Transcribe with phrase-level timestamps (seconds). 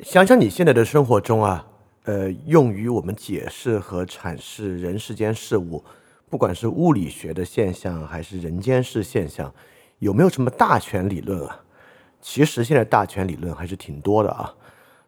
[0.00, 1.66] 想想你现在的生活中啊，
[2.04, 5.82] 呃，用于我们解释和阐释人世间事物，
[6.28, 9.50] 不管是物理学的现象还是人间世现象，
[10.00, 11.62] 有没有什么大权理论啊？
[12.20, 14.54] 其实现在大权理论还是挺多的啊。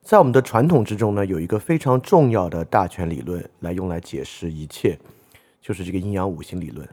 [0.00, 4.98] 在我们的传统之中呢，有一个非常重要的大权理论来用来解释一切，
[5.61, 6.89] 就是这个阴阳五行理论。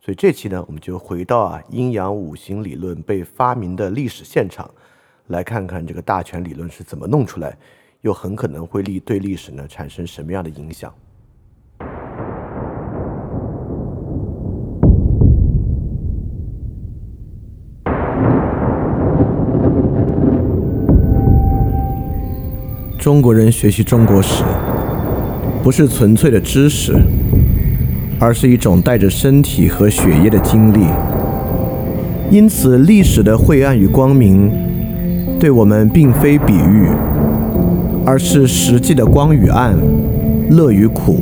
[0.00, 4.68] 所以这期呢，我们就回到啊阴阳五行理论被发明的历史现场。
[5.28, 7.56] 来看看这个大权理论是怎么弄出来，
[8.02, 10.92] 又很可能会历对历史呢产生什么样的影响？
[22.98, 24.44] 中国人学习中国史，
[25.62, 26.92] 不是纯粹的知识，
[28.20, 30.86] 而是一种带着身体和血液的经历。
[32.30, 34.65] 因此，历史的晦暗与光明。
[35.38, 36.88] 对我们并非比喻，
[38.04, 39.76] 而是实际的光与暗，
[40.50, 41.16] 乐与苦。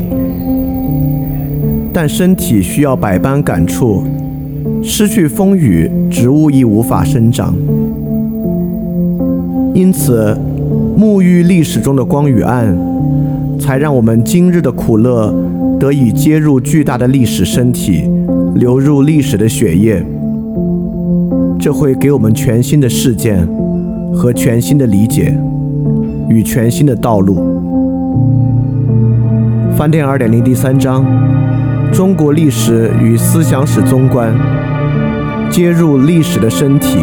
[1.92, 4.04] 但身体需要百般感触，
[4.82, 7.54] 失去风雨，植物亦无法生长。
[9.74, 10.36] 因此，
[10.96, 12.76] 沐浴历史中的光与暗，
[13.58, 15.34] 才让我们今日的苦乐
[15.80, 18.08] 得以接入巨大的历史身体，
[18.54, 20.04] 流入历史的血液。
[21.58, 23.48] 这会给我们全新的事件。
[24.14, 25.36] 和全新的理解
[26.28, 27.36] 与全新的道路。
[29.76, 31.04] 翻天二点零第三章：
[31.92, 34.32] 中国历史与思想史综观，
[35.50, 36.98] 接入历史的身体。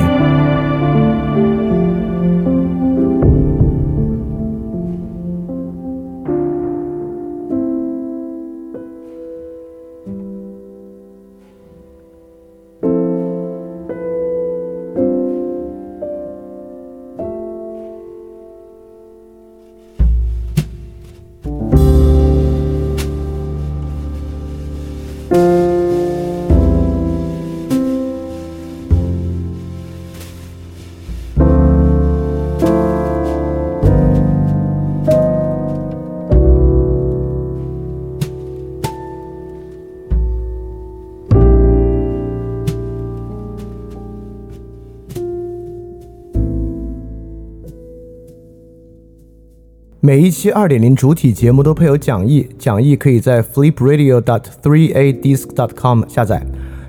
[50.42, 56.44] 期二点零主体节目都配有讲义，讲义可以在 flipradio.dot3adisc.dot.com 下载。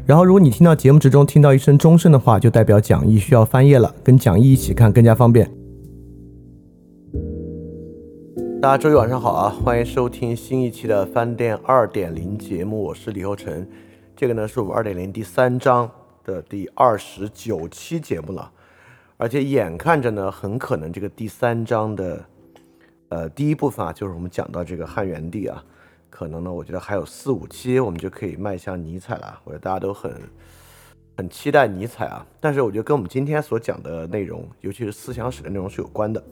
[0.07, 5.51] 然后，如果你听到节目之中听到一声钟声的话，就代表讲义需要翻页了，跟讲义一起看更加方便。
[8.63, 13.67] 大家周一晚上好啊，欢迎收听新一期的饭店二点零节目，我是李厚成。
[14.17, 15.91] 这个呢是我们二点零第三章
[16.25, 18.51] 的第二十九期节目了，
[19.19, 22.25] 而且眼看着呢，很可能这个第三章的。
[23.13, 25.63] 呃，第一部分啊，就是我们讲到这个汉元帝啊，
[26.09, 29.39] 可能呢，我觉得还有四五期，我们就可以迈向尼采了。
[29.45, 30.11] 我觉得大家都很
[31.19, 36.25] 很期待尼采啊，但是我觉得跟我们今天所讲的内容，尤其是思想史的内容是有关的。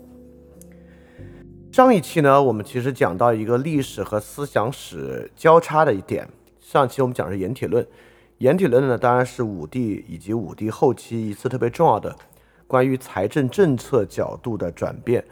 [1.70, 6.26] 上一期呢，我们其实讲到一个历史和思想史交叉的一点。
[6.60, 7.86] 上期我们讲的是盐铁论，
[8.38, 12.16] 盐铁论呢，当然是武帝以及武帝后期一次特别重要的
[12.66, 15.22] 关于财政政策角度的转变。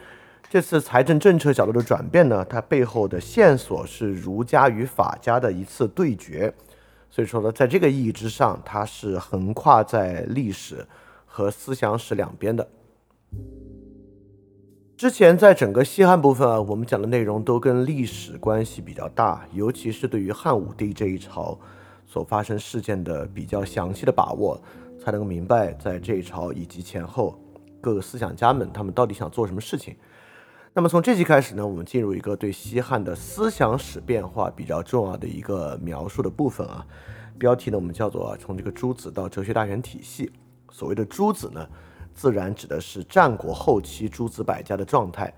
[0.51, 6.51] 这次财政政策角度的转变呢，它背后的线索是儒家与法家的一次对决，
[7.11, 10.87] 所以说呢，在这个意义之上，它是横跨在历史
[11.27, 12.67] 和思想史两边的。
[14.97, 21.59] 之前在整个西汉部分啊，我们讲的内容都跟历史关系比较大，尤其是对于汉武帝这一朝
[22.07, 24.59] 所发生事件的比较详细的把握，
[24.99, 27.39] 才能够明白在这一朝以及前后
[27.83, 29.95] 各个思想家们他们到底想做什么事情。
[30.79, 36.87] 那么从这期开始呢，我们进入一个对西汉的思想史变化比较重要的一个描述的部分啊。
[37.37, 40.31] 标题呢，我们叫做从这个诸子到哲学大全体系。
[40.71, 41.67] 所谓的诸子呢，
[42.15, 45.35] 自然指的是战国后期诸子百家的状态。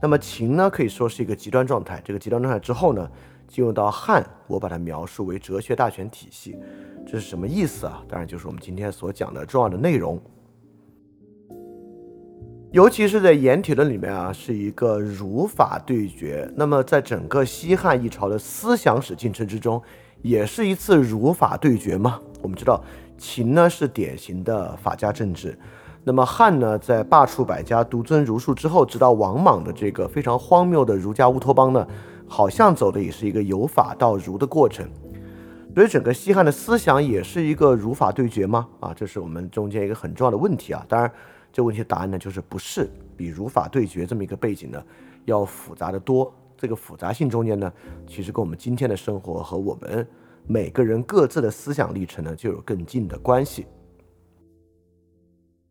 [0.00, 2.00] 那么秦呢，可以说是一个极端状态。
[2.04, 3.10] 这个极端状态之后呢，
[3.48, 6.56] 进入到汉，我把它描述为哲学大全体系。
[7.04, 8.04] 这是什么意思啊？
[8.08, 10.22] 当然就是我们今天所讲的重要的内容。
[12.76, 16.46] 尤其是在盐铁论里面啊，是一个儒法对决。
[16.54, 19.82] 那么在整个西汉一朝的思想史进程之中，
[20.20, 22.20] 也是一次儒法对决吗？
[22.42, 22.84] 我们知道
[23.16, 25.58] 秦呢是典型的法家政治，
[26.04, 31.88] 那么汉呢在罢黜百家、独尊儒术之后，直到王莽的这个非常荒谬的儒家乌托邦呢，
[32.28, 34.86] 好像走的也是一个由法到儒的过程。
[35.74, 38.68] 所以整个西汉的思想也是一个儒法对决吗？
[38.80, 40.84] 啊，这是我们中间一个很重要的问题啊。
[40.86, 41.10] 当然。
[41.56, 42.86] 这问题的答案呢就是不是，
[43.16, 44.84] 比如法对决这么一个背景呢
[45.24, 46.30] 要复杂的多。
[46.54, 47.72] 这个复杂性中间呢，
[48.06, 50.06] 其实跟我们今天的生活和我们
[50.46, 53.64] 每个人各自的思想历程呢就有更近的关系。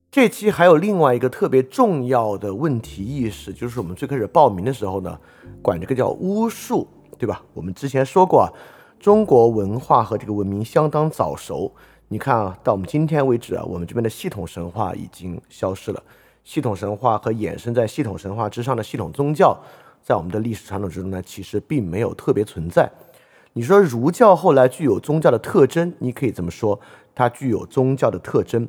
[0.10, 5.16] 这期还有另外一个特别重要的问题意识，就是我们最开始报名的时候呢，
[5.62, 6.88] 管这个叫巫术，
[7.20, 7.44] 对吧？
[7.54, 8.50] 我们之前说过啊，
[9.00, 11.72] 中国文化和这个文明相当早熟。
[12.08, 16.04] 你看啊，到我们今天为止啊，我们这边的系统神话已经消失了，
[16.44, 19.58] 系统神话和衍生在系统神话之上的系统宗教，
[20.04, 22.90] 在我们的历史传统之中呢，其实并没有特别存在。
[23.54, 26.80] 你说儒教后来具有宗教的特征，你可以这么说，
[27.16, 28.68] 它具有宗教的特征。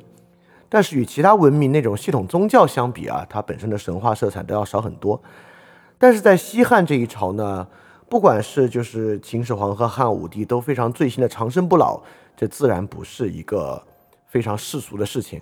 [0.69, 5.21] 但是与其他文明那种系统宗教相比啊，它本身的神话色彩都要少很多。
[5.99, 7.67] 但是在西汉这一朝呢，
[8.09, 12.01] 不管是就是秦始皇和汉武帝都非常最新的长生不老，
[12.37, 13.85] 这自然不是一个
[14.27, 15.41] 非常世俗的事情。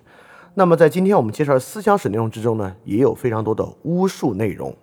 [0.54, 4.74] 那么在今天我们介绍的思想史内容之中呢，也有非常多的巫术内容。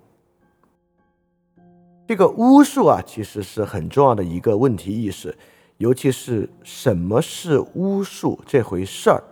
[2.08, 5.36] 这个巫术啊，其实是很重要的一个问题意识，
[5.78, 9.24] 尤其是什么是巫术这回事儿。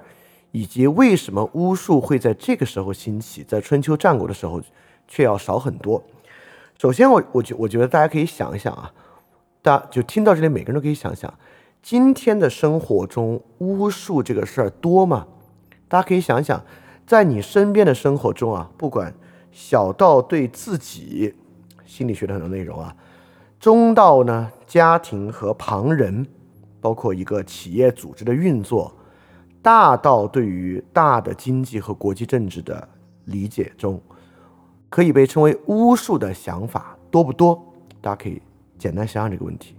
[0.54, 4.62] 以及为什么巫术会在这个时候兴起，在春秋战国的时候
[5.08, 6.04] 却要少很多？
[6.78, 8.92] 首先，我我觉我觉得大家可以想一想啊，
[9.62, 11.34] 大家就听到这里，每个人都可以想想，
[11.82, 15.28] 今天的生活中巫术这个事儿多吗？
[15.88, 16.64] 大家可以想想，
[17.06, 19.14] 在你身边的生活中啊，不管
[19.52, 21.34] 小到对自己
[21.86, 22.96] 心理学的很多内容啊，
[23.60, 26.26] 中到呢家庭和旁人，
[26.80, 28.94] 包括一个企业组织的运作。
[29.64, 32.88] 大到对于大的经济和国际政治的
[33.26, 34.02] 理解中，
[34.90, 37.62] 可以被称为巫术的想法多不多？
[38.02, 38.42] 大家可以
[38.80, 39.76] 简单想想这个问题。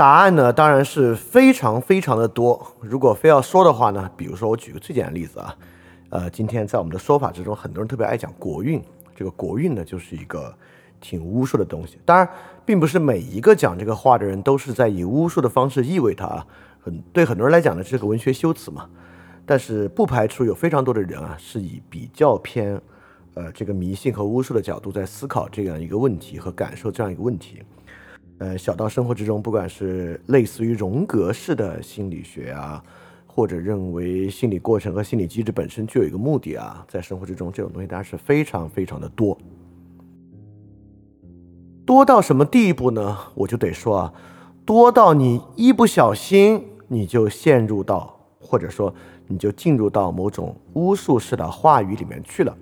[0.00, 2.74] 答案呢，当然是非常非常的多。
[2.80, 5.54] 如果非要说的话呢，比如说我举个最简单的例子啊，
[6.08, 8.82] 呃，今天在我们的说法之中，很多人特别爱讲国运，
[9.14, 10.54] 这个国运呢，就是一个。
[11.02, 12.28] 挺巫术的东西，当然，
[12.62, 16.46] 并不是每一个讲这个话的人都是在以巫术的方式意味它啊。
[16.78, 18.86] 很对很多人来讲呢，是个文学修辞嘛。
[19.46, 22.78] 但是不排除有非常多的人啊，是以比较偏，
[23.32, 27.62] 呃，这个迷信和巫术的角度在思考这样一个问题和感受这样一个问题。
[28.40, 32.82] 呃，小到生活之中，不管是类似于荣格式的心理学啊，
[33.26, 39.36] 或者认为心理过程和心理机制本身具有一个目的啊，在生活之中这种东西当然是非常非常的多。
[41.84, 43.18] 多到什么地步呢？
[43.34, 44.14] 我就得说啊，
[44.64, 48.94] 多到你一不小心你就陷入到，或者说
[49.26, 52.56] 你就进入到某种巫术式的话语里面去了。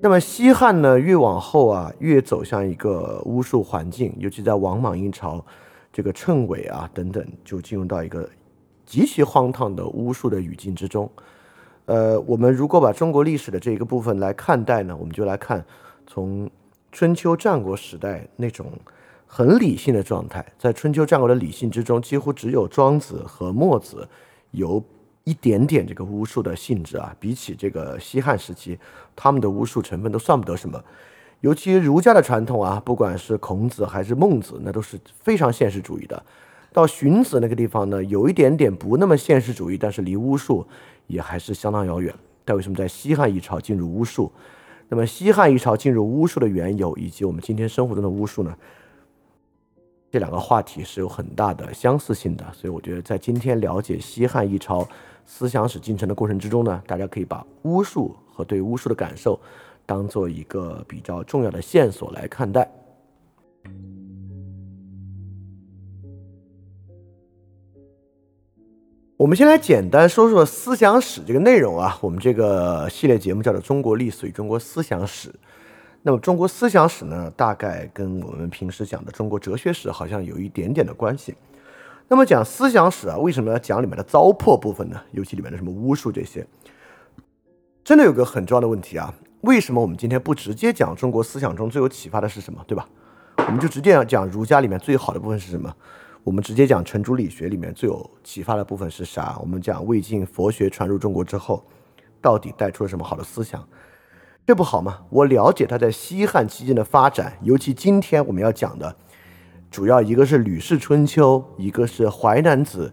[0.00, 5.44] 那么西汉呢，越往后啊，越走向一个巫术环境，尤其在王莽一朝，
[5.92, 8.28] 这个谶纬啊等等，就进入到一个
[8.86, 11.10] 极其荒唐的巫术的语境之中。
[11.86, 15.64] 呃，我们如果把中国历史的这一个部分来看待呢，我们就来看
[16.06, 16.50] 从。
[16.90, 18.66] 春秋战国时代那种
[19.26, 24.08] 很理性的状态，在春秋战国的理性之中，几乎只有庄子和墨子
[24.52, 24.82] 有
[25.28, 27.14] 一点点这个巫术的性质啊。
[27.20, 28.78] 比起这个西汉时期，
[29.14, 30.82] 他们的巫术成分都算不得什么。
[31.40, 36.20] 尤其儒家的传统啊，不管是孔子还是孟子，那都是非常现实主义的。
[36.72, 40.66] 到荀子那个地方呢，有一点点不那么现实主义，但是离巫术
[41.06, 42.14] 也还是相当遥远。
[42.44, 44.32] 但为什么在西汉一朝进入巫术？
[44.88, 48.56] 那么西汉一朝进入巫术的缘由，以及我们今天生活中的巫术呢？
[50.10, 54.88] 这两个话题是有很大的相似性的，所以我觉得在今天了解西汉一朝
[55.26, 59.38] 思想史进程的过程之中呢，大家可以把巫术和对巫术的感受
[59.84, 62.70] 当做一个比较重要的线索来看待。
[69.18, 71.98] 我们先来简单说说思想史这个内容啊。
[72.00, 75.28] 我们这个系列节目叫做《中国历史与中国思想史》。
[76.02, 81.34] 那么，中国思想史呢，大概跟我们平时讲的中国哲学史好像有一点点的关系。
[82.06, 84.98] 那么，讲思想史啊，为什么要讲里面的糟粕部分呢？
[85.12, 86.46] 尤其里面的什么巫术这些，
[87.84, 89.12] 真的有个很重要的问题啊。
[89.42, 92.88] 为什么我们今天不直接讲中国思想中最有启发的是什么，对吧？
[93.36, 95.74] 我们就直接讲儒家里面最好的部分是什么？
[96.24, 99.36] 我们直接讲程朱理学里面最有启发的部分是啥？
[99.40, 101.64] 我们讲魏晋佛学传入中国之后，
[102.22, 103.66] 到底带出了什么好的思想？
[104.48, 105.00] 这不好吗？
[105.10, 108.96] 我了解他在西汉期间的发展，尤其今天我们要讲的，
[109.70, 112.90] 主要一个是《吕氏春秋》，一个是《淮南子》。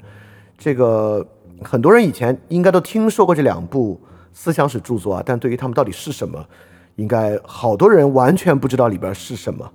[0.57, 1.25] 这个
[1.63, 3.97] 很多人以前应该都听说过这两部
[4.33, 6.45] 思想史著作啊，但对于他们到底是什么，
[6.97, 9.71] 应该好多人完全不知道里边是什么。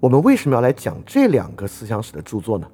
[0.00, 2.66] 我们为什么要来讲这两个思想史的著作呢？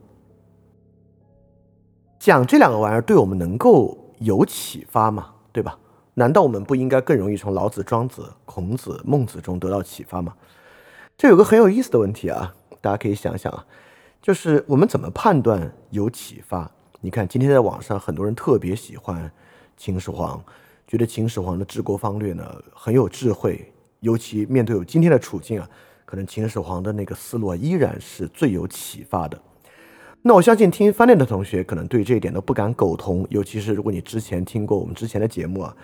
[2.20, 5.26] 讲这两个玩意儿对我们能够有启发吗？
[5.50, 5.76] 对吧？
[6.18, 10.34] 难道我们不应该更容易从老子、庄子、孔子、孟子中得到启发吗？
[11.16, 13.64] 这有个很有意思的问题啊，大家可以想想啊，
[14.20, 16.68] 就是我们怎么判断有启发？
[17.00, 19.30] 你看今天在网上很多人特别喜欢
[19.76, 20.42] 秦始皇，
[20.88, 22.44] 觉得秦始皇的治国方略呢
[22.74, 25.70] 很有智慧，尤其面对有今天的处境啊，
[26.04, 29.40] 可能秦始皇的那个思路依然是最有启发的。
[30.22, 35.76] 那我相信听翻练的同学可能对这一点都不敢苟同，尤其是如果你之前听过我们之前的节目啊，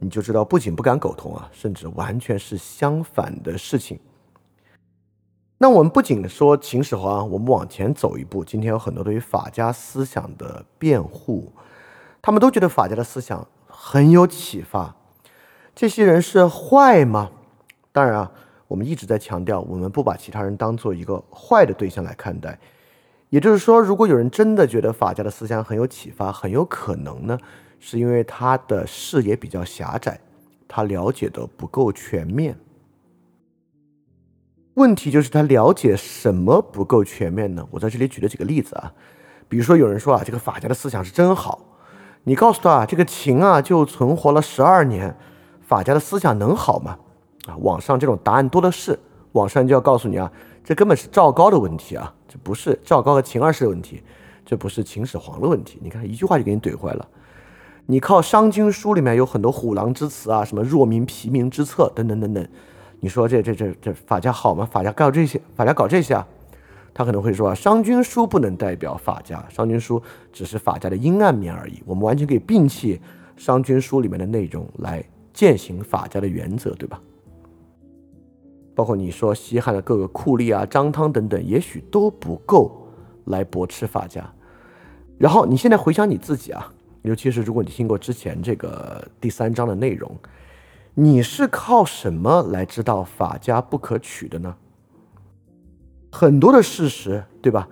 [0.00, 4.00] 你就知道不仅不敢苟同啊，甚至完全是相反的事情。
[5.58, 11.52] 那我们不仅说秦始皇，我们往前走一步，今天有很多对于法家思想的辩护，
[12.22, 14.96] 他们都觉得法家的思想很有启发。
[15.74, 17.30] 这些人是坏吗？
[17.92, 18.32] 当然啊，
[18.68, 22.58] 我们一直在强调，我们不把其他人当做一个坏的对象来看待。
[23.28, 27.38] 也就是说，如果有人真的觉得法家的思想很有启发，很有可能呢，
[27.80, 30.20] 是因为他的视野比较狭窄，
[30.68, 32.56] 他了解的不够全面。
[34.74, 37.66] 问题就是他了解什么不够全面呢？
[37.72, 38.92] 我在这里举了几个例子啊，
[39.48, 41.58] 比如说有人说啊，这个法家的思想是真好，
[42.22, 45.14] 你告诉他啊，这个秦啊就存活了十二年，
[45.60, 46.96] 法家的思想能好吗？
[47.46, 48.98] 啊，网上这种答案多的是，
[49.32, 50.30] 网上就要告诉你啊，
[50.62, 54.02] 这根本是赵高的问题啊，这不是赵高和秦二世的问题，
[54.46, 55.78] 这不是秦始皇的问题。
[55.82, 57.08] 你看一句话就给你怼坏了，
[57.90, 62.48] 你靠《商君书》里面有很多虎狼之词啊，什么弱民疲民之策等等等等。
[63.00, 64.64] 你说这这这这法家好吗？
[64.64, 66.24] 法家搞这些，法家搞这些啊？
[66.94, 69.98] 他可能会说啊，《商君书》不能代表法家，《商君书》
[70.32, 71.82] 只是法家的阴暗面而已。
[71.84, 72.96] 我们完全可以摒弃
[73.36, 75.02] 《商君书》里面的内容来
[75.34, 77.00] 践行法家的原则，对吧？
[78.76, 82.86] 包括你说西汉的各个酷吏啊、张汤等等，也许都不够
[83.24, 84.32] 来驳斥法家。
[85.18, 90.16] 然后你现在回想你自己啊，尤其是如果你听过之前这个第三章的内容。
[90.92, 94.54] 你是靠什么来知道法家不可取的呢？
[96.10, 97.66] 很多的事实，对吧？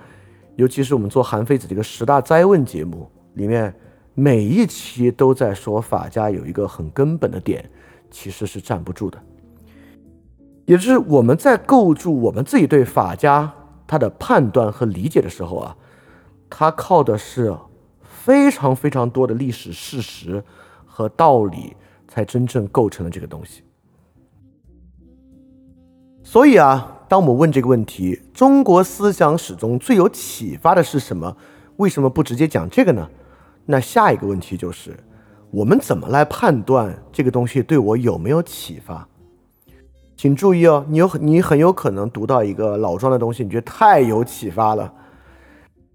[0.54, 3.75] 尤其是我们做韩非子这个十大灾问节目里面，
[4.14, 7.68] 每一期都在说法家有一个很根本的点，
[8.08, 9.20] 其实是站不住的。
[10.64, 13.52] 也就是我们在构筑我们自己对法家
[13.87, 15.76] 他的判断和理解的时候啊，
[16.49, 17.54] 他靠的是
[18.28, 20.44] 非常非常多的历史事实
[20.85, 21.75] 和道理。
[22.11, 23.62] 才真正构成了这个东西。
[26.25, 31.37] 所以啊，当我们问这个问题：中国思想史中最有启发的是什么？
[31.76, 33.06] 为什么不直接讲这个呢？
[33.66, 34.99] 那下一个问题就是：
[35.50, 39.06] 我们怎么来判断这个东西对我有没有启发？
[40.16, 44.92] 请注意哦，你有你很有可能读到一个老庄的东西，你觉得太有启发了，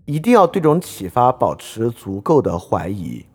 [0.06, 3.26] 一定要对这种启发保持足够的怀疑，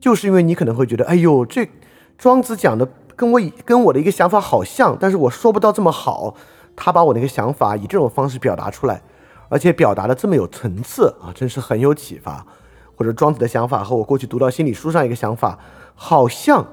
[0.00, 1.68] 就是因为你可能会觉得，哎呦，这。
[2.16, 6.36] 庄子讲的跟我跟我的一个想法好像，但是我说不到这么好。
[6.76, 9.02] 他把我那个想法以这种方式表达出来，
[9.48, 12.46] 而且表达的这么有层次啊，真是很有启发。
[12.94, 15.58] 或者庄子的想法和我过去读到心理书上一个想法
[15.96, 16.64] 好像，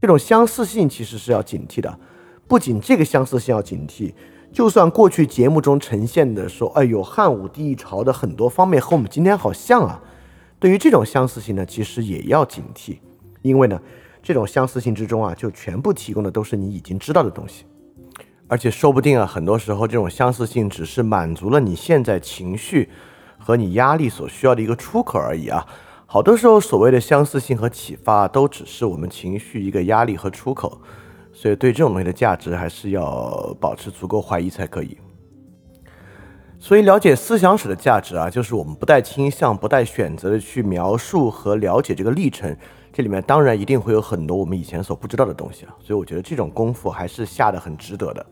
[0.00, 1.98] 这种相似性其实是要警惕的。
[2.48, 4.14] 不仅这个相似性要警惕，
[4.56, 10.00] 就算过去节目中呈现的说，哎呦，汉武帝朝的很多方面和我们今天好像啊，
[10.58, 12.96] 对于这种相似性呢，其实也要警惕，
[13.42, 13.78] 因为呢。
[14.22, 17.66] 这种相似性之中啊，就全部提供的都是你已经知道的东西，
[18.48, 22.88] 而且说不定啊，很多时候这种相似性只是满足了你现在情绪
[23.38, 25.66] 和你压力所需要的一个出口而已啊。
[26.06, 30.80] 好多时候所谓的相似性和启发，都只是我们情绪一个压力和出口，
[31.38, 34.96] 所以对这种东西的价值还是要保持足够怀疑才可以。
[36.58, 42.56] 所以了解思想史的价值啊，就是我们不带倾向、不带选择的去描述和了解这个历程。
[42.90, 48.26] 这里面当然一定会有很多我们以前所不知道的东西啊，所以我觉得这种功夫还是下的很值得的。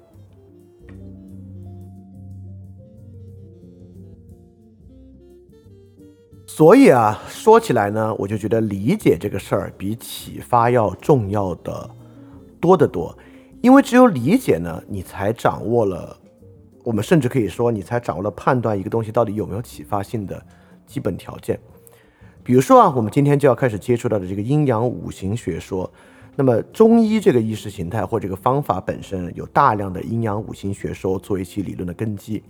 [6.46, 11.90] 所以啊，说起来呢，我就觉得理解这个事儿比启发要重要的
[12.64, 13.14] 多得多，
[13.60, 16.18] 因为只有理解呢，你才掌握了，
[16.82, 20.42] 我们甚至可以说，你才掌握了判断一个东西到底有没有启发性的
[20.86, 21.60] 基本条件。
[22.42, 25.90] 比如说啊，我们今天就要开始接触到的这个阴阳五行学说。
[26.36, 32.42] 那么中医这个意识形态或这个方法本身有大量的阴阳五行学说作为其理论的根基。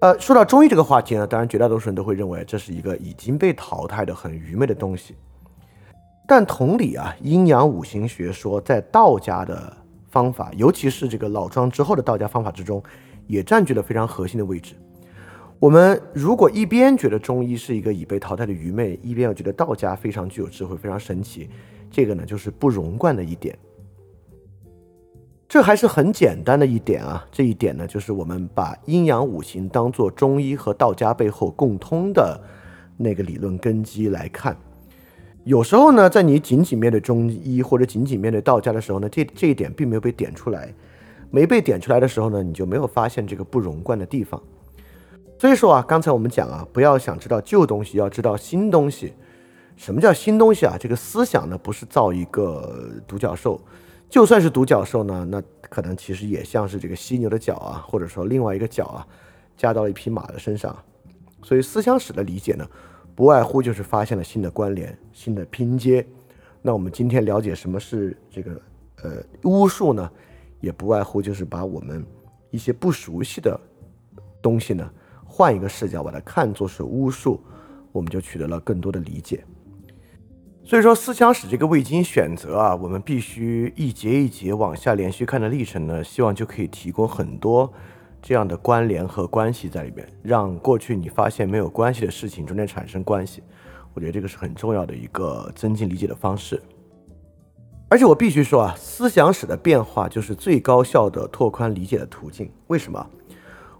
[0.00, 5.14] 呃，说到中医这个话题呢，当然绝大多数人都会认为这是一个已经被淘汰的很愚昧的东西。
[6.26, 9.76] 但同理啊，阴阳五行学说在道家的
[10.08, 12.82] 方法，尤其是这个老庄之后的道家方法之中，
[13.26, 14.74] 也占据了非常核心的位置。
[15.58, 21.48] 我们如果一边觉得中医是一个已被淘汰的愚昧，一边又觉得道家非常具有智慧、非常神奇，
[21.90, 23.56] 这个呢就是不容贯的一点。
[25.48, 32.38] 这还是很简单的一点啊，这一点呢就是我们把阴阳五行当做中医和道家背后共通的
[32.96, 34.56] 那个理论根基来看。
[35.46, 40.74] 有时候呢，在你仅仅面对中医或者仅仅面对道家的时候呢，这这一点并没有被点出来，
[41.30, 44.42] 没被点出来的时候呢，你就没有发现这个不容贯的地方。
[45.38, 49.12] 所以说啊，刚才我们讲啊，不要想知道旧东西，要知道新东西。
[49.76, 50.76] 什么叫新东西啊？
[50.80, 53.60] 这个思想呢，不是造一个独角兽，
[54.10, 59.06] 就算是独角兽呢，那可能其实也像是这个犀牛的角啊，或者说另外一个角啊，
[59.56, 60.76] 加到了一匹马的身上。
[61.40, 62.66] 所以思想史的理解呢，
[63.16, 66.06] 不外乎就是发现了新的关联、新的拼接。
[66.60, 68.60] 那我们今天了解什么是这个
[69.02, 70.08] 呃巫术呢，
[70.60, 72.04] 也不外乎就是把我们
[72.50, 73.58] 一些不熟悉的
[74.42, 74.88] 东西呢。
[75.24, 77.40] 换一个视角把它看作是巫术，
[77.90, 79.42] 我们就取得了更多的理解。
[80.64, 87.72] 所以说，思想史这个未经选择啊，我们必须一节一节往下连续看的历程呢，希望就可以提供很多
[88.26, 93.40] 这样的关联和关系在里面，让过去你发现没有关系的事情中间产生关系。
[93.94, 96.60] 我觉得这个是很重要的一个增进理解的方式。
[97.88, 102.50] 而且我必须说啊，思想史的变化就是最高效的拓宽理解的途径。
[102.66, 103.06] 为什么？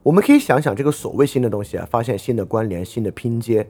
[0.05, 3.69] 我们可以想想这个所谓新的东西啊，发现新的关联、新的拼接，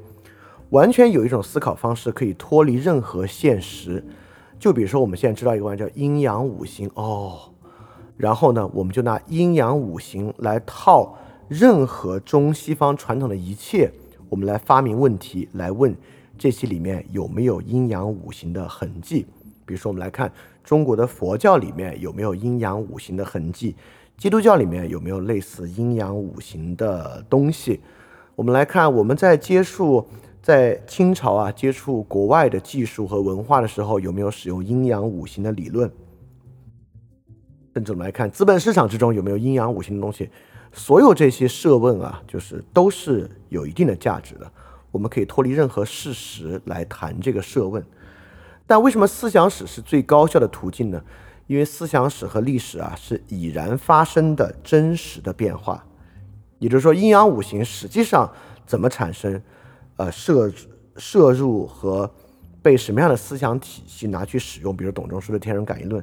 [0.69, 4.05] 完全有一种思考方式可以脱离任何现实。
[4.59, 7.51] 就比如说，我们现在知道一个玩意叫阴阳五行哦，
[8.17, 11.17] 然后呢，我们就拿阴阳五行来套
[11.49, 13.91] 任何中西方传统的一切，
[14.29, 15.95] 我们来发明问题，来问
[16.39, 19.27] 这些里面有没有阴阳五行的痕迹。
[19.65, 20.33] 比如说，我们来看
[20.65, 23.75] 中国的佛教里面有没有阴阳五行的痕迹。
[24.17, 27.81] 基督教里面有没有类似阴阳五行的东西？
[28.35, 30.07] 我们来看，我们在接触
[30.41, 35.91] 在清朝啊接触国外的技术和文化的时候，有没有使用阴阳五行的理论？
[37.77, 40.31] 甚至我们来看资本市场之中有没有阴阳五行的东西？
[40.73, 44.51] 所有这些设问啊，就是都是有一定的价值的。
[44.91, 47.85] 我们可以脱离任何事实来谈这个设问。
[48.67, 51.03] 但为什么思想史是最高效的途径呢？
[51.49, 55.85] 因为思想史和历史啊是已然发生的真实的变化，
[56.59, 58.33] 也就是说，阴阳五行实际上
[58.65, 59.43] 怎么产生，
[59.97, 60.51] 呃，摄
[60.97, 62.11] 摄入和
[62.63, 66.03] 被什么样的思想体系拿去使用，比如董仲舒的天人感应论，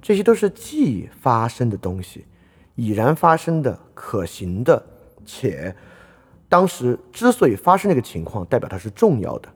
[0.00, 2.24] 这些都是既发生的东西，
[2.74, 4.82] 已然发生的可行的，
[5.24, 5.74] 且
[6.48, 9.48] 当时之所以发生这个情况，代表它是重要的。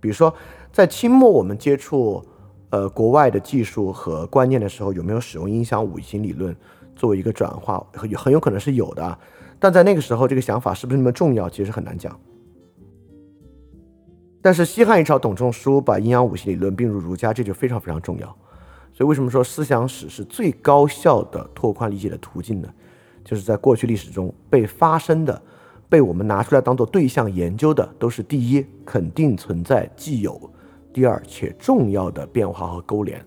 [0.00, 0.34] 比如说，
[0.72, 2.24] 在清末我们接触。
[2.70, 6.54] 呃，国外的技术和观念的时候，有没有使用音响五行理论
[6.96, 7.86] 作为一个转化？
[7.94, 9.18] 很很有可能是有的，
[9.60, 12.18] 但在那个时候，这个想法是不是那么重要，其实很难讲。
[14.42, 18.36] 但是西汉一朝，董仲舒把阴阳五行理论并入儒家，这就非常非常重要。
[18.96, 22.68] 所以为什么说思想史是最高效的拓宽理解的途径呢？
[23.22, 25.42] 就是在过去历史中被发生的、
[25.86, 30.50] 被我们拿出来当做对象研究的，都是第一肯定存在既有。
[30.94, 33.22] 第二且重要的变化和勾连，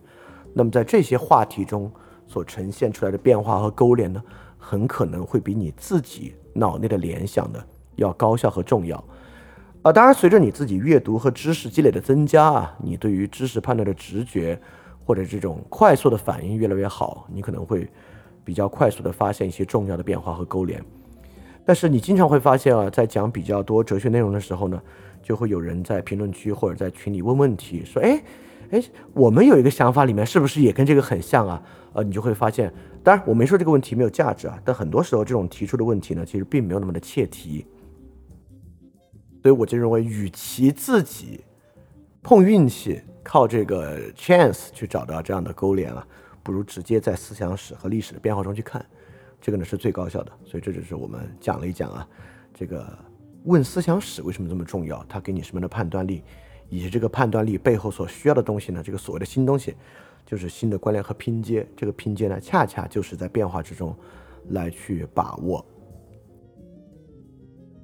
[0.55, 1.91] 那么在这些话题中
[2.25, 4.19] 所呈现出来的变化和勾连呢，
[4.57, 7.63] 很可能会比你自己脑内的联想的
[7.95, 8.97] 要高效和重要。
[9.83, 14.59] 啊，当然，随着你自己阅读和知识积累的增加啊，你对于知识判断的直觉
[15.09, 17.89] 或者这种快速的反应越来越好，你可能会
[18.43, 20.79] 比较快速的发现一些重要的变化和勾连。
[21.65, 24.79] 但是你经常会发现啊，在讲比较多哲学内容的时候呢。
[25.21, 28.23] 就会有人在评论区或者在群里问问题，说：“哎，
[28.71, 28.81] 哎，
[29.13, 37.65] 我们有一个想法，里面是不是也跟这个很像啊？”呃，你就会发现，当然我没说这个问题没有价值啊，但很多时候这种提出的问题呢，其实并没有那么的切题。
[39.43, 41.41] 所以我就认为，与其自己
[42.21, 46.05] 碰运气，靠这个 chance 去找到这样的勾连啊，
[46.43, 48.85] 不如直接在思想史和历史的变化中去看，
[49.41, 50.31] 这个呢是最高效的。
[50.45, 52.07] 所以这就是我们讲了一讲啊，
[52.53, 52.85] 这个。
[53.45, 55.01] 问思想史为什么这么重要？
[55.07, 56.21] 它给你什么样的判断力，
[56.67, 58.83] 以及这个判断力背后所需要的东西呢？
[58.83, 59.77] 这个所谓的新东西，
[60.25, 61.65] 就是新的关联和拼接。
[61.73, 63.95] 这个拼接呢，恰恰就是在变化之中
[64.49, 65.65] 来去把握。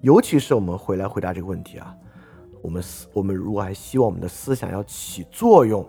[0.02, 1.96] 尤其是我们回来回答这个问题啊，
[2.66, 5.86] 我们思我们如果还希望我们的思想要起作用，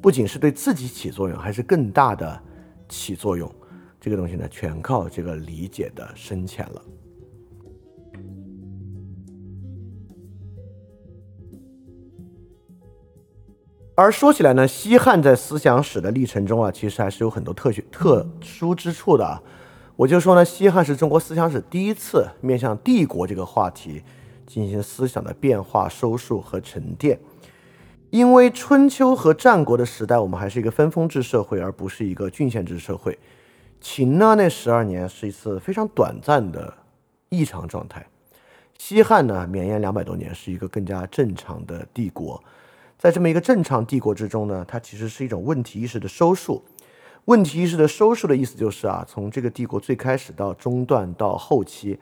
[0.00, 2.42] 不仅是对自己起作用，还是更大的
[2.88, 3.54] 起作用，
[4.00, 6.82] 这个东西呢，全靠这个理解的深浅了。
[13.94, 19.42] 而说起来呢，西汉在思想史的历程中啊，其实还是有很多特许特殊之处的啊。
[19.96, 24.02] 我就说呢，西汉是中国思想史第一次面向帝国这个话题
[24.46, 27.18] 进行思想的变化、收束和沉淀。
[28.10, 33.18] 因为春秋和战国的时代，我们还是一个分封制社会，而不是一个郡县制社会。
[33.80, 36.72] 秦呢，那十二年是一次非常短暂的
[37.30, 38.06] 异常状态。
[38.78, 42.42] 西汉呢，绵延两百多年，是一个更加正常的帝国。
[42.98, 46.62] 在这么一个正常帝国之中呢，它其实是一种问题意识的收束。
[47.24, 51.98] 问题意识的收束的意思就是啊，从这个帝国最开始到中段到后期，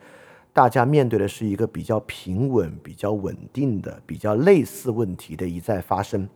[0.53, 6.27] 大家面对的是一个比较平稳、比较稳定的、比较类似问题的一再发生。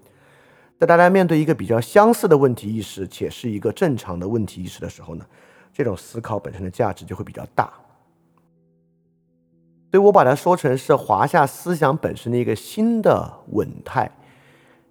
[0.78, 5.26] 在大家面对一个比较相似的问题意识，且是一个正常的问题意识的时候呢，
[5.74, 7.72] 这种思考本身的价值就会比较大。
[9.92, 14.12] 所以我把它说成是华夏思想本身的一个新的稳态。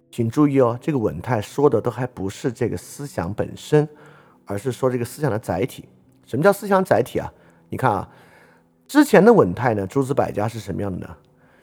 [0.09, 3.87] 请注意哦，这个稳态说的都还不是这个思想本身，
[4.45, 5.83] 而是说这个思想的载体。
[6.25, 7.31] 什么叫思想载体啊？
[7.69, 8.09] 你看啊，
[8.87, 11.15] 之前的稳态呢，诸子百家是什么样的呢？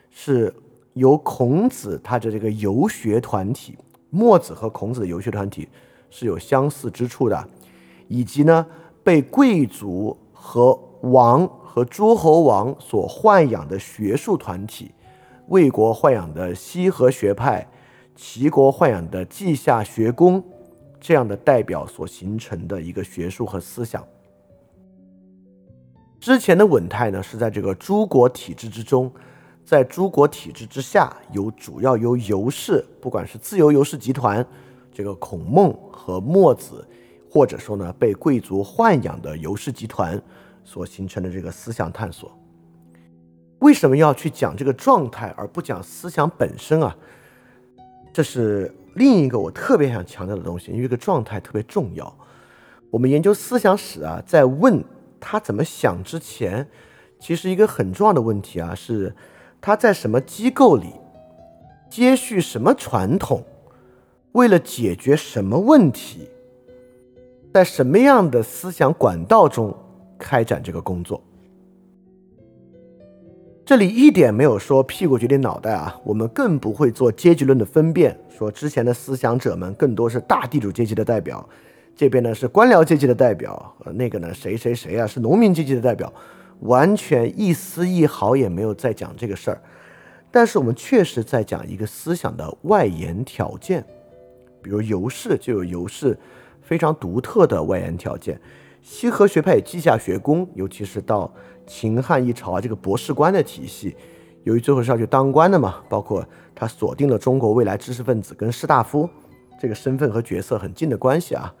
[0.09, 0.53] 是
[0.93, 3.77] 由孔子他的这个游学团体，
[4.09, 5.67] 墨子和孔子的游学团体
[6.09, 7.47] 是有相似之处的，
[8.07, 8.65] 以及呢
[9.03, 14.91] 被贵族和王和诸侯王所豢养的学术团体，
[15.47, 17.67] 魏国豢养的西河学派。
[18.15, 20.41] 齐国豢养的稷下学宫
[21.01, 24.07] 这样的代表所形成的一个学术和思想。
[26.23, 29.11] 之前的稳态呢，是在这个诸国体制之中，
[29.65, 34.45] 在诸国体制之下，由主要由游氏，不管是自由游氏集团，
[34.89, 36.87] 这个孔孟和墨子，
[37.29, 40.17] 或者说呢被贵族豢养的游氏集团
[40.63, 42.31] 所形成的这个思想探索。
[43.59, 46.95] 为什么要去讲这个状态，而不讲思想本身啊？
[48.13, 52.17] 这是另一个我特别想强调的东西，因为这个状态特别重要。
[52.89, 54.81] 我们研究思想史啊，在问
[55.25, 56.67] 他怎么想之前，
[57.17, 59.15] 其实一个很重要的问题啊，是
[59.61, 60.87] 他在什么机构里
[61.89, 63.41] 接续什么传统，
[64.33, 66.27] 为了解决什么问题，
[67.53, 69.73] 在什么样的思想管道中
[70.19, 71.23] 开展这个工作。
[73.65, 81.47] 这里一点没有说屁股决定脑袋啊，我们更不会做阶级论的分辨，说之前的思想者们更多是大地主阶级的代表，
[81.95, 86.11] 这边呢是官僚阶级的代表，呃，那个呢谁谁谁啊是农民阶级的代表，
[86.61, 89.61] 完全一丝一毫也没有在讲这个事儿。
[90.31, 93.85] 但是我们确实在讲一个思想的外延条件，
[94.61, 96.17] 比如游氏就有游氏
[96.61, 98.39] 非常独特的外延条件，
[98.81, 101.31] 西河学派稷下学宫，尤其是到。
[101.65, 103.95] 秦汉一朝啊，这个博士官的体系，
[104.43, 106.21] 由于最后是要去当官的嘛，包括
[106.53, 109.09] 他锁定了中国未来知识分子跟士大夫
[109.57, 111.55] 这个身份和角色很近的关系啊，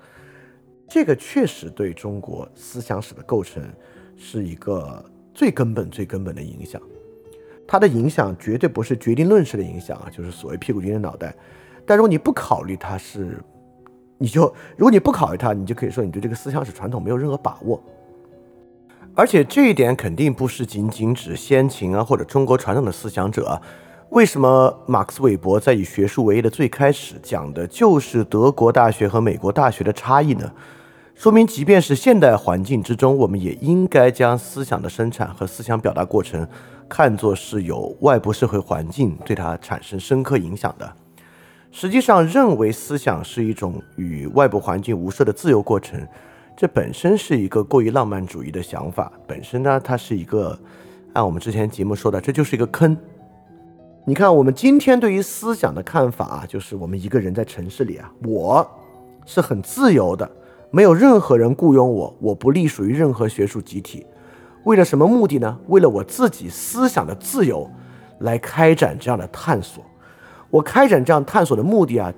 [0.87, 3.63] 这个确实对中国思想史的构成
[4.15, 6.81] 是一个最根本、最根本的影响。
[7.67, 11.35] 它的影响绝对不是决定论式的影响啊，就是所谓屁股决定脑袋。
[11.85, 13.41] 但如果你不考虑它是，
[14.17, 14.43] 你就
[14.77, 17.81] 如果你不考虑它，你就可以说你对这个思想史传统没有任何把握。
[19.15, 23.61] 而且这一点肯定不是仅仅指先秦啊或者中国传统的思想者。
[24.13, 30.51] 为什么马克思韦伯在以学术为业的最开始讲的就是德国大学和美国大学的差异呢？
[31.15, 36.47] 说明即便是现代环境之中，我们也应该将思想的生产和思想表达过程
[36.87, 40.93] 看作是有外部社会环境对它产生深刻影响的。
[41.71, 45.99] 实际上，认为思想是一种与外部环境无涉的自由过程。
[46.55, 50.55] 这本身是一个过于浪漫主义的想法，本身呢，它是一个
[51.13, 52.95] 按我们之前节目说的，这就是一个坑。
[54.05, 58.69] 你看，我们今天对于思想的看法啊，就是我们一个人在城市里啊，我
[59.25, 60.29] 是很自由的，
[60.71, 64.05] 没有任何人雇佣我，我不隶属于任何学术集体。
[64.65, 65.57] 为了什么目的呢？
[65.67, 67.69] 为了我自己思想的自由，
[68.19, 69.81] 来开展这样的探索。
[70.49, 72.13] 我开展这样探索的目的啊，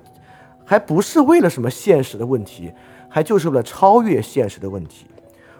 [0.64, 2.72] 还不是为了什么现实的问题。
[3.08, 5.06] 还就是为了超越现实的问题，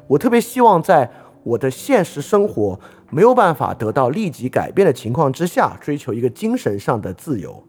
[0.08, 1.08] 我特别希望在
[1.44, 2.78] 我的现实生活
[3.10, 7.62] 没有办法得到立即改变的情况之下，追求一个精神上的自由。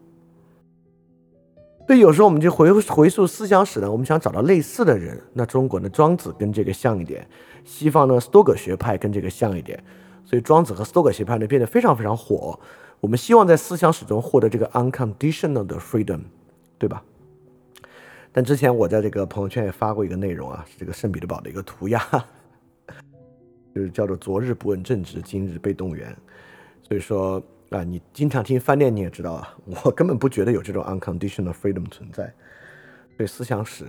[1.86, 5.18] 所以有时候我们就回回溯思想史呢，我们想找到类似的人。
[5.32, 7.26] 那中国的庄子跟这个像一点，
[7.64, 9.82] 西方呢斯多葛学派跟这个像一点，
[10.22, 12.60] 所以庄子和斯多葛学派呢变得非常非常火。
[13.00, 16.20] 我们希望在思想史中获得这个 unconditional 的 freedom，
[16.78, 17.02] 对吧？
[18.32, 21.98] 但之前我在这个朋友圈也发过一个内容啊，是这个圣彼得堡的一个涂鸦，
[23.78, 26.12] 就是叫做“昨日不问政治，今日被动员”。
[26.82, 32.34] 所以说啊，你经常听饭店，你也知道啊， 我根本不觉得有这种 unconditional freedom 存在。
[33.16, 33.84] 对思想史，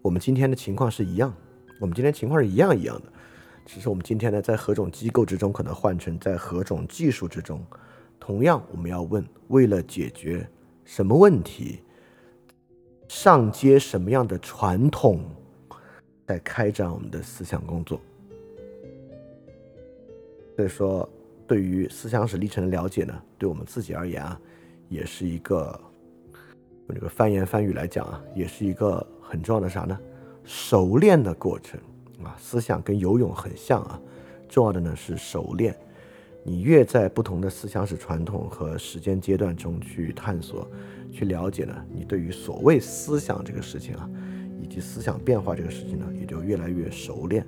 [0.00, 1.34] 我们今天的情况是一样，
[1.78, 3.12] 我们今天情况是一样一样的。
[3.66, 7.62] 只是我们今天呢，在何种机构之中可能换成在何种技术之中，
[8.18, 10.48] 同样我们要问：为了解决
[10.86, 11.82] 什么问题，
[13.06, 15.20] 上接什么样的传统，
[16.26, 18.00] 在开展我们的思想工作。
[20.56, 21.06] 所以说，
[21.46, 24.40] 对于思想史历程的了解呢，对我们自己而言啊，
[24.88, 25.78] 也是一个
[26.88, 29.98] 用这个翻言翻语来讲啊，也是一个很重要的啥呢？
[30.44, 31.78] 熟练的过程
[32.24, 32.34] 啊。
[32.40, 34.00] 思想跟游泳很像啊，
[34.48, 35.76] 重要的呢是熟练。
[36.42, 40.66] 你越在不同的思想史传统和时间阶段中去探索、
[41.12, 44.08] 去了解呢，你对于所谓思想这个事情啊，
[44.62, 47.46] 以及思想变化这个事情呢，也就越来越熟练。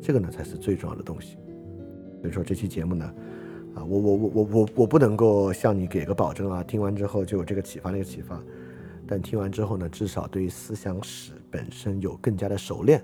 [0.00, 1.36] 这个呢，才是最重要的东西。
[2.20, 3.04] 所以说这期节目呢，
[3.76, 8.42] 啊，我我我我我我不能够向你给个保证啊，听完之后就有这个启发那个启发，
[9.06, 13.00] 但听完之后呢，至少对于思想史本身有更加的熟练，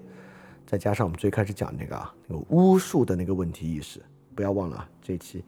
[0.66, 4.00] 再加上我们最开始讲那个啊，那个巫术的那个问题意识，
[4.34, 5.44] 不要忘了啊，这期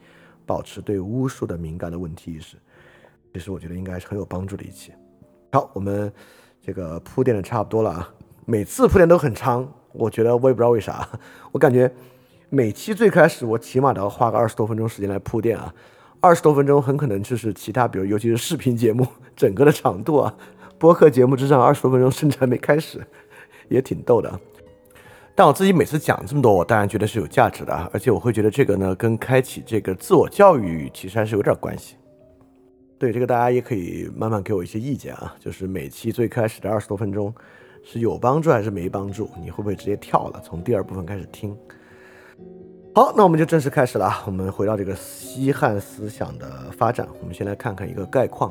[0.47, 2.57] 保持对巫术的敏感的问题意识，
[3.35, 4.93] 其实我觉得应该是很有帮助的一期。
[5.51, 6.13] 好，我们
[6.63, 11.09] 这个铺垫的差不多了啊，每次铺垫都很长，我觉得我也不知道为啥，
[11.51, 11.93] 我感觉。
[12.49, 15.75] 每期最开始，我起码都要花个二十多分钟时间来铺垫啊，
[16.21, 19.05] 二十多分钟很可能就是其他，比如尤其是视频节目
[19.35, 20.33] 整个的长度啊，
[20.79, 23.05] 播客节目之上二十多分钟甚至还没开始，
[23.69, 24.41] 也挺逗的。
[25.35, 31.97] 但我自己每次讲这么多，我当然觉得是有价值的，而且我会觉得这个呢，跟开启这个自我教育其实还是有点关系。
[32.97, 37.35] 对这个，大家也可以慢慢给我一些意见啊，就是每期最开始的二十多分钟
[37.85, 39.29] 是有帮助还是没帮助？
[39.43, 41.55] 你会不会直接跳了，从第二部分开始听？
[42.97, 44.23] 好，那我们就正式开始了啊！
[44.25, 48.51] 我们回到这个西汉思想的发展，我们先来看看一个概况。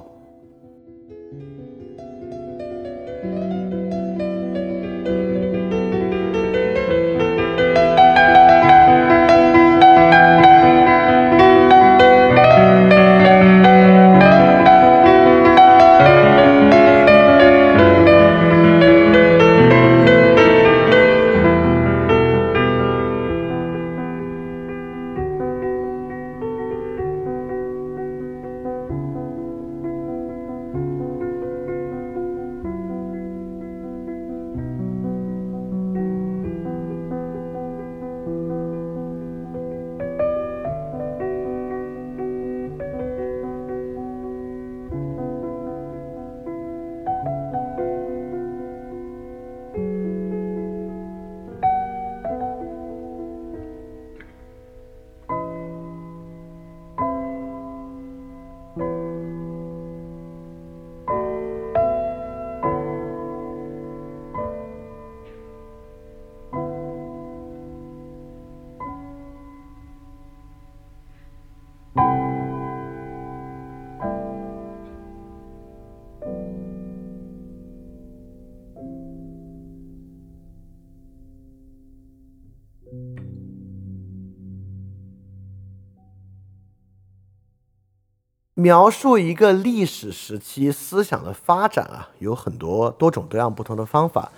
[88.65, 94.31] 描述一个历史时期思想的发展啊，有很多多种多样不同的方法，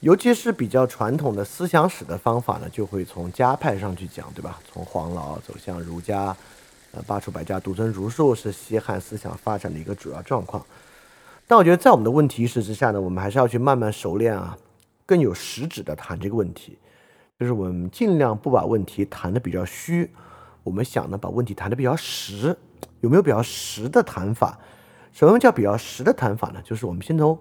[0.00, 4.58] 尤其是比较传统的思想史的方法呢，就会从家派上去讲，对吧？
[4.72, 6.34] 从黄老走向儒家，
[6.92, 10.64] 呃，罢黜百家，独尊儒术是西汉思想发展的一个主要状况。
[11.46, 14.56] 但我觉得在我们的问题意识之下呢，我们还是要去慢慢熟练啊，
[15.04, 16.78] 更有实质的谈这个问题，
[17.38, 20.10] 就是我们尽量不把问题谈的比较虚，
[20.62, 22.56] 我们想呢把问题谈的比较实。
[23.02, 24.58] 有没有比较实的谈法？
[25.12, 26.62] 什么叫比较实的谈法呢？
[26.64, 27.38] 就是我们先从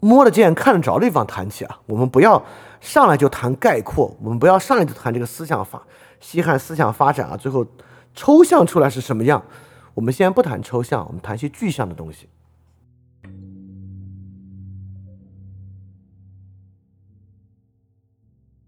[0.00, 1.80] 摸得见、看得着的地方谈起啊。
[1.86, 2.42] 我们不要
[2.80, 5.82] 上来就谈概括，我们不要上来就谈这个思想法、
[6.20, 7.66] 西汉思想发展啊，最后
[8.14, 9.44] 抽象出来是什么样？
[9.94, 12.28] 我们先不谈抽象，我们谈些具象的东西。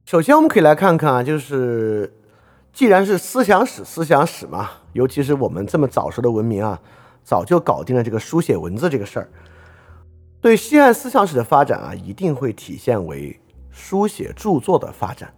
[0.05, 2.13] 首先，我们可以来看看啊，就是
[2.75, 4.69] 既然是思想史，思想史嘛。
[4.93, 6.79] 尤其是我们这么早熟的文明啊，
[7.23, 9.29] 早就搞定了这个书写文字这个事儿。
[10.41, 15.33] 对西汉思想史的发展啊，一定会体现为书写著作的发展。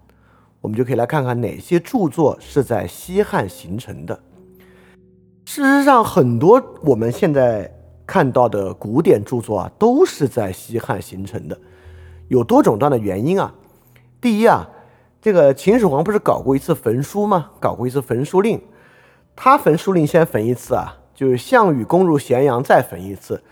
[0.62, 4.18] 我们就可以来看看哪些著作是在西汉形成的。
[5.44, 7.70] 事实上，很多我们现在
[8.07, 11.59] 看到的古典著作啊，都是在西汉形成的。
[12.29, 13.55] 有多种多样的原因啊。
[14.20, 14.68] 第一啊，
[15.26, 17.50] 这个秦始皇不是搞过一次焚书吗？
[17.58, 18.62] 搞过一次焚书令。
[19.34, 23.42] 他焚书令先焚一次啊，就是项羽攻入咸阳再焚一次，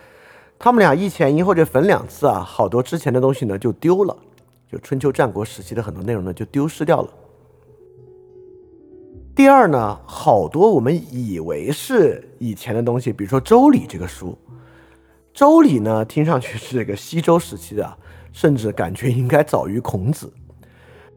[0.56, 4.16] 他们俩一前一后就焚两次啊，好多之前的东西呢就丢了，
[4.70, 7.10] 就春秋战国时期的很多内容呢就丢失掉了。
[9.34, 14.38] 第二呢，好多我们以为是以前的东西，比如说《周礼》这个书，
[15.32, 17.96] 《周礼》呢听上去是这个西周时期的，
[18.32, 20.32] 甚至感觉应该早于孔子，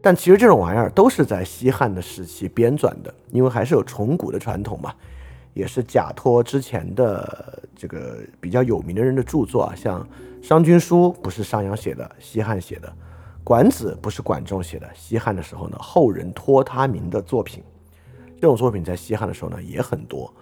[0.00, 4.94] 但其实这种玩意儿都是在西汉的时期编纂的，因为还是有崇古的传统嘛，
[5.54, 10.00] 也是假托之前的这个比较有名的人的著作啊，像
[10.46, 12.88] 《商君书》不是商鞅写的，西汉写的，
[13.42, 17.62] 《管子》不是管仲写的，西汉的时候呢，后人托他名的作品。
[18.40, 20.32] 这种作品在西汉的时候呢也很多，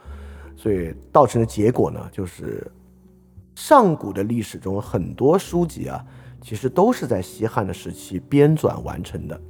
[0.54, 2.70] 所以造成的结果呢，就是
[3.54, 6.04] 上古的历史中很多书籍啊，
[6.46, 9.40] 其实都是在西汉的时期编纂完成的。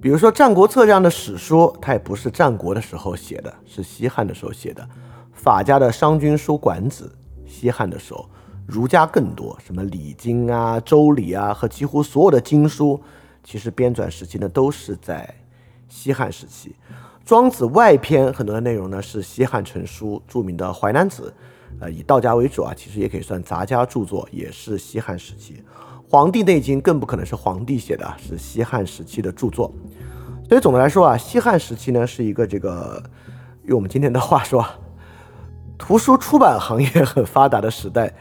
[0.00, 4.88] 比如说《战国策》这样的史书，它也不是战国的时候写的，是西汉的时候写的。
[5.32, 7.12] 法家的《商君书》《管子》，
[7.50, 8.30] 西汉的时候，
[8.64, 13.02] 儒家更多，什么《礼经》啊、《周礼》啊，和几乎所有的经书，
[13.42, 15.34] 其实编纂时期呢都是在。
[15.88, 16.68] 西汉时期，
[17.24, 21.34] 《庄子》外篇很多的内容呢是西汉成书，著名的《淮南子》，
[21.80, 25.54] 呃，以道家为主啊，其实也可以算杂家著作，也是西汉时期。
[26.10, 29.72] 《黄帝内经》更不可能是皇帝写的，是西汉时期的著作。
[30.48, 33.02] 所以总的来说啊，西汉时期呢是一个这个，
[33.64, 34.66] 用我们今天的话说，
[35.76, 38.12] 图书出版行业很发达的时代，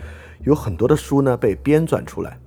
[0.43, 2.37] 有很多的书呢被编纂出来。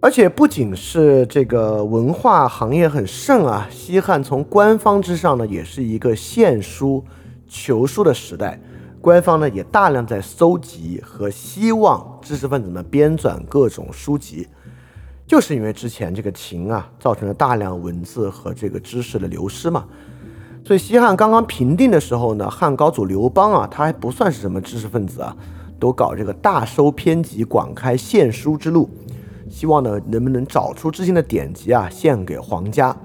[0.00, 7.02] 而且不仅是这个文化行业很盛啊，西汉从官方之上呢，也是一个献书
[7.48, 8.60] 求书的时代。
[9.02, 14.46] 官方呢也大量在搜集和希望知识分子们编纂各种书籍，
[15.26, 19.84] 就是因为之前这个秦啊，造成了大量文字和这个知识的流失嘛。
[20.64, 25.36] 所以西汉刚刚平定的时候呢，汉高祖刘邦啊，他还不算是什么知识分子啊，
[25.80, 28.88] 都搞这个大收篇集，广开献书之路。
[29.50, 32.96] 希望呢，能不能找出之前的典籍啊，献给皇家？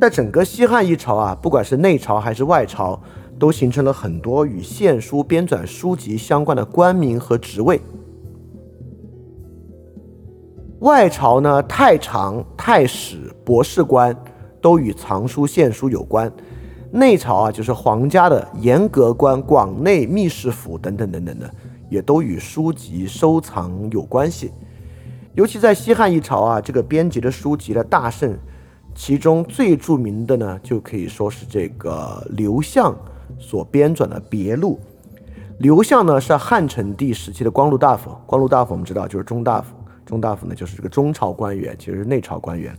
[0.00, 2.98] 在整个西汉一朝啊，不管是内朝还是外朝，
[3.42, 7.80] 都形成了很多与献书、编纂书籍相关的官名和职位。
[10.78, 14.16] 外朝呢，太常、太史、博士官
[14.60, 16.30] 都与藏书献书有关；
[16.92, 21.52] 内朝啊，就是皇家的严格官、广内密室府等等等等的，
[21.90, 24.52] 也都与书籍收藏有关系。
[25.34, 28.38] 尤其在西汉一朝啊，这个编辑的书籍的大盛，
[28.94, 32.96] 其中最著名的呢，就可以说是这个刘向
[33.42, 34.80] 所编纂的《别录》。
[35.58, 39.74] 刘向呢是汉成帝时期的光禄大夫，光禄大夫我们知道就是中大夫，
[40.06, 42.74] 中大夫呢就是这个中朝官员，其实是内朝官员。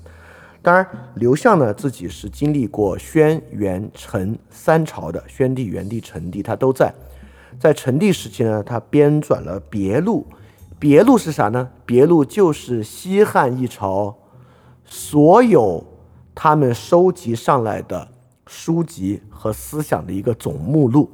[0.62, 6.94] 当然，刘向呢自己是经历过宣、元、成三朝的，宣帝、元帝、成帝他都在。
[7.60, 10.26] 在成帝时期呢，他编纂了《别录》。
[10.80, 11.70] 别录是啥呢？
[11.86, 14.18] 别录就是西汉一朝
[14.84, 15.84] 所有
[16.36, 18.08] 他们收集上来的
[18.54, 21.10] 书籍和思想的一个总目录。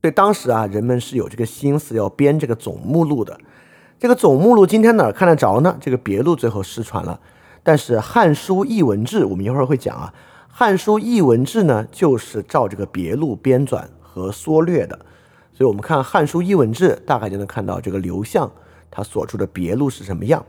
[0.00, 3.38] 所以当时啊，人们是有这个心思要编这个总目录的。
[3.98, 5.76] 这个总目录今天哪儿看得着呢？
[5.80, 7.20] 这个别录最后失传了。
[7.62, 10.14] 但是《汉书艺文志》，我们一会儿会讲啊，
[10.48, 14.98] 《汉书艺文志》呢，就是照这个别录编纂和缩略的。
[15.52, 18.50] 所以我们看《汉书艺文志》，大概就能看到这个刘向
[18.90, 20.42] 他所著的别录是什么样。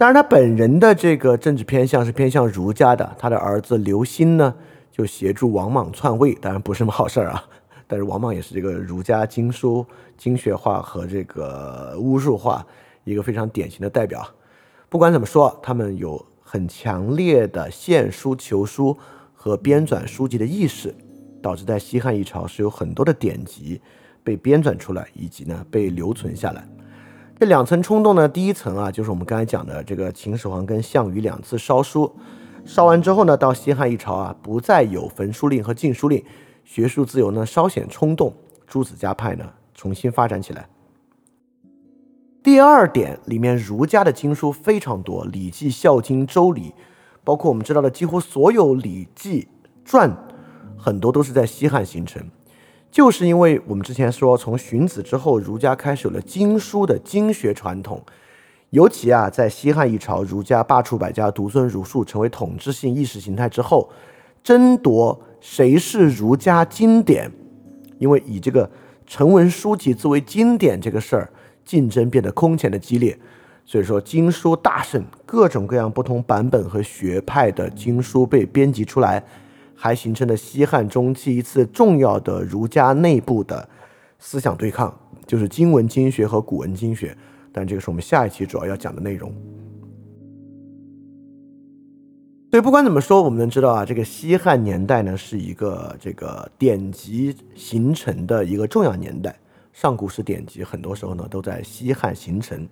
[0.00, 3.14] 当然，他本人的这个政治偏向是偏向儒家的。
[3.18, 4.54] 他的儿子刘歆呢，
[4.90, 7.44] 就协助王莽篡位，当然不是什么好事儿啊。
[7.86, 9.84] 但是王莽也是这个儒家经书
[10.16, 12.66] 经学化和这个巫术化
[13.04, 14.26] 一个非常典型的代表。
[14.88, 18.96] 不管怎么说，他们有很强烈的献书求书
[19.34, 20.94] 和编纂书籍的意识。
[21.42, 23.78] 导致在西汉一朝是有很多的典籍
[24.24, 26.66] 被编纂出来，以及呢被留存下来。
[27.40, 32.14] 这两层冲动呢，第一层啊，就是我们刚才讲的这个秦始皇跟项羽两次烧书，
[32.66, 36.22] 烧完之后呢，到西汉一朝啊，不再有焚书令和禁书令，
[36.64, 38.30] 学术自由呢稍显冲动，
[38.66, 40.68] 诸子家派呢重新发展起来。
[42.42, 46.68] 第二点，里面儒家的经书非常多，《礼记》《孝经》《周礼》，
[47.24, 49.44] 包括我们知道的几乎所有《礼记》
[49.82, 50.14] 传。
[50.76, 52.22] 很多都是在西汉形成，
[52.90, 58.02] 就是因为我们之前说，从荀子之后，儒家开始有了经书的经学传统。
[58.70, 63.90] 尤其啊，在西汉一朝，儒家罢黜百家，独尊儒术，成为统治性意识形态之后，
[64.42, 67.30] 争夺谁是儒家经典，
[67.98, 68.68] 因为以这个
[69.06, 71.30] 成文书籍作为经典这个事儿，
[71.64, 73.16] 竞争变得空前的激烈。
[73.64, 79.22] 所以说，经书大盛，各种各样不同版本和学派的经书被编辑出来。
[79.82, 83.66] 还形成了西汉中期一次重要的儒家内部的
[84.18, 84.94] 思想对抗，
[85.26, 87.16] 就是经文经学和古文经学。
[87.50, 89.32] 但这个是我们下一期主要要讲的内容。
[92.50, 99.34] 所以不管怎么说，我们能知道啊，这个西汉年代呢是一个这个典籍形成的一个重要年代。
[99.72, 102.68] 上古史典籍很多时候呢都在西汉形成。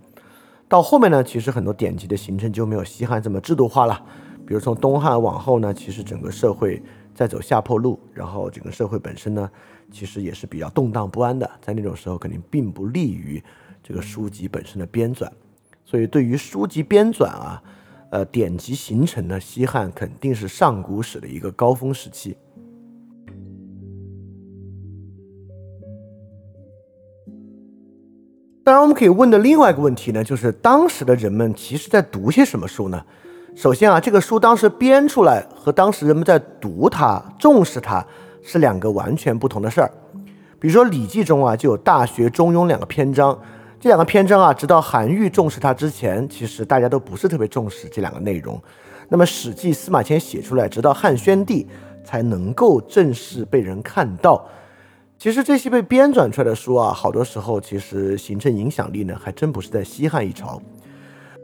[0.69, 4.05] 到后面呢，其实很多典籍的形成就没有西汉这么制度化了。
[4.49, 6.83] 比如从东汉往后呢，其实整个社会
[7.15, 9.51] 在走下坡路，然后整个社会本身呢，
[9.93, 11.49] 其实也是比较动荡不安的。
[11.61, 13.43] 在那种时候，肯定并不利于
[13.83, 15.29] 这个书籍本身的编纂。
[15.85, 17.63] 所以对于书籍编纂啊。
[18.11, 22.35] 呃，典籍形成呢西汉肯定是上古史的一个高峰时期。
[28.65, 33.05] 当然，我们可以问的另外一个问题呢，就是当时的人们其实在读些什么书呢？
[33.59, 38.07] 首先啊，这个书当时编出来和当时人们在读它、重视它
[38.41, 39.91] 是两个完全不同的事儿。
[40.61, 43.37] 比如说《礼记》中啊，就有《大学》《中庸》两个篇章。
[43.81, 48.63] 这两个篇章啊，直到韩愈重视它之前，其实大家都不是特别重视这两个内容。
[49.09, 51.67] 那么《史记》司马迁写出来，直到汉宣帝
[52.05, 54.47] 才能够正式被人看到。
[55.19, 60.63] 其实这些被编纂出来的书啊，好多时候其实形成影响力呢，还真不是在西汉一朝。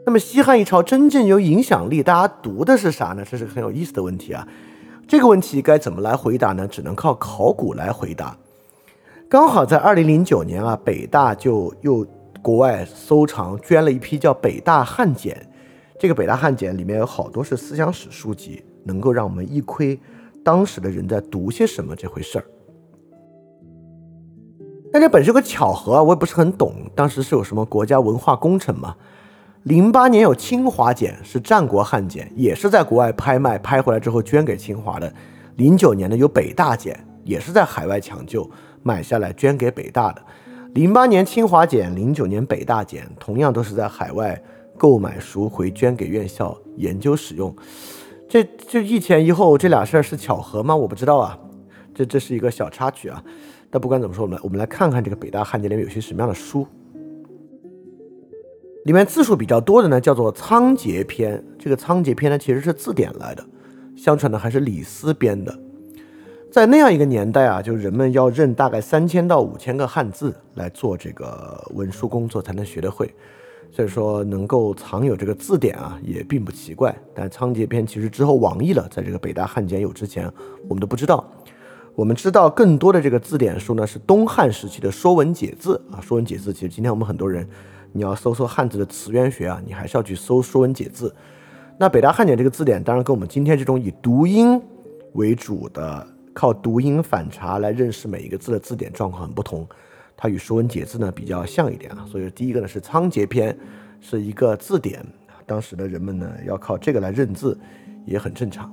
[0.05, 3.25] 那么西汉一朝真正有影响力，大家读的是啥呢？
[3.29, 4.47] 这是很有意思的问题啊。
[5.07, 6.67] 这个问题该怎么来回答呢？
[6.67, 8.37] 只能靠考古来回答。
[9.29, 12.05] 刚好在二零零九年啊，北大就又。
[12.45, 15.35] 国外收藏捐了一批叫《北大汉简》，
[15.99, 19.99] 这个《北大汉简》里面有好多是思想史书籍，能够让我们一窥
[20.43, 22.45] 当时的人在读些什么这回事儿。
[24.93, 26.73] 但这本是个巧合啊，我也不是很懂。
[26.93, 28.95] 当时是有什么国家文化工程吗？
[29.65, 35.11] 零八年有清华简，是战国汉简，也是在国外拍卖拍回来之后捐给清华的。
[35.55, 38.47] 零九年呢有北大简，也是在海外抢救
[38.83, 40.21] 买下来捐给北大的。
[40.75, 44.39] 零八年清华简，零九年北大简，同样都是在海外
[44.77, 47.51] 购买赎回捐给院校研究使用。
[48.29, 50.75] 这这一前一后这俩事儿是巧合吗？
[50.75, 51.35] 我不知道啊。
[51.95, 53.23] 这这是一个小插曲啊。
[53.71, 56.67] 但不管怎么说，我们我们来看看这个北大汉简里面有些什么样的书。
[58.85, 61.35] 里面字数比较多的呢，叫做《仓颉篇》。
[61.57, 63.43] 这个《仓颉篇》呢，其实是字典来的，
[63.97, 65.57] 相传呢还是李斯编的。
[66.51, 73.11] 在那样一个年代啊，就人们要认大概三千到五千个汉字来做这个文书工作才能学得会，
[73.71, 76.95] 所以说能够藏有这个字典啊，也并不奇怪。
[77.15, 80.31] 但《仓颉篇》其实之后亡佚了，在这个北大汉简有之前，
[80.67, 81.27] 我们都不知道。
[81.95, 87.49] 我们知道更多的这个字典书呢，是东汉时期的《说文解字》啊，《说文解字》其实今天我们很多人，
[87.95, 91.07] 你要搜索汉字的词源学啊，你还是要去搜《说文解字》。
[91.79, 94.61] 那北大汉简这个字典，当然跟我们今天这种以读音
[95.13, 96.05] 为主的。
[96.33, 99.65] 靠读音反查来认识每一个字的字典状况很不同，
[100.17, 102.05] 它与《说文解字》呢比较像一点啊。
[102.11, 103.53] 所以第一个呢是《仓颉篇》，
[104.01, 105.01] 是一个字典，
[105.45, 107.57] 当时的人们呢要靠这个来认字，
[108.05, 108.69] 也很正常。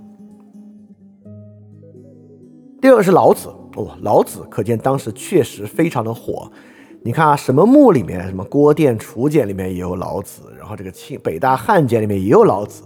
[2.80, 3.46] 第二个是老子
[3.76, 6.50] 哦，老子可见当时确实非常的火。
[7.04, 12.84] 你看啊，什么墓里面，什么郭店、楚简里面也有老子，然后这个清北大汉简里面也有老子。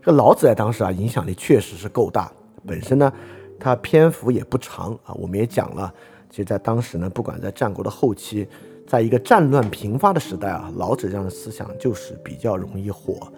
[0.00, 2.32] 这个老子在当时啊影响力确实是够大，
[2.66, 3.12] 本身呢。
[3.60, 5.94] 他篇幅也不长啊，我们也讲了，
[6.28, 8.44] 其实，在当时呢，不管在战国的后期，
[8.88, 13.32] 在一个战乱频发的时代啊，老子这样的思想就是比较容易火，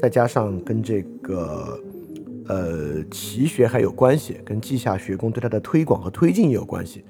[0.00, 1.78] 再加上跟这个
[2.48, 7.04] 呃齐学还有关系，跟稷下学宫对他的推广和推进也有关系，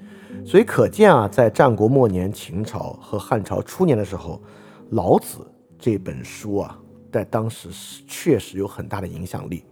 [0.45, 4.41] 所以可见啊，在战国末年、秦朝和汉朝初年的时候，
[4.89, 5.37] 老子
[5.79, 6.77] 这本书啊，
[7.11, 9.63] 在当时是确实有很大的影响力。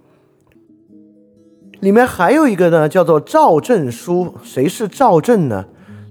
[1.82, 4.34] 里面还有一个呢，叫做赵正书。
[4.44, 5.66] 谁是赵正呢？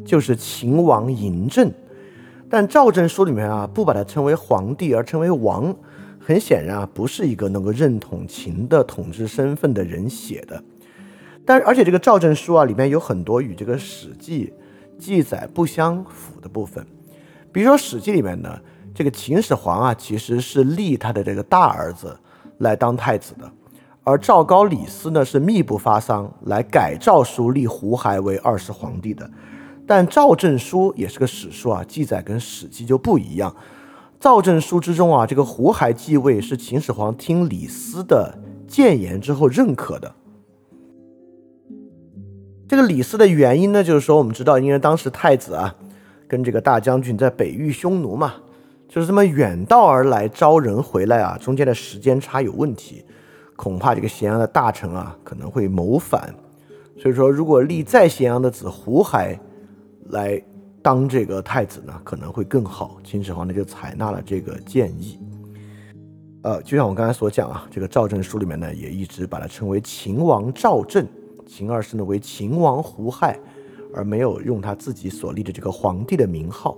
[0.05, 1.71] 就是秦王嬴政。
[2.51, 5.75] 但赵正书里面啊，不把他称为皇帝，而称为王。
[6.19, 10.63] 很显然啊，不是一个能够认同秦的统治身份的人写的。
[11.49, 14.53] 但是而且这个赵正书啊，里面有很多与这个《史记》
[15.03, 16.87] 记载不相符的部分。
[17.51, 18.61] 比如说《史记》里面呢，
[18.95, 22.15] 这个秦始皇啊，其实是立他的这个大儿子
[22.59, 23.51] 来当太子的。
[24.05, 29.31] 而赵高、李斯呢是密不发丧来改诏书立胡亥为二世皇帝的，
[29.87, 33.57] 但赵正书也是个史书啊，记载跟《史记》就不一样。
[34.21, 38.39] 赵正书之中啊，这个胡亥继位是秦始皇听李斯的
[38.69, 40.15] 谏言之后认可的。
[42.69, 45.75] 这个李斯的原因呢，就是说我们知道，因为当时太子啊
[46.29, 48.35] 跟这个大将军在北域匈奴嘛，
[48.87, 53.03] 就是这么远道而来招人回来啊，中间的时间差有问题。
[53.57, 56.33] 恐怕这个咸阳的大臣啊可能会谋反，
[56.97, 59.37] 所以说如果立在咸阳的子胡亥
[60.11, 60.41] 来
[60.83, 62.99] 当这个太子呢，可能会更好。
[63.03, 65.19] 秦始皇呢就采纳了这个建议。
[66.43, 71.05] 呃，就像我刚才所讲啊，这个赵正书里面呢也一直把它称为秦王赵正，
[71.49, 73.41] 秦二世呢为秦王胡亥，
[73.95, 76.77] 而没有用他自己所立的这个皇帝的名号。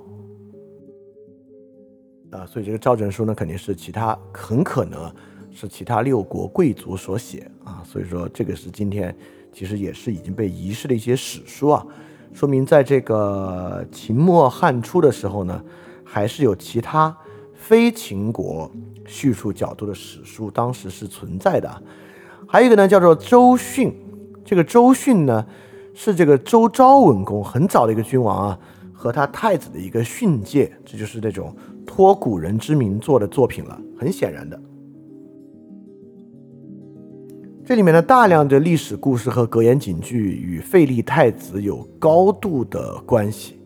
[2.30, 5.12] 啊，所以这个赵正书呢肯定是其他，很可能
[5.50, 7.82] 是其他六国贵族所写啊。
[7.84, 9.14] 所以说这个是今天
[9.52, 11.84] 其实也是已经被遗失的一些史书啊。
[12.32, 15.60] 说明在这个秦末汉初的时候呢，
[16.04, 17.14] 还是有其他
[17.52, 18.70] 非秦国
[19.04, 21.82] 叙述角度的史书，当时是存在的。
[22.46, 23.92] 还有一个呢，叫做周训。
[24.50, 25.46] 这个周训呢，
[25.94, 28.58] 是这个周昭文公很早的一个君王啊，
[28.92, 31.54] 和他太子的一个训诫，这就是那种
[31.86, 33.80] 托古人之名做的作品了。
[33.96, 34.60] 很显然的。
[37.64, 43.56] 这里面的大量的历史故事和格言警句与废立太子有高度的关系。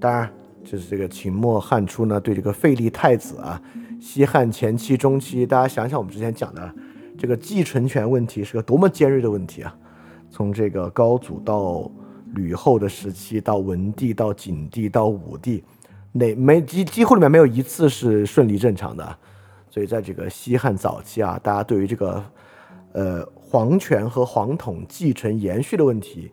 [0.00, 0.32] 当然，
[0.64, 3.60] 就是这个秦末汉初呢，对这个废立太子啊，
[4.00, 6.74] 西汉前期、中期，大家想想我们之前讲的
[7.18, 9.76] 这个继承权问题是个多么尖锐的问题啊！
[10.30, 11.90] 从这个高祖到
[12.34, 15.64] 吕后的时期，到文帝、到景帝、到武帝，
[16.12, 19.18] 哪没几几乎里面没有一次是顺利正常的。
[19.70, 22.24] 所以在这个西汉早期啊，大家对于这个。
[22.92, 26.32] 呃，皇权和皇统继承延续的问题，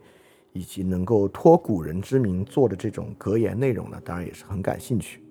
[0.53, 5.21] 以及能够托古人之名做的这种格言内容呢，当然也是很感兴趣。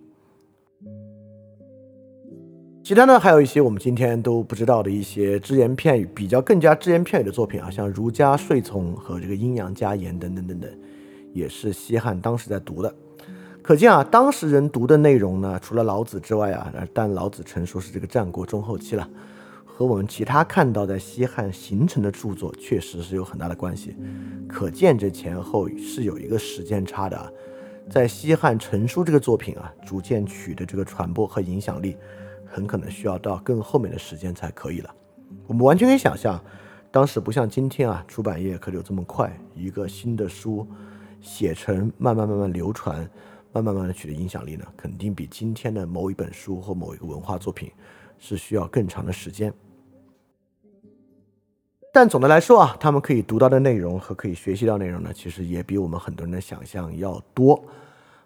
[2.84, 10.68] 其他呢，还有一些我们今天都不知道的一些只言片语，比较更加只言片语的作品啊，像《儒家睡从》和这个《阴阳家言》等等等等，
[11.32, 12.92] 也是西汉当时在读的。
[13.62, 19.08] 可见啊，当时人读的内容呢，除了老子之外啊，但老子成书是这个战国中后期了。
[19.64, 23.94] 和我们其他看到在西汉形成的著作确实是有很大的关系，
[24.48, 27.30] 可见这前后是有一个时间差的啊。
[27.88, 31.96] 在西汉成书这个作品啊，逐渐取得这个传播和影响力，
[32.52, 34.94] 很可能需要到更后面的时间才可以了。
[35.46, 36.38] 我们完全可以想象，
[36.90, 40.66] 当时不像今天啊，出版业可有这么快，一个新的书
[41.20, 42.98] 写成，慢慢慢慢流传，
[43.52, 47.72] 慢慢慢慢取得影响力呢，肯定比今天的某一本书或某一个文化作品。
[48.24, 49.52] 是需要更长的时间，
[51.92, 57.60] 但总的来说啊，他们可以读到的内容和可以学习到内容呢，其实也比我们很多人的想象要多。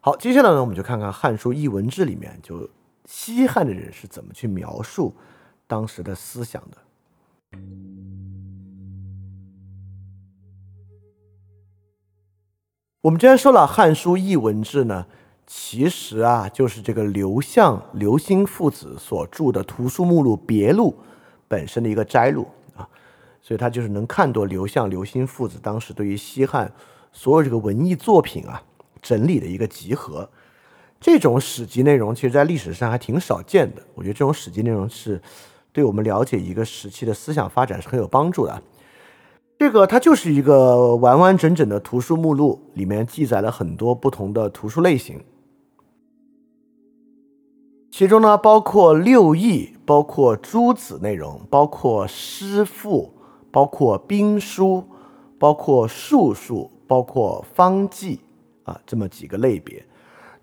[0.03, 2.69] 好，接下来呢，我们就看看《汉书艺文志》里面，就
[3.07, 5.15] 西汉的人是怎么去描述
[5.67, 6.79] 当时的思想的。
[13.01, 15.07] 我们之前说了，《汉书艺文志》呢。
[15.49, 20.93] 其实啊，就是这个刘向、刘歆父子所著的图书目录《别录》
[21.47, 22.89] 本身的一个摘录啊，
[23.41, 26.73] 所以他就是能看作刘向、刘歆父子当时对于西汉
[27.13, 28.61] 所有这个文艺作品啊
[29.01, 30.29] 整理的一个集合。
[31.01, 33.83] 这种史籍内容，其实在历史上还挺少见的。
[33.95, 35.21] 我觉得这种史籍内容是
[35.73, 38.63] 对我们了解一个时期的思想发展是很有帮助的。
[39.59, 45.23] 这个它就是一个完完整整的图书目录，里面记载了很多不同的图书类型。
[47.91, 53.15] 其中呢，包括六艺，包括诸子内容，包括诗赋，
[53.51, 54.85] 包括兵书，
[55.39, 58.21] 包括术数，包括方剂
[58.65, 59.83] 啊，这么几个类别。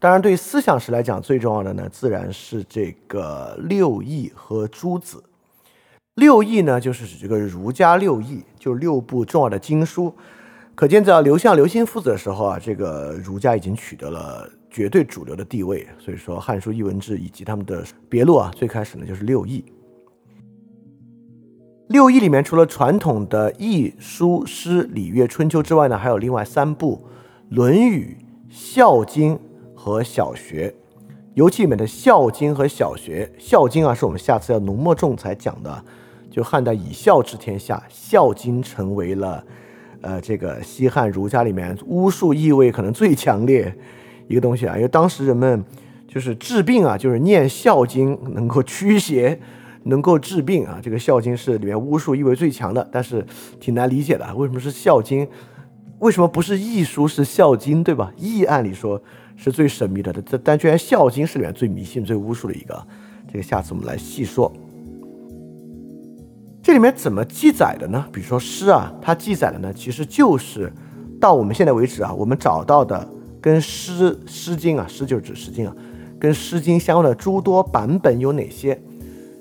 [0.03, 5.23] 当然，对于思想史来讲，最重要的呢，自然是这个六艺和诸子。
[6.15, 10.13] 六艺呢，就是指这个儒家六艺，就六部重要的经书。
[10.75, 14.45] 可见，在刘向、刘歆父子的时候啊，这个儒家已经取得了。
[14.69, 19.63] 绝对主流的地位，所以说《汉书·艺文志》以及他们的别录啊，最开始呢就是六艺。
[21.87, 27.07] 六艺里面除了传统的易、书、诗、礼、乐、春秋之外呢，还有另外三部
[27.55, 28.17] 《论语》
[28.53, 29.35] 《孝经》
[29.84, 30.69] 和《小学》。
[31.34, 35.84] 尤其里面的《孝经》和《小学》，《孝经》啊是我们下次要浓墨重彩讲的。
[36.31, 39.43] 就汉代以孝治天下，《孝经》成为了
[39.99, 43.75] 呃这个西汉儒家里面巫术意味可能最强烈。
[44.29, 45.61] 一个东西啊，因为当时人们
[46.07, 49.38] 就是治病啊，就是念《孝经》能够驱邪，
[49.84, 50.79] 能够治病啊。
[50.81, 53.25] 这个《孝经》是里面巫术意味最强的，但是
[53.59, 55.25] 挺难理解的，为什么是《孝经》？
[55.99, 58.13] 为什么不是易书是《孝经》，对吧？
[58.17, 59.01] 易按理说
[59.36, 62.88] 是最神秘的，但但居然《孝经》是里面最迷信、最巫术的一个。
[63.31, 64.51] 这个下次我们来细说。
[66.61, 68.05] 这里面怎么记载的呢？
[68.11, 70.71] 比如说诗啊，它记载的呢，其实就是
[71.19, 73.07] 到我们现在为止啊，我们找到的。
[73.41, 75.75] 跟《诗诗经》啊，《诗》就是指《诗经》啊，
[76.17, 78.81] 跟《诗经》相关的诸多版本有哪些？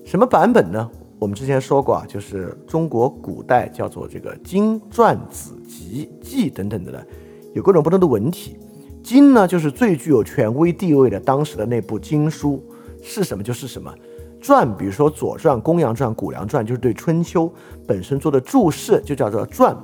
[0.05, 0.90] 什么版本呢？
[1.20, 7.07] 我们之前说过啊，就是中国古代叫做这个经传子集记等等的，
[7.55, 8.57] 有各种不同的文体。
[9.03, 12.62] 经呢就是最具有权威地位的当时的那部经书，
[13.03, 13.92] 是什么就是什么。
[14.40, 17.46] 传，比如说《左传》《公羊传》《谷梁传》，就是对《春秋》
[17.86, 19.76] 本身做的注释，就叫做传。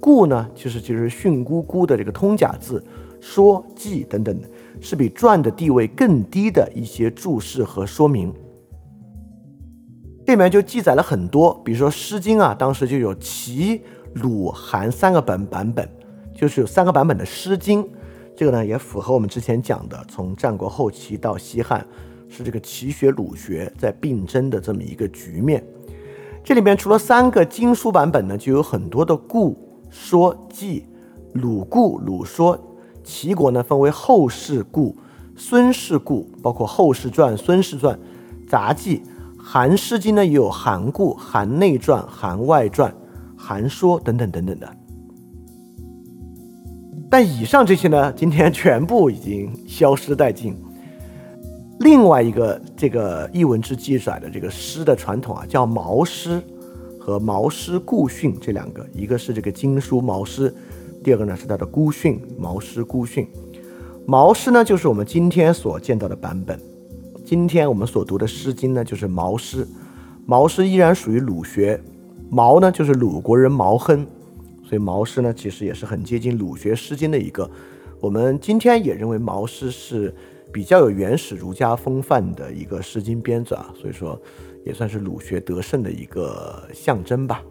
[0.00, 2.82] 故呢，其实就是训咕咕的这个通假字、
[3.20, 4.48] 说记等等的，
[4.80, 8.32] 是比传的地位更低的一些注释和说明。
[10.24, 13.82] 这里面就记载了很多，比如说《诗经》啊，当时就有齐、
[14.14, 15.86] 鲁、韩三个本版本，
[16.34, 17.84] 就是有三个版本的《诗经》。
[18.36, 21.86] 这个呢，也符合我们之前讲的，从战国后期到西汉。
[22.34, 25.62] 是这个齐学鲁学在并争的这么一个局面。
[26.42, 29.54] 这里面除了三个经书版本呢，就有很多的故
[29.90, 30.86] 说记。
[31.34, 32.58] 鲁故、鲁说。
[33.04, 34.96] 齐国呢分为后世故、
[35.36, 37.98] 孙氏故，包括后世传、孙氏传、
[38.48, 39.02] 杂记。
[39.36, 42.94] 韩诗经呢也有韩故、韩内传、韩外传、
[43.36, 44.76] 韩说等等等等的。
[47.12, 50.56] 但以上这些呢， 今天全部已经消失殆尽。
[51.80, 56.40] 另外一个这个译文志记载的这个诗的传统啊，叫毛诗
[56.98, 60.54] 和毛诗故训这两个，一个是这个经书毛诗，
[61.04, 63.28] 第二个呢是它的孤训毛诗孤训。
[64.06, 66.58] 毛诗呢就是我们今天所见到的版本，
[67.26, 69.68] 今天我们所读的《诗经》呢就是毛诗，
[70.24, 71.78] 毛诗依然属于鲁学，
[72.30, 74.06] 毛呢就是鲁国人毛亨，
[74.72, 77.50] 所以毛诗呢其实也是很接近鲁学《诗经》的一个。
[78.00, 80.14] 我们今天也认为毛诗是。
[80.52, 84.20] 比较有原始儒家风范的一个《诗经》编纂啊，所以说
[84.66, 87.42] 也算是鲁学得胜的一个象征吧。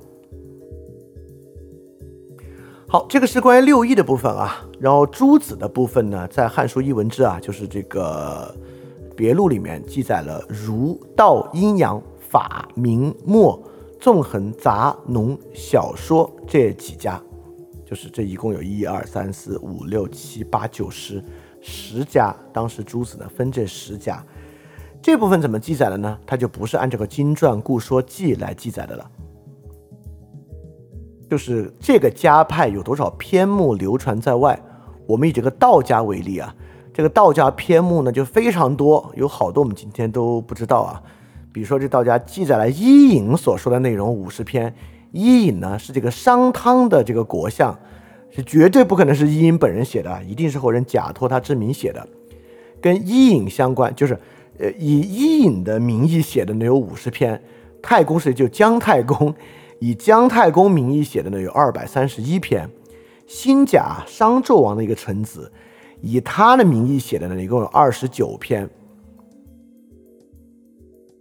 [2.87, 4.63] 好，这个是关于六艺的部分啊。
[4.79, 8.55] 然后诸子的部分呢，在《汉书艺文志》啊，就是这个
[9.15, 11.99] 别录里面记载了儒、道、阴阳、
[12.29, 13.59] 法、明、墨、
[14.01, 17.21] 纵横、杂、农、小说这几家，
[17.85, 21.23] 就是这一共有一二三四五六七八九十。
[21.61, 24.25] 十家，当时诸子呢分这十家，
[25.03, 26.17] 这部分怎么记载的呢？
[26.25, 29.11] 它就不是按这个经传故说记来记载的了，
[31.29, 34.59] 就是这个家派有多少篇目流传在外。
[35.05, 36.55] 我们以这个道家为例啊，
[36.91, 41.03] 这个道家篇目呢就非常多，有好多我们今天都不知道啊。
[41.51, 44.73] 比如说这道家记载了伊尹所说的内容五十篇，
[45.11, 47.77] 伊尹呢是这个商汤的这个国相。
[48.33, 52.07] 是绝对不可能是伊尹本人写的，一定是后人假托他之名写的。
[52.79, 54.17] 跟伊尹相关，就是
[54.57, 57.43] 呃以伊尹的名义写的呢有五十篇，
[57.81, 59.35] 太公是就姜太公，
[59.79, 62.69] 以姜太公名义写的呢有二百三十一篇。
[63.27, 65.51] 新甲商纣王的一个臣子，
[65.99, 68.69] 以他的名义写的呢一共有二十九篇。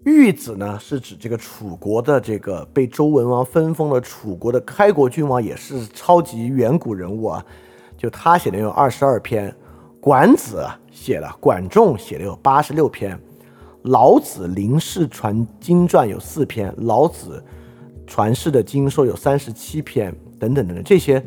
[0.04, 7.44] 玉子呢，是指这个楚国的这个被周文王分封了楚国的开国君王，也是超级远古人物啊。
[7.98, 9.54] 就他写的有二十二篇，
[10.00, 13.20] 管子写了，管仲写的有八十六篇，
[13.82, 17.44] 老子临氏传经传有四篇，老子
[18.06, 21.22] 传世的经说有三十七篇，等等等等，这些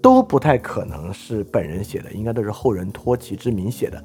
[0.00, 4.00] 都不太可能是本人写的，应该都是后人托其之名写的。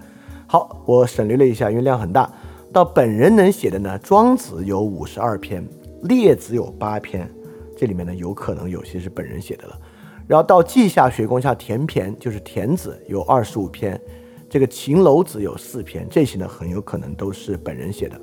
[0.48, 2.28] 好，我省略了一下，因为量很大。
[2.74, 5.66] 到本人能写的呢，庄子有五十二篇，
[6.04, 7.28] 列子有八篇，
[7.76, 9.80] 这里面呢有可能有些是本人写的了。
[10.28, 14.00] 然后到稷下学宫下田骈，就是田子有二十五篇，
[14.50, 18.20] 这个秦楼子有四篇，这些呢很有可能都是本人写的。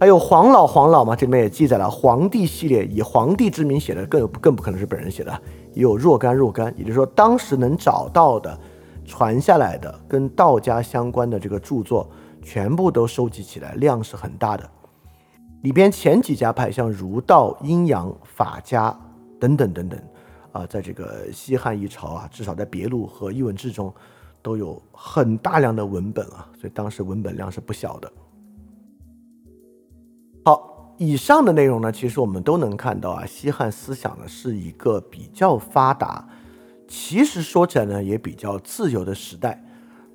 [0.00, 5.32] 还有黄老黄老嘛，这里面也记载了黄帝系列，以黄帝之名写的更更不可能是本人写的。
[5.72, 8.58] 也有若干若干，也就是说当时能找到的
[9.04, 12.10] 传下来的跟道家相关的这个著作。
[12.42, 14.68] 全部都收集起来，量是很大的。
[15.62, 18.98] 里边前几家派，像儒道、阴阳、法家
[19.38, 20.00] 等等等等，
[20.50, 23.94] 啊，在这个西汉一朝啊，至少在别录和译文志中，
[24.42, 28.12] 都有很大量的文本啊，所以当时文本量是不小的。
[30.44, 36.28] 好，以上的内容呢，其实我们都能看到啊，西汉思想呢是一个比较发达，
[36.88, 39.64] 其实说起来呢也比较自由的时代。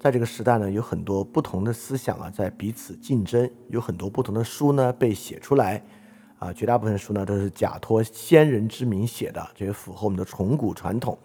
[0.08, 5.84] 在这个时代呢，有很多不同的思想啊，在彼此竞争，有很多不同的书呢被写出来，
[6.40, 11.18] 啊，绝大部分书呢都是假托先人之名写的，这也符合我们的崇古传统。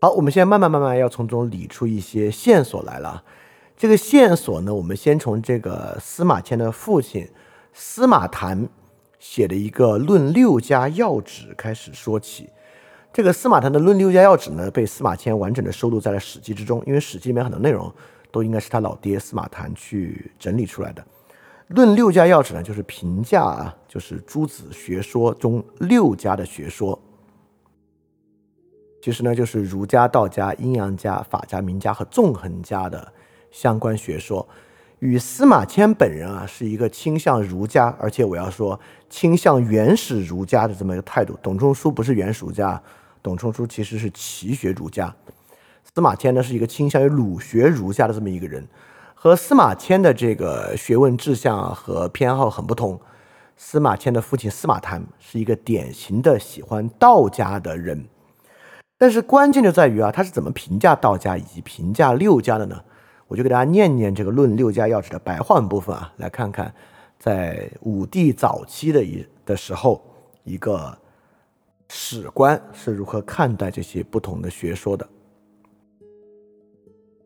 [0.00, 3.22] 好，我们现在慢慢慢慢要从中理出一些线索来了。
[3.76, 7.28] 这个线索呢，我们先从这个司马迁的父亲
[7.74, 8.66] 司马谈
[9.18, 12.48] 写的一个《论六家要旨》开始说起。
[13.14, 17.88] 这个司马谈的《论六家要旨》呢，被司马迁完整的收录在了《史记》之中，因为《史记》里面很多内容
[18.32, 21.00] 都应该是他老爹司马谈去整理出来的。
[21.68, 27.00] 《论六家要旨》呢，就是评价啊，就是诸子学说中六家的学说。
[29.00, 33.12] 其实呢就是儒家、道家、阴阳家、法家、名家和纵横家的
[33.52, 34.44] 相关学说。
[34.98, 41.38] 与司马迁本人啊是一个倾向儒家，而且我要说倾向原始儒家的这么一个态度。
[41.40, 42.82] 董仲舒不是原始儒家，
[43.24, 45.16] 董仲舒其实是齐学儒家。
[45.82, 48.68] 司马迁呢是一个倾向于儒学儒家的这么一个人，
[49.14, 53.00] 和司马迁的这个学问志向和偏好很不同。
[53.56, 58.04] 司马迁的父亲司马谈是一个典型的喜欢道家的人，
[58.98, 62.82] 但是关键就在于啊，他是怎么评价道家以及评价六家的呢？
[63.28, 66.74] 我就给大家念念这个《论六家要旨》的白话文部分啊，来看看
[67.18, 70.02] 在武帝早期的一的时候，
[70.42, 70.98] 一个
[71.96, 75.08] 史官是如何看待这些不同的学说的。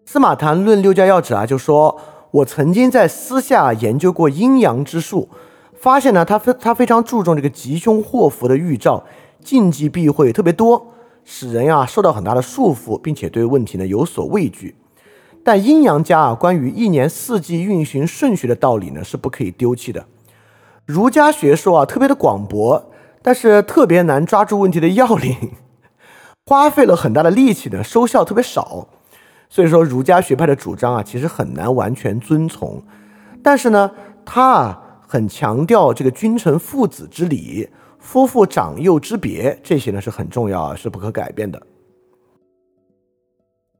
[0.05, 1.99] 司马谈《论六家要旨》啊，就说
[2.31, 5.31] 我曾经在私下研究过阴阳之术，
[5.73, 9.03] 发现呢，他非他非常注重这个吉凶祸福的预兆，
[9.43, 10.89] 禁忌避讳特别多，
[11.25, 14.77] 使人呀受到很大的束缚，并且对问题呢有所畏惧。
[15.43, 20.05] 但阴阳家啊，关于一年四季运行顺序的道理呢，是不可以丢弃的。
[20.85, 22.91] 儒家学说啊，特别的广博，
[23.29, 25.37] 但是特别难抓住问题的要领，
[26.47, 28.89] 花费了很大的力气呢，收效特别少。
[29.51, 32.83] 所以说，儒家学派的主张啊，其实很难完全遵从。
[33.43, 33.91] 但是呢，
[34.24, 37.68] 他啊，很强调这个君臣父子之礼、
[37.99, 41.61] 夫妇长幼之别，这些呢是很重要啊，是不可改变的。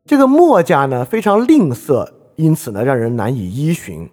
[0.05, 4.11] 这个墨家呢非常吝啬，因此呢让人难以依循。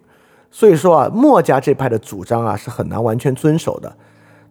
[0.50, 3.94] 所以说啊，墨家这派的主张啊是很难完全遵守的。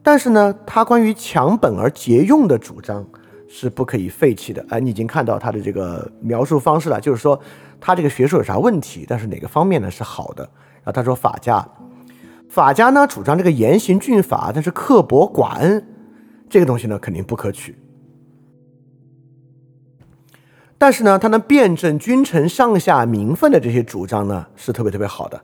[0.06, 3.03] 但是呢，他关于强本而节用的主张
[3.49, 4.64] 是不可以废弃的。
[4.70, 7.39] 哎，你已经看到他的这个描述方式了，就是说
[7.82, 10.43] 他这个学说有啥问题，但是哪个方面呢是好的。
[10.84, 11.68] 然后他说法家，
[12.47, 15.84] 法家呢主张这个严刑峻法，但是刻薄寡恩，
[16.47, 17.76] 这个东西呢肯定不可取。
[20.78, 25.41] 但是呢，他能辩证君臣上下名分的这些主张呢，是特别特别好的。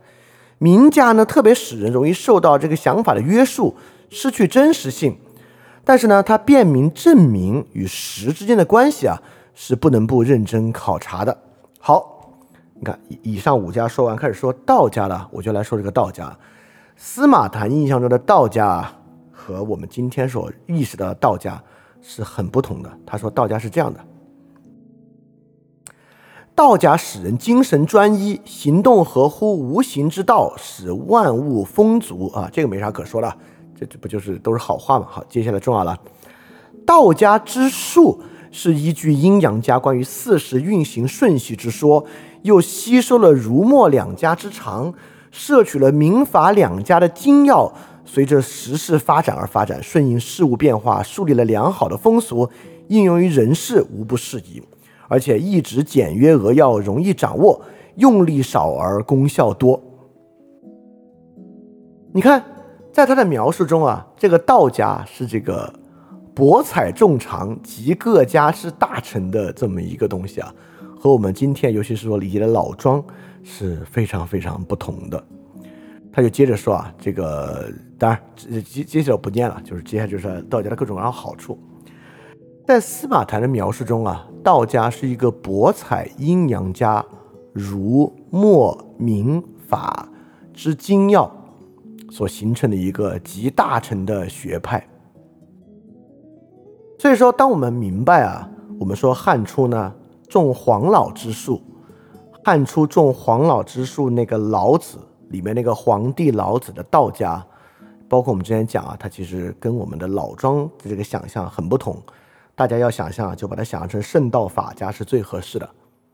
[0.60, 3.76] 名家呢，特别使人容易受到这个想法的约束，
[4.12, 5.18] 失去真实性。
[5.84, 9.20] 但是呢，他辨明证明与实之间的关系啊，
[9.56, 11.36] 是不能不认真考察的。
[11.80, 12.36] 好，
[12.76, 16.38] 你看以上五家说完，开始说道家了，我就来说这个道家。
[16.96, 19.00] 司马谈印象中的道家啊
[19.32, 21.60] 和我们今天所意识到的道家
[22.00, 22.92] 是很不同的。
[23.04, 24.00] 他说道家是这样的。
[26.54, 32.48] 道家使人精神专一，行动合乎无形之道，使万物丰足啊！
[32.54, 33.36] 这个没啥可说了，
[33.82, 35.08] 这这不就是都是好话吗？
[35.10, 35.98] 好，接下来重要了。
[36.86, 38.22] 道家之术
[38.52, 42.06] 是依据阴阳家关于四时运行顺序之说，
[42.44, 44.94] 又吸收了儒墨两家之长，
[45.32, 47.74] 摄取了民法两家的精要，
[48.06, 52.48] 随着时势发展而发展，顺应事物变化，树立了良好的风俗，
[52.88, 54.62] 应用于人事无不适宜。
[55.08, 57.60] 而且一直简约扼要，容易掌握，
[57.96, 59.82] 用力少而功效多。
[62.14, 62.44] 你看，
[62.92, 65.74] 在他的描述中啊，这个道家是这个
[66.36, 70.54] 博采众长，集各家之大成的这么一个东西啊，
[71.00, 73.04] 和我们今天尤其是说理解的老庄
[73.44, 75.24] 是非常非常不同的。
[76.12, 81.58] 他就接着说啊，这个当然接接着不念了，就是接下来就是道家的各种各样好处。
[82.68, 84.28] 在司马谈的描述中啊。
[84.44, 87.06] 道家是一个博采阴阳家
[87.54, 90.10] 儒墨明法
[90.52, 91.32] 之精要
[92.12, 94.86] 所形成的一个集大成的学派。
[97.00, 98.48] 所以说，当我们明白啊，
[98.80, 99.92] 我们说汉初呢
[100.30, 101.60] 种黄老之术，
[102.44, 105.00] 汉初种黄老之术，那个老子
[105.30, 107.44] 里面那个皇帝老子的道家，
[108.08, 111.98] 包括我们之前讲啊，他其实跟我们的老庄的这个想象很不同。
[112.54, 115.68] 大家要想象，就把它想象成圣道法家是最合适的。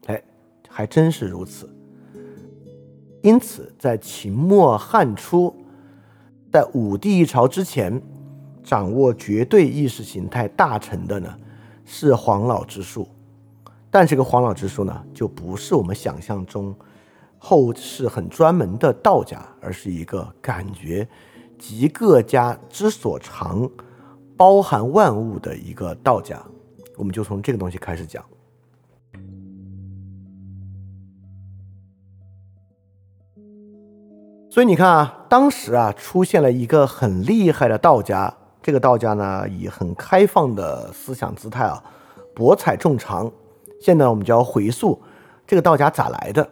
[0.05, 0.23] 哎，
[0.69, 1.69] 还真是如此。
[3.23, 5.53] 因此，在秦末汉初，
[6.51, 8.01] 在武帝一朝之前，
[8.63, 11.37] 掌握绝对意识形态大成的呢，
[11.85, 13.07] 是黄老之术。
[13.89, 16.75] 但这个黄老之术呢，就不是我们想象中
[17.37, 21.07] 后世很专门的道家，而是一个感觉
[21.57, 23.69] 集各家之所长。
[24.35, 26.39] 包含万物的一个道家，
[26.95, 28.23] 我们就从这个东西开始讲。
[34.57, 41.79] 所以你看啊，当时啊出现了一个很厉害的道家，这个道家呢以很开放的思想姿态啊，
[42.33, 43.31] 博采众长。
[43.79, 44.99] 现在我们就要回溯
[45.45, 46.49] 这个道家咋来的，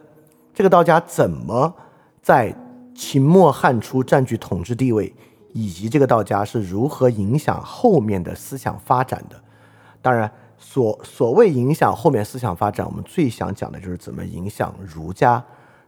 [0.54, 1.74] 这个道家怎么
[2.22, 2.54] 在
[2.94, 5.12] 秦末汉初占据统治地位。
[5.52, 9.34] 以及这个道家是如何影响后面的思想发展的？
[10.00, 15.42] 当然，所所谓影响后面思想发展，我们最想讲的就是怎么影响儒家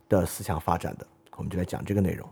[0.09, 1.07] 的思想发展的，
[1.39, 2.29] 我们就来讲这个内容。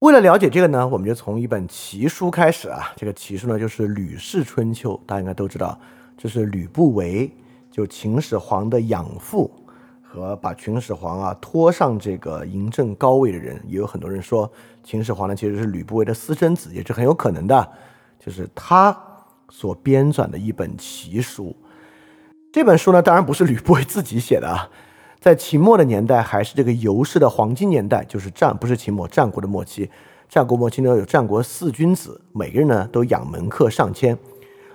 [0.00, 2.92] 为了了解这个呢，我们就从一本奇书开始啊。
[2.94, 5.80] 这个奇书呢，就是《吕氏春秋》，大家应该都知道，
[6.18, 7.30] 这是吕不韦
[7.70, 9.50] 就秦始皇的养父
[10.02, 13.58] 和把秦始皇啊拖上这个嬴政高位的人。
[13.66, 14.50] 也有很多人说，
[14.82, 17.72] 秦始皇呢其实是吕不韦的私生子，也是很有可能的。
[18.18, 18.94] 就是他
[19.48, 21.56] 所编纂的一本奇书。
[22.54, 24.70] 这本书呢，当然不是吕不韦 自己写的啊。
[25.18, 29.90] 在秦末的年代，还是这个游氏的黄金年代，就是战不是秦末，战国的末期。
[30.28, 34.16] 战国末期呢，有战国四君子，每个人呢都养门客上千。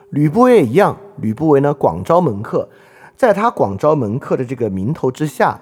[0.09, 2.67] 吕不韦也一样，吕不韦呢广招门客，
[3.15, 5.57] 在他广招门客的这个名头之下，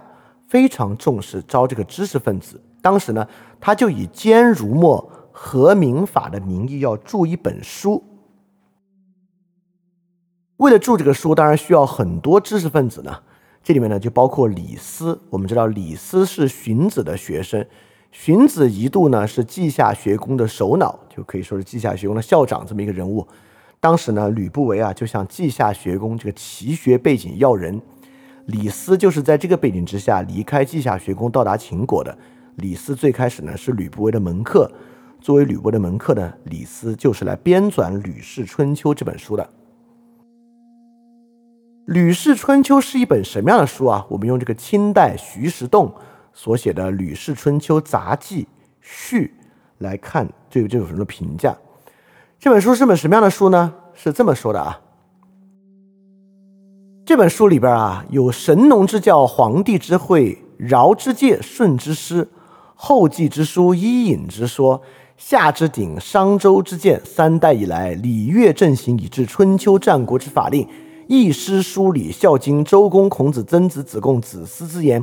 [0.47, 2.59] 非常重视招这个知识分子。
[2.81, 3.27] 当时呢，
[3.59, 8.03] 他就以兼儒墨和民法的名义要著一本书。
[10.57, 13.15] 为了著这个书，当然需要很多知识分子呢。
[13.63, 15.19] 这里面呢，就包括李斯。
[15.29, 17.63] 我们知道李斯是荀子的学生，
[18.11, 23.27] 荀子一度呢是稷下学宫的首脑，就可以说是稷下学宫的校长这么一个人物。
[23.79, 27.79] 当时呢，吕不韦啊就向稷下学宫这个奇学背景要人，
[28.45, 32.17] 李斯就是在这个背景之下离开稷下学宫到达秦国的。
[32.55, 34.71] 李斯最开始呢是吕不韦的门客，
[35.21, 39.43] 作为吕不韦的门客呢，李斯就是来编纂《吕氏春秋》这本书的。
[41.87, 44.05] 《吕氏春秋》是一本什么样的书啊？
[44.09, 45.89] 我们用这个清代徐石栋
[46.33, 48.45] 所写的《吕氏春秋杂记
[48.81, 49.33] 序》
[49.77, 51.55] 来看，对这本书的评价。
[52.37, 53.73] 这本书是本什么样的书呢？
[53.93, 54.81] 是这么说的啊。
[57.05, 62.27] 这本书里边啊，有神农之教、黄帝之会、尧之戒、舜之师、
[62.75, 64.81] 后继之书、伊尹之说、
[65.15, 70.67] 夏之鼎、商周之鉴，三代以来礼乐正行，以至春秋战国之法令。
[71.07, 75.01] 易师书礼孝经周公孔子曾子子贡子思之言，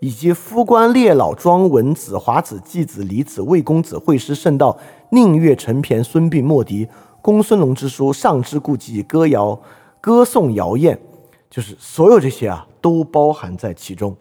[0.00, 4.78] 以及夫官列老庄文子华子季子李子魏公子惠师圣道
[5.12, 6.86] 宁岳陈骈孙膑莫迪
[7.22, 9.58] 公孙龙之书上之故记歌谣
[9.98, 11.00] 歌颂谣艳，
[11.48, 14.14] 就是所有这些啊都包含在其中。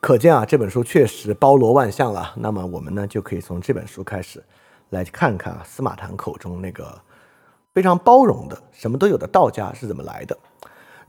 [0.00, 2.32] 可见啊这本书确实包罗万象了。
[2.36, 4.42] 那么我们呢就可以从这本书开始
[4.88, 6.98] 来看看啊司马谈口中那个。
[7.72, 10.36] 非常包容的，什么都有的道家是怎么来的？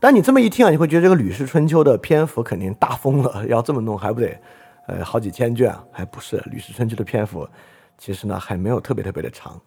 [0.00, 4.38] 但你这么一听啊，你会觉得这个《吕氏春秋》的篇幅肯定大疯了，要这么弄还不得，
[4.86, 5.74] 呃，好几千卷？
[5.90, 7.48] 还不是《吕氏春秋》的篇幅，
[7.96, 9.58] 其实呢还没有特别特别的长。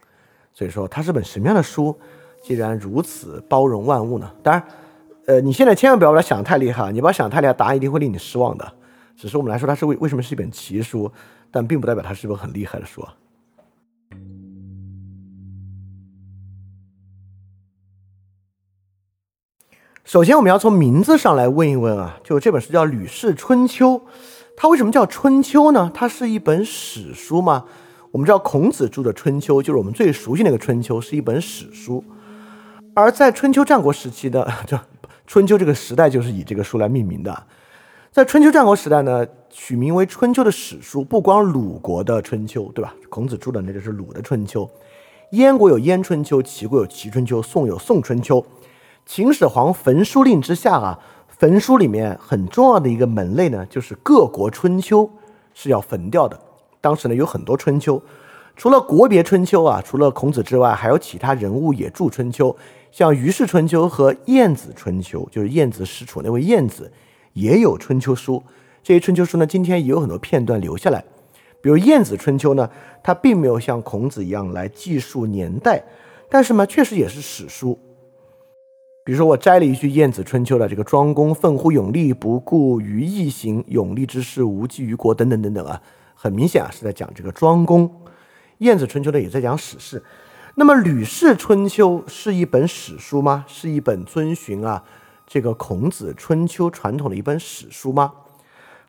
[0.54, 1.98] 所以说它是本什么样的书？
[2.44, 4.32] 既然如此包容万物呢？
[4.44, 4.64] 当然，
[5.26, 8.74] 呃，你现在千万不要把它想太厉害，你把它想太厉害，答案一定会令你失望的。
[9.16, 11.12] 只是我们来说，它是为为什么是一本奇书，
[11.50, 13.14] 但并不代表它是一本很厉害的书啊。
[20.08, 23.96] 首先，我们要从名字上来问一问啊，就这本书叫《吕氏春秋》，
[24.56, 25.92] 它为什么叫春秋呢？
[25.94, 27.66] 它是一本史书吗？
[28.12, 32.02] 我们知道孔子著的《春秋》就是我们最熟悉那个《春秋》，是一本史书。
[32.94, 34.80] 而在春秋战国时期的， 就
[35.26, 37.44] 春秋这个时代就是以这个书来命名的。
[38.10, 42.96] 在春秋战国时代呢，取名为《春秋》的史书，不光鲁国的《春秋》，对吧？
[43.10, 44.64] 孔子著的那就是鲁的《春秋》，
[45.32, 48.40] 燕国有《燕春秋》，齐国有《齐春秋》，宋有《宋春秋》。
[49.08, 51.00] 秦始皇焚书令之下啊，
[51.30, 55.10] 焚书里面很重要的一个门类呢，就是各国春秋
[55.54, 56.38] 是要焚掉的。
[56.82, 58.02] 当时呢有很多春秋，
[58.58, 62.54] 除了国别春秋啊，除了孔子之外，还有其他人物也著春秋，
[62.92, 66.92] 像虞氏春秋和晏子春秋，就是晏子使楚那位晏子
[67.32, 68.44] 也有春秋书。
[68.84, 71.02] 这些春秋书呢，今天也有很多片段留下来。
[71.62, 72.70] 比如晏子春秋呢，
[73.02, 75.82] 它并没有像孔子一样来记述年代，
[76.30, 77.80] 但是呢，确实也是史书。
[79.08, 85.82] 比如说，我摘了一句《晏子春秋》的这个“庄公奋乎勇力，不顾于义行，勇力之事，无济于国”等等等等啊，
[86.14, 87.88] 很明显啊是在讲这个庄公。
[88.58, 90.04] 《晏子春秋》呢也在讲史事。
[90.56, 93.46] 那么，《吕氏春秋》是一本史书吗？
[93.48, 94.84] 是一本遵循啊
[95.26, 98.12] 这个孔子春秋传统的一本史书吗？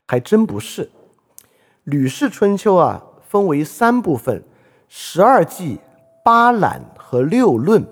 [0.05, 0.83] 还真不是。
[1.85, 4.43] 《吕氏春秋》啊分为三部分：
[4.89, 5.79] 十二纪、
[6.25, 7.87] 八览和六论。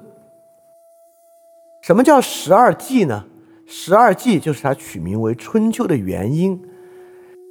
[1.87, 3.23] 什么叫十二季呢？
[3.65, 6.61] 十二季就是它取名为春秋的原因，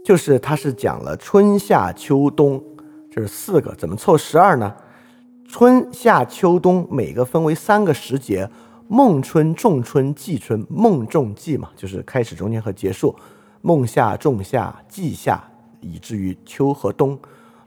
[0.05, 2.62] 就是它是讲了春夏秋冬，
[3.11, 4.74] 这是四个，怎么凑十二呢？
[5.49, 8.47] 春夏秋冬每个分为三个时节：
[8.89, 10.66] 孟春、仲春、季春。
[10.68, 13.16] 孟仲季嘛，就是开始、中间和结束；
[13.62, 15.43] 孟夏、仲夏、季夏，
[15.80, 17.18] 以至于秋和冬。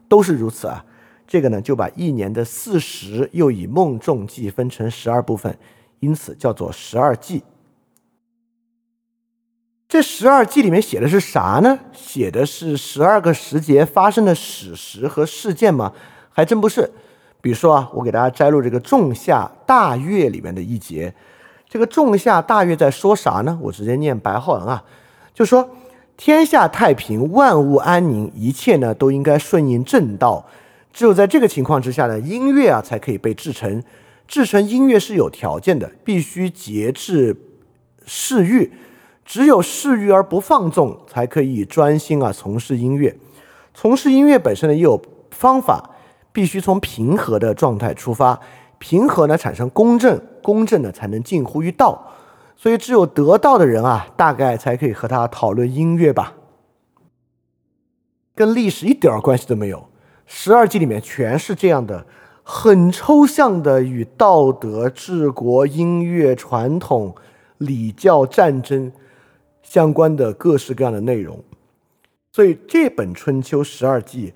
[0.06, 0.84] 都是如此啊。
[1.26, 5.58] 这个呢，就把一年的四时又以孟仲季分成十二部分，
[6.00, 7.44] 因此叫做十二季。
[9.88, 11.78] 这十二季里面写的是啥呢？
[11.92, 15.92] 写的是十二个时节发生的史实和事件吗？
[16.30, 16.90] 还真不是。
[17.40, 21.12] 比如说啊，我给大家摘录这个仲夏大月里面的一节。
[21.68, 23.58] 这个仲夏大月在说啥呢？
[23.62, 24.84] 我直接念白话文啊，
[25.34, 25.70] 就说
[26.16, 30.46] 天下太平，万物安宁，一切呢都应该顺应正道。
[30.92, 33.82] 只有在这个情况之下呢，音乐啊才可以被制成。
[34.30, 37.36] 制成音乐是有条件的，必须节制
[38.06, 38.70] 嗜欲。
[39.24, 43.18] 只有嗜欲而不放纵，才可以专心啊从事音乐。
[43.74, 45.02] 从事音乐本身呢也有
[45.32, 45.90] 方法，
[46.30, 48.38] 必须从平和的状态出发。
[48.78, 52.12] 平和呢产生公正，公正呢才能近乎于道。
[52.56, 56.34] 所以只有得道的人啊，大概才可以和他讨论音乐吧。
[58.36, 59.88] 跟历史一点关系都没有。
[60.24, 62.06] 十二纪里面全是这样的，
[62.42, 67.14] 很抽象的与道德、治国、音乐、传统、
[67.58, 68.90] 礼教、战争
[69.62, 71.42] 相关的各式各样的内容。
[72.32, 74.28] 所以这本《春秋十二纪》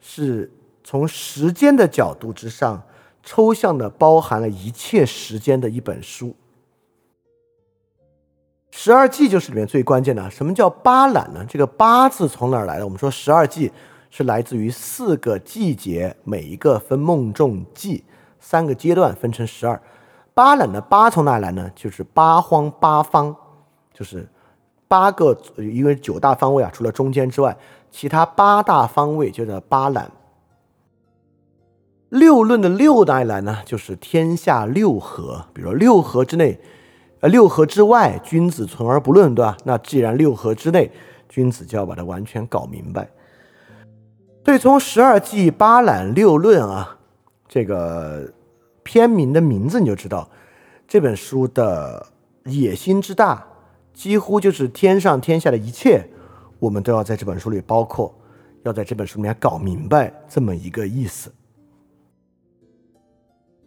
[0.00, 0.50] 是
[0.84, 2.82] 从时间的角度之上，
[3.22, 6.34] 抽象的包含了一切时间的一本书。
[8.70, 10.30] 十二纪就是里面最关键的。
[10.30, 11.44] 什么叫八览呢？
[11.48, 12.84] 这个“八”字从哪儿来的？
[12.84, 13.70] 我们说十二纪。
[14.10, 18.04] 是来自于四个季节，每一个分孟仲季，
[18.38, 19.80] 三个阶段分成十二。
[20.34, 21.70] 八览的八从哪来呢？
[21.74, 23.34] 就是八荒八方，
[23.92, 24.28] 就是
[24.88, 27.56] 八个，因为九大方位啊，除了中间之外，
[27.90, 30.10] 其他八大方位就叫八览。
[32.08, 33.58] 六论的六哪来呢？
[33.64, 36.58] 就是天下六合，比如六合之内，
[37.20, 39.56] 呃，六合之外，君子存而不论，对吧？
[39.64, 40.90] 那既然六合之内，
[41.28, 43.08] 君子就要把它完全搞明白。
[44.42, 46.98] 所以从十二纪八览六论啊，
[47.46, 48.32] 这个
[48.82, 50.28] 篇名的名字你就知道，
[50.88, 52.06] 这本书的
[52.44, 53.46] 野心之大，
[53.92, 56.08] 几乎就是天上天下的一切，
[56.58, 58.12] 我们都要在这本书里包括，
[58.62, 61.30] 要在这本书里面搞明白这么一个意思。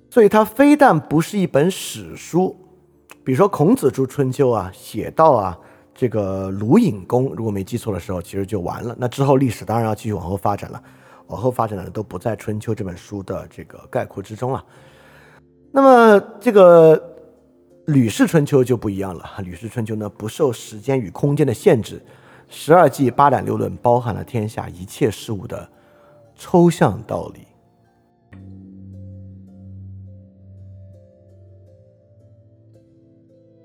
[0.10, 2.58] 所以它非但不是一本史书，
[3.24, 5.60] 比如说孔子著春秋啊，写到啊。
[5.96, 8.96] 这个鲁隐公，如果没记错的时候，其实就完了。
[8.98, 10.84] 那之后历史当然要继续往后发展了，
[11.28, 14.64] 往后发展的都不在《春秋》这本书的这个概括之中了。
[15.72, 16.98] 那么这个
[17.86, 22.02] 《吕氏春秋》就不一样了，《吕氏春秋》呢不受时间与空间的限制，
[22.50, 25.70] 十二纪八览六论包含了天下一切事物的
[26.36, 27.42] 抽象道理。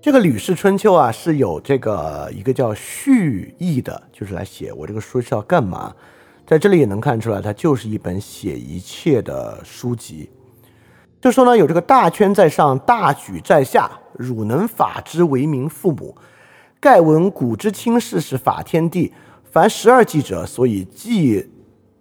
[0.01, 5.92] 这个《吕氏春秋》啊，是有这个一个叫序意的，就是来写我这个书是要干嘛。
[6.46, 10.30] 在这里也能看出来，它就是一本写一切的书籍。
[11.20, 16.16] 就说呢，有这个大圈在上，大举在下，汝能法之为民父母。
[16.78, 19.12] 盖闻古之轻事是法天地，
[19.51, 21.51] 凡十二纪者，所以纪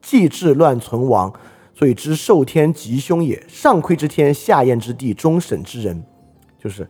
[0.03, 1.33] 纪治乱存亡，
[1.73, 3.43] 所以知受天吉凶也。
[3.47, 6.03] 上窥之天，下验之地，终审之人，
[6.59, 6.87] 就是。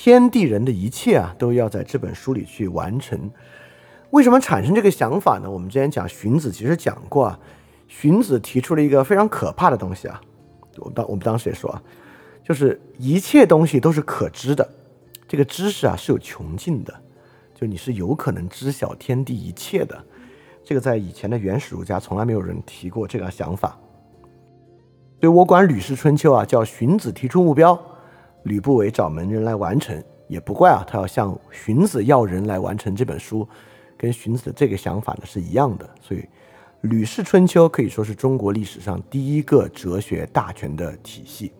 [0.00, 3.28] 天地人的一切啊，都要在这本书里去完成。
[4.10, 5.50] 为什么产生这个想法呢？
[5.50, 7.40] 我们之前讲荀子，其实讲过啊。
[7.88, 10.20] 荀子提出了一个非常可怕的东西啊。
[10.76, 11.82] 我当我们当时也说啊，
[12.44, 14.66] 就是一切东西都是可知的，
[15.26, 16.94] 这个知识啊是有穷尽的，
[17.52, 20.00] 就你是有可能知晓天地一切的。
[20.62, 23.76] 这个在以前的原始儒家从来没有人提过这个想法。
[25.20, 27.76] 所以我管《吕氏春秋》啊叫荀子提出目标。
[28.44, 33.46] 吕不韦找门人来完成，也不怪啊，他要向荀子要人来完成这本书，
[33.96, 35.88] 跟荀子的这个想法呢是一样的。
[36.00, 36.20] 所以，
[36.82, 41.52] 《吕氏春秋》可以说是中国历史上第一个哲学大全的体系，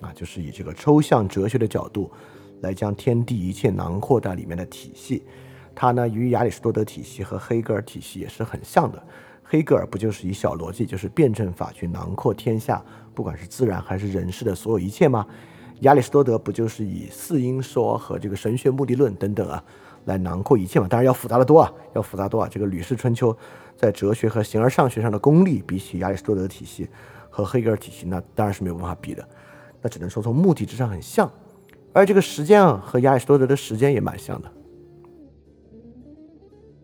[0.00, 2.10] 啊，就是以这个抽象哲学的角度
[2.60, 5.24] 来将天地一切囊括在里面的体系。
[5.74, 9.02] 它呢与亚里士多德体系和黑格尔体系也是很像的。
[9.42, 12.82] 黑格尔不就是以小逻辑，就是辩证法去囊括天下，
[13.14, 15.26] 不管是自然还是人世的所有一切吗？
[15.80, 19.62] 亚里士多德不就是以四因说和这个神学目的论等等啊，
[20.06, 20.88] 来囊括一切嘛？
[20.88, 22.48] 当然要复杂的多啊，要复杂多啊。
[22.50, 23.32] 这个《吕氏春秋》
[23.76, 26.88] 在哲学和形而上学上的功力，比起亚里士多德体系
[27.28, 29.28] 和黑格尔体系，那当然是没有办法比的。
[29.82, 31.30] 那只能说从目的之上很像，
[31.92, 34.50] 而这个时间啊，和亚里士多德的时间也蛮像的。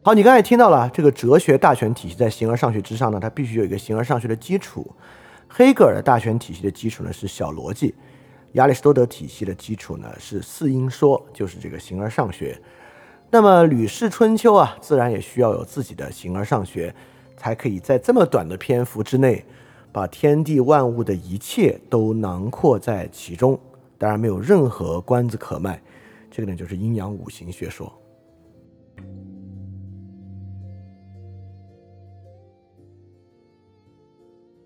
[0.03, 4.95] 好，你刚才听到了，这个哲学大全体系在形而上学之上呢，它必须有一个形而上学的基础。
[5.49, 7.95] 黑格尔的大全体系的基础呢是小逻辑。
[8.53, 12.61] 亚里士多德体系的基础呢是四因说，就是这个形而上学。
[13.31, 16.95] 那么《吕氏春秋》啊，自然也需要有自己的形而上学。
[17.35, 19.45] 才可以在这么短的篇幅之内，
[19.91, 23.59] 把天地万物的一切都囊括在其中。
[23.99, 25.83] 当然没有任何关子可卖，
[26.31, 27.93] 这个呢就是阴阳五行学说。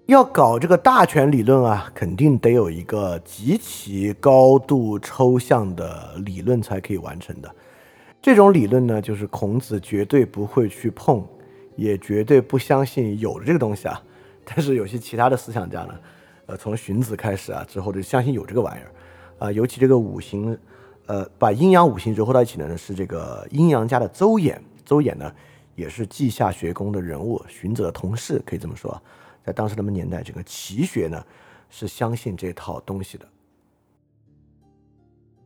[0.07, 7.53] 要搞这个大权理论啊，肯定得有一个极其高度抽象的理论才可以完成的。
[8.23, 11.27] 这种理论呢，就是孔子绝对不会去碰，
[11.75, 14.01] 也绝对不相信有这个东西啊。
[14.47, 15.95] 但是有些其他的思想家呢，
[16.47, 18.93] 呃，从荀子开始啊，之后就相信有这个玩意儿。
[19.39, 20.57] 啊，尤其这个五行，
[21.07, 24.57] 呃，把阴阳五行糅合到一起的呢，是这个阴阳家的邹衍。
[24.85, 25.33] 邹衍呢，
[25.75, 29.03] 也是稷下学宫的人物，荀子的同事，可以这么说。
[29.47, 31.25] 在当时那么年代，这个奇学呢，
[31.71, 33.29] 是相信这套东西的。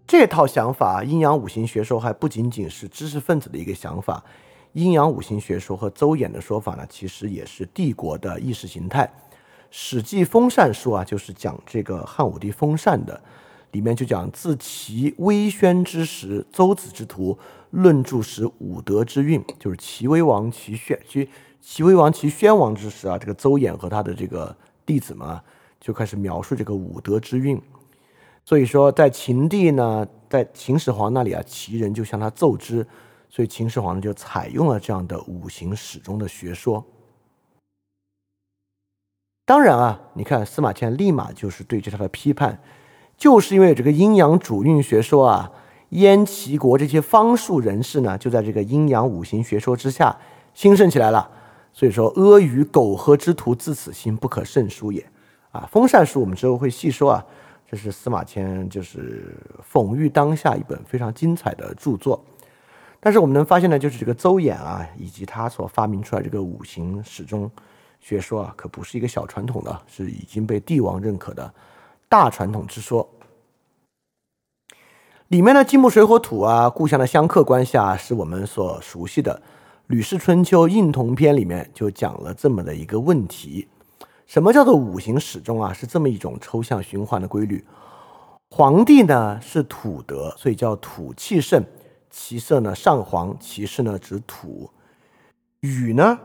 [0.07, 4.25] 这套想法，阴阳五行学说还不仅仅是知识分子的一个想法，
[4.73, 9.05] 阴阳五行学说和邹衍的说法呢，其实也是帝国的意识形态。
[9.71, 13.23] 《史记·封禅书》啊，就是讲这个汉武帝封禅的。
[13.73, 17.39] 里面就讲自齐威宣之时，邹子之徒
[17.71, 21.29] 论著时武德之运，就是齐威王齐宣，齐
[21.61, 25.39] 齐威王齐宣王之时啊，这个邹衍和他的这个弟子们
[25.81, 27.61] 就开始描述这个武德之运。
[28.45, 32.87] 所以说，在秦帝呢，在秦始皇那里啊，齐人就向他奏之，
[33.29, 36.85] 所以秦始皇呢就采用了这样的五行始终的学说。
[39.45, 42.61] 当然啊，你看司马迁立马就是对这套的批判。
[43.17, 45.53] 就是因为这个阴阳主运学说啊，
[45.91, 50.19] 燕齐国这些方术人士呢，就在这个阴阳五行学说之下
[50.55, 51.31] 兴盛起来了。
[51.81, 55.03] 所以说，阿谀苟合之徒自此心不可胜书也。
[55.51, 57.25] 啊，封禅书我们之后会细说啊，
[57.67, 59.35] 这是司马迁就是
[59.73, 62.23] 讽喻当下一本非常精彩的著作。
[63.01, 67.51] 但是我们能发现呢，就是这个邹衍啊，以及他所发明出来这个五行始终
[67.99, 71.51] 学说啊，可不是一个小传统的，是已经被帝王认可的。
[72.11, 73.09] 大传统之说，
[75.29, 79.41] 里面的金木水火土啊，故乡的相克关系啊，是我们所熟悉的
[79.91, 83.67] 《吕氏春秋·应同篇》里面就讲了这么的一个问题：
[84.25, 85.73] 什么叫做五行始终啊？
[85.73, 87.65] 是这么一种抽象循环的规律。
[88.51, 91.65] 黄帝呢是土德，所以叫土气盛，
[92.09, 94.71] 其色呢上黄，其势呢指土。
[95.59, 96.21] 禹呢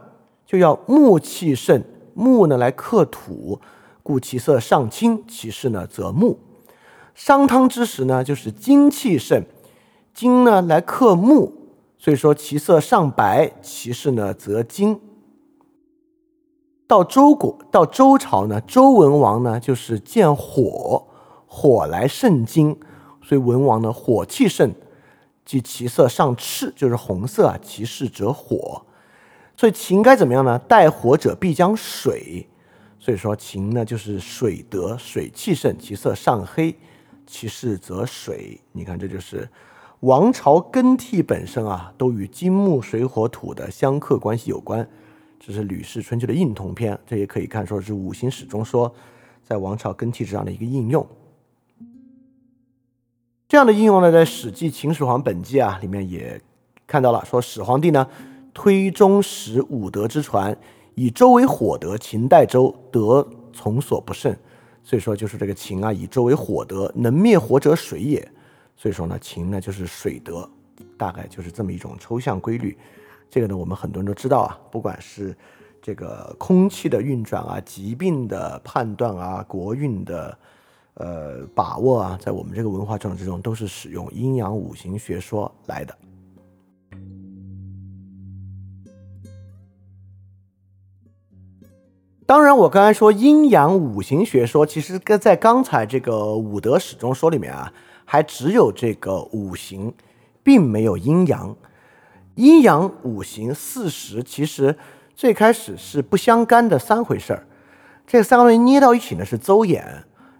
[0.45, 3.59] 就要木气盛，木呢来克土。
[4.03, 6.37] 故其色上青，其势呢则木。
[7.15, 9.43] 商汤之时呢，就是金气盛，
[10.13, 11.64] 金呢来克木，
[12.05, 15.01] 所以说其色上白，其势呢则金。
[16.85, 21.07] 到周国，到周朝呢，周文王呢就是见火，
[21.47, 22.79] 火来胜金，
[23.23, 24.71] 所以文王呢火气盛，
[25.43, 28.85] 即其色上赤，就是红色啊，其势则火。
[29.57, 30.59] 所以秦该怎么样呢？
[30.59, 32.47] 带火者必将水。
[32.99, 36.77] 所以说秦呢，就是水德，水气盛，其色上黑，
[37.25, 38.61] 其势则水。
[38.73, 39.49] 你看，这就是
[40.01, 44.87] 王朝更替本身啊，都与金木水火土的相克关系有关。
[45.39, 48.93] 这是《吕氏春秋》的应同篇，这也可以看说是五行始终说
[49.43, 51.05] 在王朝更替之上的一个应用。
[53.47, 56.41] 这样的应用呢，在《史记·秦始皇本纪》啊里面也
[56.87, 58.07] 看到了，说始皇帝呢
[58.53, 60.57] 推中始五德之传。
[60.95, 64.35] 以周为火德，秦代周德从所不胜，
[64.83, 68.31] 所以说就是这个秦啊，以周为火德，能灭火者水也。
[68.75, 70.49] 所以说呢，情呢就是水德，
[70.97, 72.77] 大概就是这么一种抽象规律。
[73.29, 75.35] 这个呢，我们很多人都知道啊，不管是
[75.81, 80.37] 这个空气的运转啊，疾病的判断啊，国运的
[80.95, 85.97] 呃把握啊，在我们这个文化政治之中，都是使用阴阳五行学说来的。
[92.27, 97.71] 当然，我刚才说阴阳五行学说，其实跟在刚才这个五德始终说里面啊，
[98.05, 99.93] 还只有这个五行，
[100.41, 101.55] 并没有阴阳。
[102.35, 104.77] 阴阳五行四时其实
[105.15, 107.45] 最开始是不相干的三回事儿。
[108.07, 109.83] 这三个东西捏到一起呢是邹衍，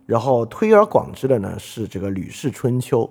[0.06, 3.10] 然后推而广之的呢是这个吕氏春秋。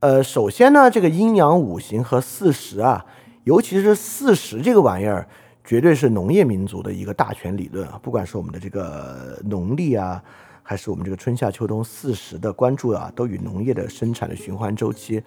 [0.00, 3.04] 呃，首先呢，这个阴阳五行和四时啊，
[3.44, 5.28] 尤其是四时这个玩意儿。
[5.66, 7.98] 绝对是农业民族的一个大权理论啊！
[8.02, 10.22] 不管是我们的这个农历啊，
[10.66, 15.22] 还是我们这个春夏秋冬四时的关注啊，都与农业的生产的循环周期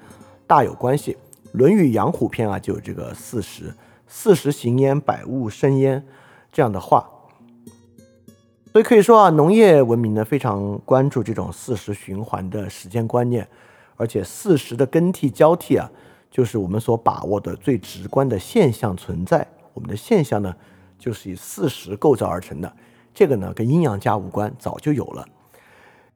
[0.47, 1.14] 大有关系。
[1.53, 3.72] 《论语·养虎篇》啊，就有这个四时，
[4.07, 6.03] 四时行焉，百物生焉
[6.51, 7.07] 这样的话。
[8.73, 13.47] 所以可以说啊，农业文明呢非常关注这种四时循环的时间观念，
[13.95, 15.89] 而且四时的更替交替啊，
[16.31, 19.47] 就是我们所把握的最直观的现象存在。
[19.76, 20.53] 我们的现象呢，
[20.97, 22.72] 就是以四时构造而成的。
[23.18, 25.27] 这个呢跟阴阳家无关，早就有了。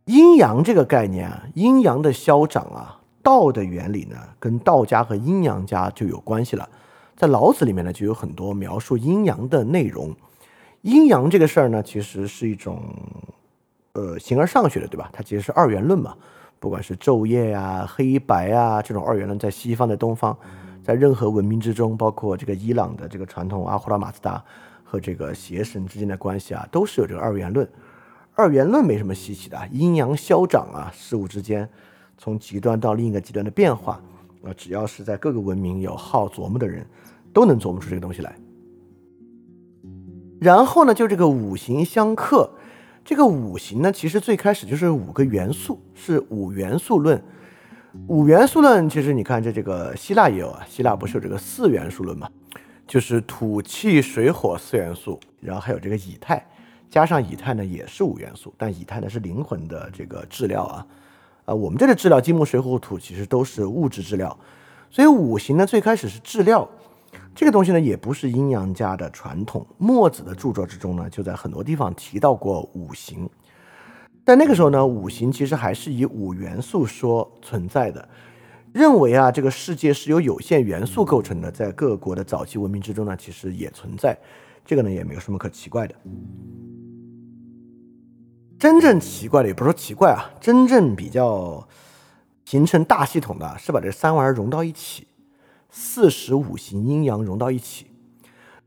[0.06, 6.70] 阴阳这个概念啊，阴阳的消长啊，道的原理呢，跟道家和阴阳家就有关系了。
[7.16, 10.16] 在老子里面呢，就有很多描述阴阳的内容。
[10.84, 12.80] 阴阳这个事儿呢，其实是一种
[13.94, 15.10] 呃形而上学的，对吧？
[15.12, 16.14] 它其实是二元论嘛。
[16.60, 20.38] 不管是昼夜啊、黑白啊这种二元论，在西方、在东方，
[20.84, 24.44] 在任何文明之中，包括这个伊朗的这个传统阿胡拉马自达
[24.92, 27.66] 和这个邪神之间的关系啊，都是有这个二元论。
[28.36, 31.70] 二元论没什么稀奇的，阴阳消长啊，事物之间
[32.18, 34.02] 从极端到另一个极端的变化
[34.44, 36.86] 啊，只要是在各个文明有好琢磨的人，
[37.32, 38.36] 都能琢磨出这个东西来。
[40.42, 42.52] 然后呢，就这个五行相克。
[43.06, 47.24] 这个五行呢，其实最开始就是五个元素，是五元素论。
[48.08, 52.30] 五元素论其实你看，这这个希腊也有啊，希腊不是有这个四元素论嘛？
[52.92, 56.46] 就是土、气、水、火四元素，然后还有这个以太，
[56.90, 60.86] 加上以太呢也是五元素，但以太呢是灵魂的这个质料啊。
[61.46, 64.38] 啊，我们这里质料金木水火土其实都是物质质料，
[64.90, 66.68] 所以五行呢最开始是质料。
[67.34, 69.66] 这个东西呢，也不是阴阳家的传统。
[69.78, 73.30] 墨子的著作之中呢，就在很多地方提到过五行。
[74.26, 78.06] 但那个时候呢，五行其实还是以五元素说存在的，
[78.74, 81.52] 认为啊，这个世界是由有限元素构成的。
[81.52, 84.18] 在各国的早期文明之中呢，其实也存在。
[84.66, 85.96] 这个呢，也没有什么可奇怪的。
[88.58, 91.68] 真正奇怪的，也不是说奇怪啊，真正比较
[92.46, 95.08] 形成大系统的是把这三玩意儿融到一起。
[95.70, 97.88] 四时五行阴阳融到一起，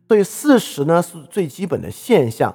[0.08, 2.54] 所以四时呢是最基本的现象，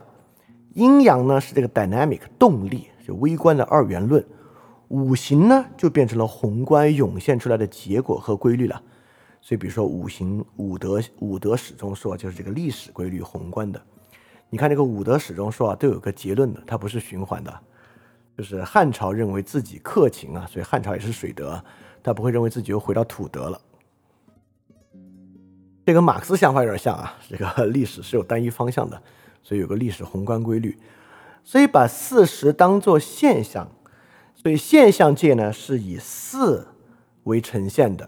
[0.73, 4.25] 阴阳呢是这个 dynamic 动力，就微观的二元论，
[4.89, 8.83] 五行呢就变成了宏观涌现出来的结果和规律了。
[9.41, 13.81] 所以，比如说五行五德五德始终说，就是这个历史规律宏观的。
[14.49, 17.59] 你看这个五德始终说啊，都有个结论的，它不是循环的，
[18.37, 21.63] 就是汉朝认为自己克勤啊，所以汉朝也是水德，
[22.03, 23.61] 他不会认为自己又回到土德了。
[25.85, 29.01] 这跟马克思想法有点像啊，这个历史是有单一方向的，
[29.41, 30.77] 所以有个历史宏观规律，
[31.43, 33.71] 所以把四时当做现象，
[34.41, 36.65] 所以现象界呢是以四
[37.25, 38.07] 为呈现的，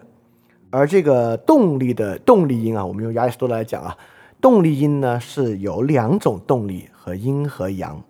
[0.70, 3.98] 而这个动力的动力因啊，我们用亚里士多德来讲啊，
[4.40, 8.02] 动力因呢是有两种动力和阴和阳，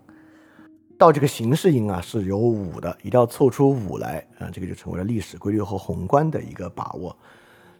[0.96, 7.16] 到这个形式因啊是有五的，一定要凑出五来啊，这个就成为了历史规律和宏观的一个把握。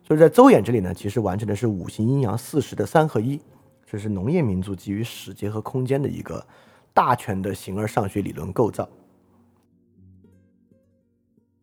[0.04, 3.40] 所以在邹衍这里呢，其实完成的是五行阴阳四时的三合一，
[3.86, 6.44] 这是农业民族基于时节和空间的一个
[6.92, 8.88] 大全的形而上学理论构造。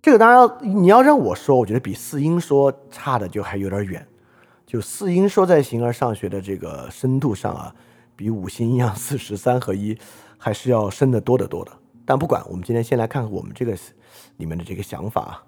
[0.02, 4.06] 这个当然你要让我说，我觉得比四音说差的就还有点远。
[4.66, 7.76] 就四音说在形而上学的这个深度上啊，
[8.16, 9.98] 比五行阴阳四时三合一
[10.38, 11.72] 还是要深得多得多的。
[12.06, 13.76] 但不管，我们今天先来看看我们这个
[14.38, 15.44] 里面的这个想法啊。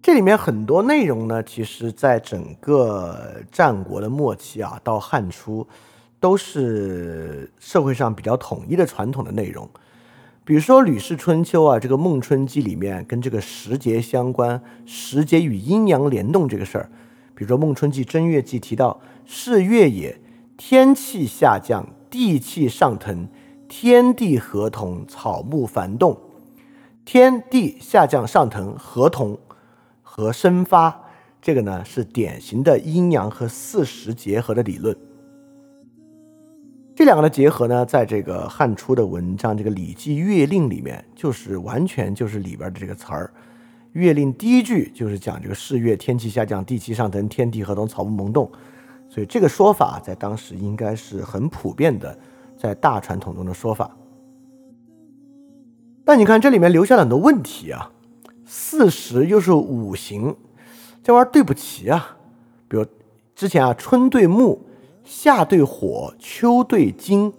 [0.00, 5.66] 这里面很多内容呢，其实在整个战国的末期啊，到汉初，
[6.18, 9.68] 都是社会上比较统一的传统的内容。
[10.48, 16.90] 比如说《吕氏春秋》啊，这个《孟春记》里面跟这个时节相关，时节与阴阳联动这个事儿。
[17.34, 20.18] 比如说《孟春记正月记》提到：“是月也，
[20.56, 23.28] 天气下降，地气上腾，
[23.68, 26.18] 天地合同，草木繁动。
[27.04, 29.38] 天地下降上腾，合同。”
[30.00, 31.02] 和生发，
[31.42, 34.96] 这个呢是典型的阴阳和四时结合的理论。
[36.98, 43.32] 这两个的结合呢，在这个汉初的文章《这个礼记月令》里面，就是完全就是里边的这个词儿。
[43.92, 48.50] 月令第一句就是讲这个四月天气下降，地气上腾，天地合同，草木萌动。
[49.08, 52.18] 所以这个说法在当时应该是很普遍的，
[52.56, 53.96] 在大传统中的说法。
[56.04, 57.92] 但你看这里面留下了很多问题啊。
[58.44, 60.34] 四时又是五行，
[61.04, 62.16] 这玩意儿对不齐啊。
[62.66, 62.84] 比如
[63.36, 64.66] 之前啊，春对木，
[65.10, 67.32] 夏对火，秋对金，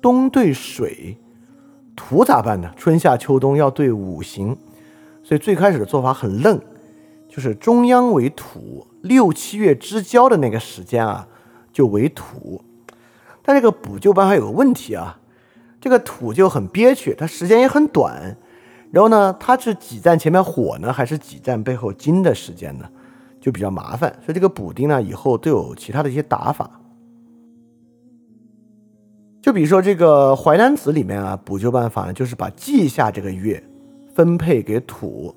[0.00, 1.16] 冬对水，
[1.94, 2.72] 土咋办呢？
[2.76, 4.56] 春夏秋冬要对五行，
[5.22, 6.60] 所以最开始的做法很愣，
[7.28, 11.28] 就是中央为土，六七月之交的那个时间啊，
[11.72, 12.60] 就为土。
[13.40, 15.20] 但这个补救班还有个问题啊，
[15.80, 18.36] 这个土就很憋屈，它时间也很短。
[18.90, 22.88] 然后呢，它是挤占前面火呢，还是挤占背后金的时间呢？
[23.40, 24.10] 就比较麻烦。
[24.24, 26.68] 所以这个补丁呢，以后都有其他的一些打法。
[29.42, 33.60] 就比如说这个《淮南子》里面啊，补救办法呢，就是把季夏这个月
[34.14, 35.34] 分配给土，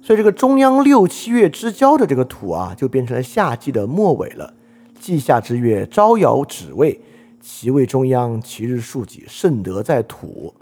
[0.00, 4.54] 所以这个中央六七月之交的这个土啊，就变成了夏季的末尾了。
[4.98, 6.98] 季夏之月，招摇止位，
[7.42, 10.54] 其位中央，其日数己，盛德在土。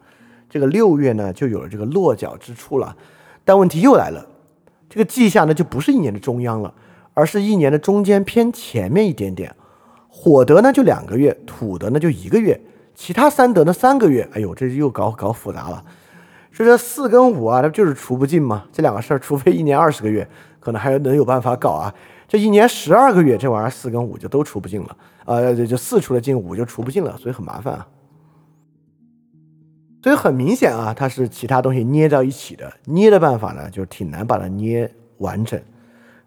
[0.48, 2.96] 这个六月呢，就有了这个落脚之处了。
[3.44, 4.26] 但问题又来了，
[4.88, 6.74] 这个季夏呢，就不是一年的中央了，
[7.14, 9.54] 而是一年的中间偏前面一点点。
[10.08, 12.60] 火德呢就两个月，土德呢就一个月，
[13.00, 14.28] 其他三德呢三个月。
[14.34, 15.82] 哎呦，这又搞搞复杂了。
[16.52, 18.66] 所以这四跟五啊，它就是除不尽嘛。
[18.70, 20.28] 这两个事儿，除非一年二十个月，
[20.60, 21.94] 可能还能有办法搞啊。
[22.28, 24.94] 这一年十二个月，这玩意儿四跟五就都除不尽了。
[25.24, 27.88] 呃，就四除了尽，五就除不尽了，所以很麻烦啊。
[30.02, 35.58] 所以很明显啊，它是其他东西捏到一起的，捏的办法呢，就挺难把它捏完整。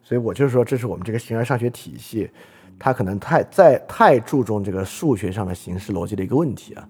[0.02, 2.32] 所以我就是说，这是我们这个形而上学体系，
[2.80, 6.88] 他可能太在太注重这个数学上的形式逻辑的一个问题啊。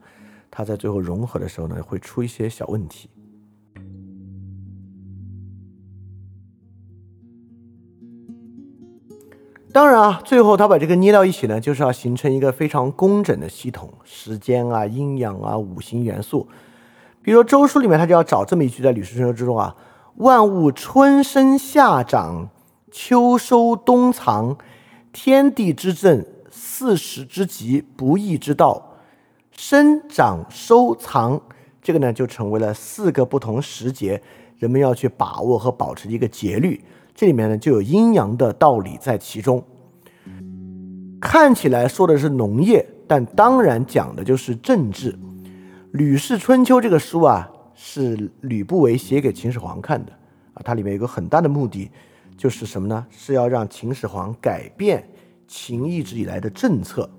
[0.49, 3.10] 他在最后融合的时候呢，会出一些小问题。
[9.72, 16.47] 当然啊，最后他把这个捏到一起呢，就是要形成一个非常工整的系统，时间啊、阴阳啊、五行元素。
[17.23, 19.76] 比如《周书》里面，他就要找这么一句，在《吕氏春秋》之中啊
[20.18, 22.49] ：“万物春生夏长，
[22.91, 24.55] 秋收冬藏，
[25.14, 28.98] 天地之正，四时之极，不义之道，
[29.52, 31.40] 生长收藏。”
[31.81, 34.22] 这个呢，就成为了四个不同时节，
[34.57, 36.84] 人们要去把握和保持的一个节律。
[37.14, 39.64] 这里面呢，就有阴阳的道理在其中。
[41.22, 45.11] 看起来说的是农业，但当然讲的就是政治。
[45.91, 50.11] 《吕氏春秋》这个书啊，是吕不韦写给秦始皇看的
[50.53, 50.61] 啊。
[50.65, 51.91] 它里面有个很大的目的，
[52.43, 53.07] 就是什么呢？
[53.09, 55.09] 是要让秦始皇改变
[55.47, 57.09] 秦一直以来的政策。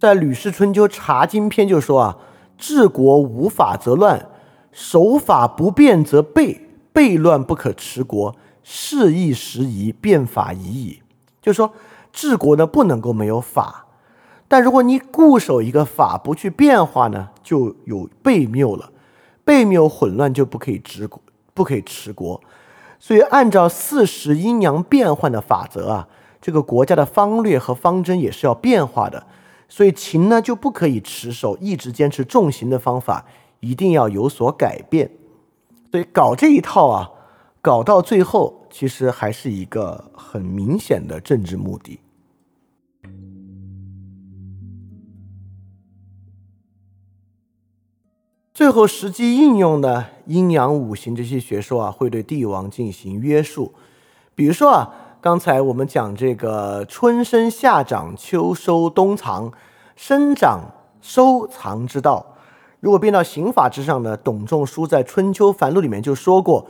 [0.00, 2.18] 在《吕氏春秋·察经篇》就说啊
[2.58, 4.28] ：“治国无法则乱，
[4.72, 6.58] 守法不变则悖，
[6.92, 8.34] 悖乱不可持国。
[8.64, 11.00] 事易时移，变法已矣。”
[11.40, 11.72] 就是说，
[12.12, 13.86] 治国呢不能够没有法。
[14.48, 18.90] 但如果你固守一个法不去变化呢，就有悖谬了，
[19.46, 21.21] 悖谬混乱就不可以治国，
[21.54, 22.40] 不可以持国。
[22.98, 26.08] 所以按照四时阴阳变换的法则啊，
[26.40, 29.26] 这个国家的方略和方针也是要变化的。
[29.68, 33.24] 所以秦呢就不可以持守一直坚持重刑的方法，
[33.60, 35.10] 一定要有所改变。
[35.90, 37.10] 所以搞这一套啊，
[37.60, 41.98] 搞到最后其实还是一个很明显的政治目的。
[48.54, 53.72] 最后实际应用的阴阳五行这些学说啊，会对帝王进行约束。
[54.34, 59.50] 比如说啊，刚才我们讲这个春生夏长秋收冬藏，
[59.96, 60.70] 生长
[61.00, 62.26] 收藏之道。
[62.80, 66.66] 如果变到刑法之上呢，董仲舒在《春秋繁露》里面就说过：“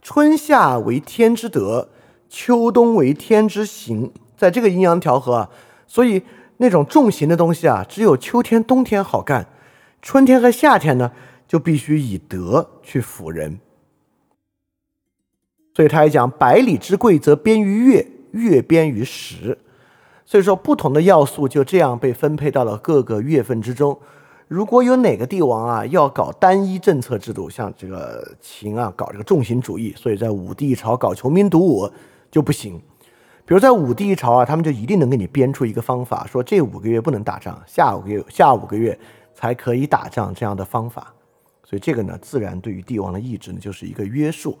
[0.00, 1.88] 春夏为天之德，
[2.28, 5.50] 秋冬为天之行。”在这个阴阳调和啊，
[5.88, 6.22] 所以
[6.58, 9.48] 那种重刑的东西啊，只有秋天、冬天好干。
[10.04, 11.10] 春天和夏天呢，
[11.48, 13.58] 就必须以德去辅人。
[15.74, 19.56] 所以他还讲：“百里之贵，则编于月，月编于时。”
[20.26, 23.98] 所以说，不同的要素就这样被分配到了各个月份之中。
[24.46, 31.90] 如果有哪个帝王啊要搞单一政策制度，像这个秦啊搞这个重刑主义，所以在武帝朝搞穷兵黩武
[32.30, 32.78] 就不行。
[33.46, 38.98] 比如在武帝朝啊，他们就一定能给你编出一个方法，说这五个月不能打仗，下五个月下五个月。
[39.44, 41.12] 才可以打仗这样的方法，
[41.64, 44.58] 所以这个呢，自然对于帝王的意志呢，就是一个约束。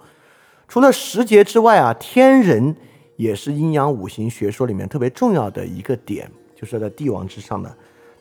[0.68, 2.76] 除了时节之外啊，天人
[3.16, 7.74] 也是阴阳五行学说里面特别重要的一个点，就是在帝王之上呢，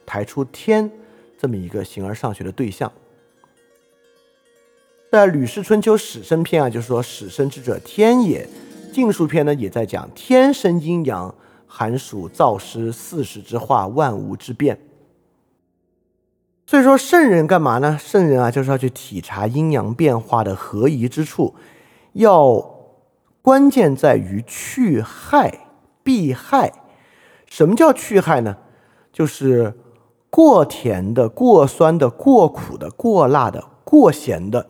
[0.06, 0.90] 抬出天
[1.38, 2.90] 这么一个形而上学的对象。
[5.12, 8.48] 在《吕氏春秋·始生篇》啊，就是说“始生之者，天也”。
[8.96, 11.36] 《晋书》篇呢，也在讲“天生阴阳，
[11.68, 14.80] 寒暑燥湿，四时之化，万物之变”。
[16.66, 17.98] 所以说圣人干嘛呢？
[18.00, 21.54] 圣人啊，就是要去体察阴阳变化的合宜之处，
[22.14, 22.66] 要
[23.42, 25.68] 关键在于去害、
[26.04, 26.72] 避害。
[27.46, 28.58] 什么叫去害呢？
[29.12, 29.78] 就是
[30.30, 34.68] 过甜的、过酸的、过苦的、过辣的、过咸的，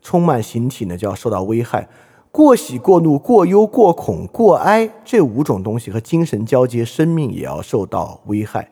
[0.00, 1.88] 充满形体呢，就要受到危害。
[2.30, 8.70] 过喜、过怒、过忧、过恐、过哀这五种东西和精神交接，生命也要受到危害。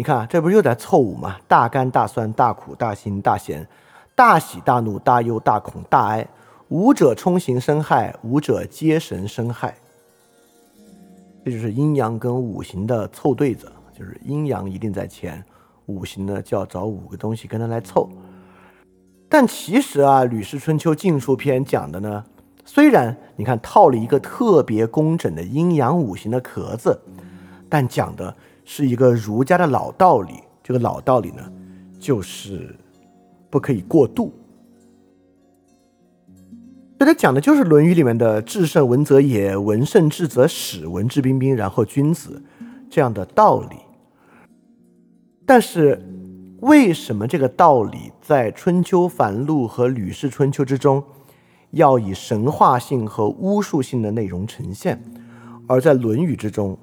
[0.00, 1.36] 你看，这不是又在凑五吗？
[1.46, 3.68] 大甘、大酸、大苦、大辛、大咸，
[4.14, 6.26] 大喜、大怒、大忧、大恐、大哀，
[6.68, 9.74] 五者冲刑生害，五者皆神生害。
[11.44, 15.44] 这就是阴阳跟五行的凑对子，就是阴阳一定在前，
[15.84, 18.08] 五行呢就要找五个东西跟它来凑。
[19.28, 22.24] 但其实啊，《吕氏春秋·晋书篇》讲的呢，
[22.64, 26.98] 虽然你看套了一个特别工整的阴阳五行的壳子，
[27.68, 28.34] 但讲的
[28.72, 30.34] 是一个儒家的老道理。
[30.62, 31.42] 这个老道理呢，
[31.98, 32.72] 就是
[33.50, 34.32] 不可以过度。
[36.96, 42.40] 这里讲的就是《论语》里面的“至圣文则也，文圣至则始，文质彬彬，然后君子”
[42.88, 43.76] 这样的道理。
[45.44, 46.00] 但是，
[46.60, 51.02] 为什么这个道理在《春秋繁露》和《吕氏春秋》之中？
[51.72, 55.02] 要以神话性和巫术性的内容呈现，
[55.66, 56.78] 而在《论语》之中，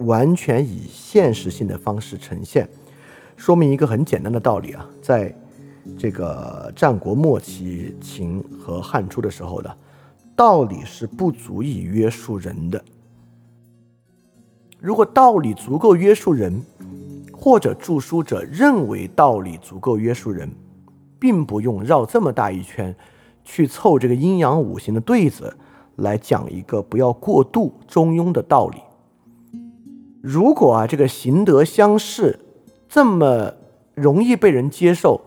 [0.00, 2.68] 完全以现实性的方式呈现，
[3.36, 5.34] 说明一个很简单的道理啊，在
[5.98, 9.76] 这个战国末期秦和汉初的时候的，
[10.34, 12.82] 道理是不足以约束人的。
[14.78, 16.62] 如果道理足够约束人，
[17.32, 20.50] 或者著书者认为道理足够约束人，
[21.18, 22.94] 并不用绕这么大一圈。
[23.42, 25.56] 去凑这个阴阳五行的对子
[25.96, 28.78] 来讲一个不要过度中庸的道理。
[30.20, 32.38] 如果啊这个行德相适
[32.88, 33.54] 这么
[33.94, 35.20] 容易被人接受，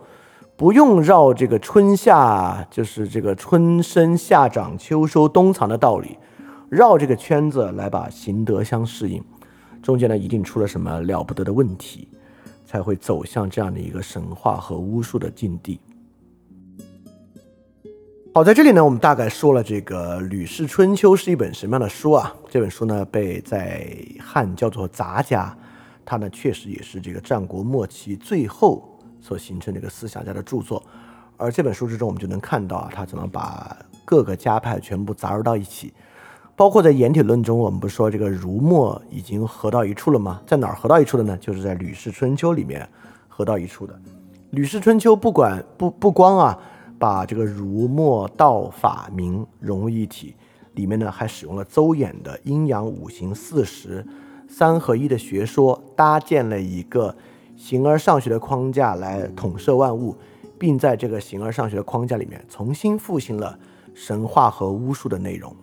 [0.56, 6.18] 不用绕这个春夏就是这个春生夏长秋收冬藏的道理，
[6.70, 9.24] 绕这个圈子来把行德相适应，
[9.82, 12.08] 中间呢一定出了什么了不得的问题，
[12.66, 15.80] 才会走向这样的一个神话和巫术的境地。
[18.36, 22.34] 好，在这里呢，我们大概说了这个《吕氏春秋》是一本什么样的书啊？
[22.50, 23.88] 这本书呢，被在
[24.20, 25.56] 汉叫做杂家，
[26.04, 30.82] 它呢确实也是这个战国末期最后所形成的一个思想家的著作。
[31.38, 35.94] 而这本书之中，我们就能看到啊，他怎么把各个家派全部杂糅到一起，
[36.56, 40.42] 包括在《颜体论》中，我们不说这个儒墨已经合到一处了吗？
[40.48, 41.38] 在哪儿合到一处的呢？
[41.38, 42.90] 就是在《吕氏春秋》里面
[43.28, 43.94] 合到一处的。
[44.50, 46.60] 《吕氏春秋》不管不不光啊。
[47.04, 50.34] 把这个儒墨道法明融为一体，
[50.76, 54.08] 里面呢还使用了邹衍的阴阳五行四时
[54.48, 57.14] 三合一的学说，搭建了一个
[57.58, 60.16] 形而上学的框架来统摄万物，
[60.58, 63.60] 并在这个形而上学的框架里面重新复兴了
[63.94, 65.54] 神话和巫术的内容。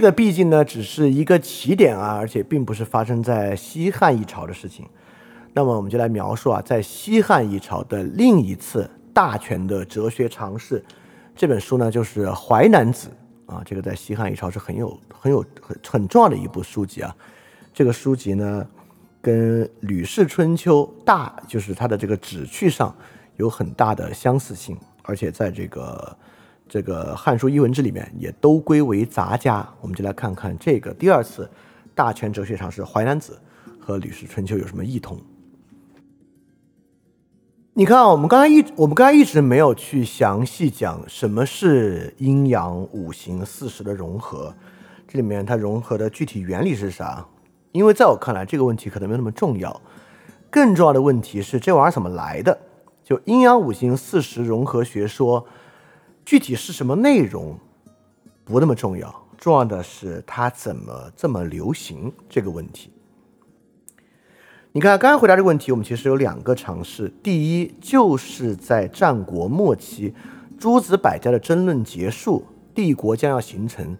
[0.00, 4.86] 这个毕竟呢，只是一个起点啊，而且并不是发生在西汉一朝的事情。
[5.52, 10.82] 那么我们就来描述啊，在西汉一朝的另一次大权的哲学尝试。
[11.36, 13.10] 这本书呢，就是《淮南子》
[13.54, 17.14] 啊，这个在西汉一朝是很有、很有、很很重要的一部书籍啊。
[17.74, 18.66] 这个书籍呢，
[19.20, 22.96] 跟《吕氏春秋》大，就是它的这个旨趣上
[23.36, 26.16] 有很大的相似性，而且在这个。
[26.70, 31.50] 这个《汉书·艺文志》里面也都归为杂家，我们就来看看这个第二次
[31.96, 33.36] 大权哲学尝试《淮南子》
[33.84, 35.18] 和《吕氏春秋》有什么异同。
[37.74, 44.54] 你看啊，我们刚才一我们刚才一直没有去详细讲什么是阴阳五行四时的融合，
[45.08, 47.26] 这里面它融合的具体原理是啥？
[47.72, 49.80] 因为在我看来，这个问题可能没有那么重要，
[50.48, 52.56] 更重要的问题是这玩意儿怎么来的？
[53.02, 55.44] 就阴阳五行四时融合学说。
[56.30, 57.58] 具体是什么内容
[58.44, 62.92] 不那么重要，重要的是它怎么这么流行这个问题。
[64.70, 67.12] 你看，刚刚回答这个问题，我们其实有两个尝试。
[67.20, 70.14] 第一，就是在战国末期，
[70.56, 73.96] 诸子百家的争论结束，帝国将要形成，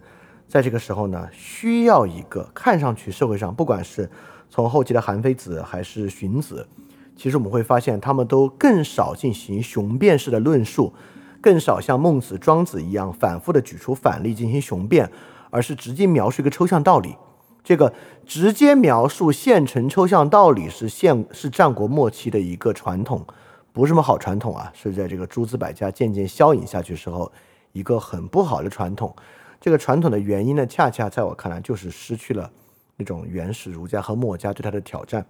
[0.47, 4.09] 在这个时候呢，需要一个看上去社会上，不管是
[4.49, 6.65] 从后期的韩非子还是荀子，
[7.13, 10.93] 其实我们会发现，他们都更少进行雄辩式的论述，
[11.41, 15.11] 更少像孟子、庄子一样反复的举出反例进行雄辩，
[15.49, 17.15] 而是直接描述一个抽象道理。
[17.63, 17.93] 这个
[18.25, 23.25] 直接描述现成抽象道理是现是战国末期的一个传统，
[23.71, 27.31] 不是什么好传统啊，是在这个诸子百家渐渐消隐下去时候
[27.71, 29.15] 一个很不好的传统。
[29.59, 32.49] 这个传统的原因呢，恰恰在我看来就是失去了
[32.97, 35.23] 那种原始儒家和墨家对他的挑战，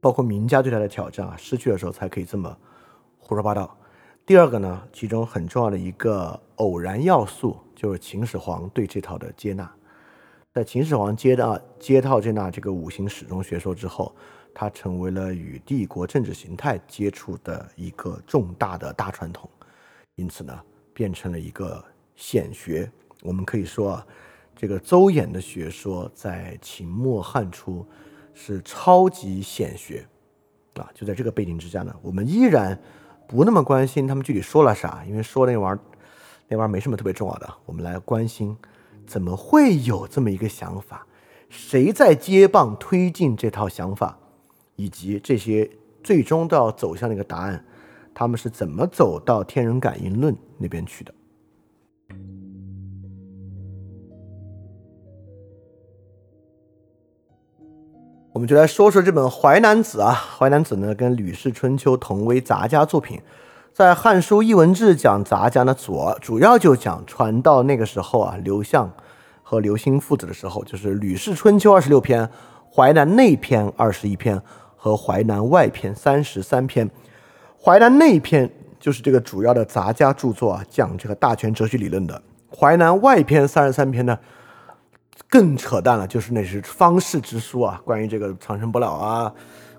[0.00, 2.56] 包括名家对他的挑战啊，失去的时候才可以这么
[3.18, 3.77] 胡说八道。
[4.28, 9.74] 第二个呢，其中很重要的一个偶然要素就是秦始皇对这套的接纳。
[10.52, 14.14] 在秦始皇接纳接套接纳这个五行始终学说之后，
[14.52, 19.48] 它成为了与帝国政治形态接触的一个重大的大传统，
[20.16, 20.60] 因此呢，
[20.92, 21.82] 变成了一个
[22.14, 22.92] 显学。
[23.22, 24.06] 我们可以说啊，
[24.54, 27.82] 这个邹衍的学说在秦末汉初
[28.34, 30.06] 是超级显学
[30.74, 30.86] 啊。
[30.94, 32.78] 就在这个背景之下呢，我们依然
[33.28, 35.80] 不那么关心他们具体说了啥，因为说那玩意儿
[36.48, 38.56] 那玩意儿没什么特别重要的，我们来关心。
[39.06, 41.06] 怎么会有这么一个想法？
[41.48, 44.18] 谁在接棒推进这套想法，
[44.76, 45.70] 以及这些
[46.02, 47.64] 最终都要走向那个答案，
[48.14, 51.14] 他们是怎么走到天人感应论那边去的？
[58.32, 63.18] 我们就来说说这本《淮南子》啊，《淮南子》呢跟《吕氏春秋》同为杂家作品。
[63.72, 68.92] 在《汉书·艺文志》讲杂家呢，主主要就讲传到那个时候啊，刘向
[69.42, 72.22] 和刘歆父子的时候，就是《吕氏春秋》二十六篇，
[72.70, 74.40] 《淮南内篇》二十一篇
[74.76, 76.86] 和《淮南外篇》三十三篇。
[77.58, 78.46] 《淮南内篇》
[78.78, 82.22] 就是这个主要的杂家著作啊，讲这个大权哲学理论的。
[82.56, 84.18] 《淮南外篇》三十三篇呢，
[85.28, 89.32] 更扯淡了，就是那是方士之书啊，关于这个长生不老啊，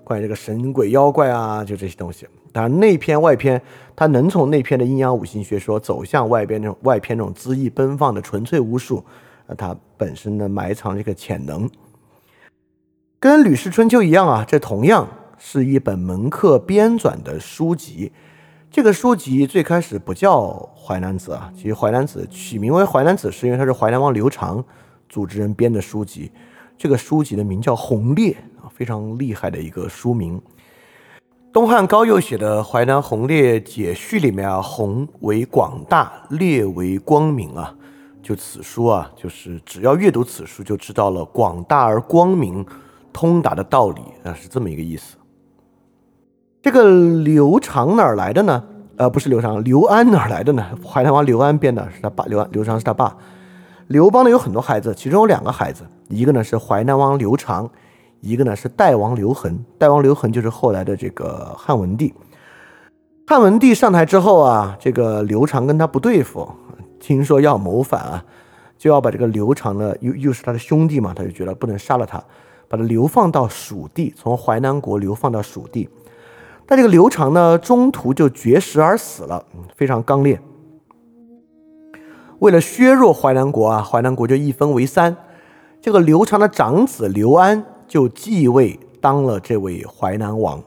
[0.04, 2.26] 关于这个神鬼妖怪啊，就这些东西。
[2.52, 3.62] 当然，内篇外篇，
[3.94, 9.04] 它能从内篇的阴阳五行学说走向外边那种外篇那种恣意奔放的纯粹巫术，
[9.46, 11.70] 呃，它本身呢埋藏这个潜能，
[13.20, 15.08] 跟《吕氏春秋》一样啊，这同样
[15.38, 18.10] 是一本门客编纂的书籍。
[18.68, 20.40] 这个书籍最开始不叫
[20.76, 24.64] 《淮南子》啊，其实《淮南子》取名为《淮南子》是因为它是淮南王刘长
[25.10, 26.32] 组织人编的书籍。
[26.78, 28.34] 这个书籍的名叫《鸿烈》
[28.64, 30.40] 啊，非常厉害的一个书名。
[31.52, 37.74] 东汉高诱写的《淮南鸿烈解序》里面啊，鸿为广大，烈为光明啊。
[38.22, 42.64] 就此书啊，就是只要阅读此书，就知道了广大而光明、
[43.12, 45.16] 通达的道理啊，是这么一个意思。
[46.62, 46.84] 这个
[47.24, 48.64] 刘长哪儿来的呢？
[48.96, 50.64] 呃，不是刘长，刘安哪儿来的呢？
[50.84, 52.24] 淮南王刘安编的，是他爸。
[52.26, 53.16] 刘安刘长是他爸。
[53.90, 57.68] 刘邦呢有很多孩子，其中有两个孩子，一个呢是淮南王刘长。
[58.20, 62.14] 一个呢是代王刘恒，代王刘恒就是后来的这个汉文帝。
[63.26, 66.48] 汉文帝上台之后啊，这个刘长跟他不对付，
[67.00, 68.24] 听说要谋反啊，
[68.78, 72.22] 就要把这个刘长呢，又又是他的兄弟嘛，他就觉得不能杀了他，
[72.68, 75.88] 把他流放到蜀地，从淮南国流放到蜀地。
[76.64, 79.44] 但这个刘长呢，中途就绝食而死了，
[79.74, 80.40] 非常刚烈。
[82.40, 85.16] 为了削弱淮南国啊，淮南国就一分为三，
[85.80, 87.64] 这个刘长的长子刘安。
[87.90, 90.62] 就继位当了这位淮南王，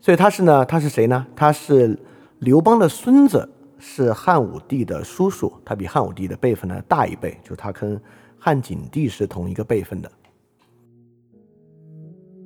[0.00, 1.26] 所以他是呢，他是谁呢？
[1.36, 1.98] 他是
[2.38, 3.46] 刘邦的孙子，
[3.78, 8.00] 是汉武帝的叔叔，他比汉武帝的辈分呢大一辈，就他跟
[8.38, 10.10] 汉景帝是同一个辈分的。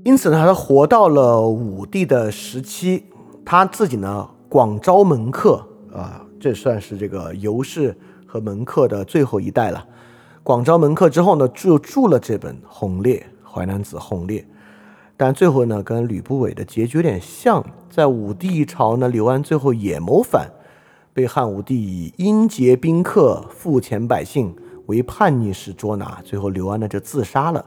[0.02, 3.04] 因此呢，他活到了武帝的时期，
[3.44, 5.64] 他自己呢广招门客
[5.94, 7.96] 啊，这算是这个尤氏
[8.34, 9.86] 和门客的最后一代了。
[10.42, 13.24] 广招门客之后呢，就著了这本《鸿烈》。
[13.48, 14.44] 淮南子轰烈，
[15.16, 17.64] 但最后呢，跟吕不韦的结局有点像。
[17.88, 20.50] 在武帝朝呢，刘安最后也谋反，
[21.12, 24.52] 被汉武帝以阴劫宾客、富遣百姓
[24.86, 26.20] 为叛逆时捉拿。
[26.24, 27.64] 最后刘安呢就自杀了，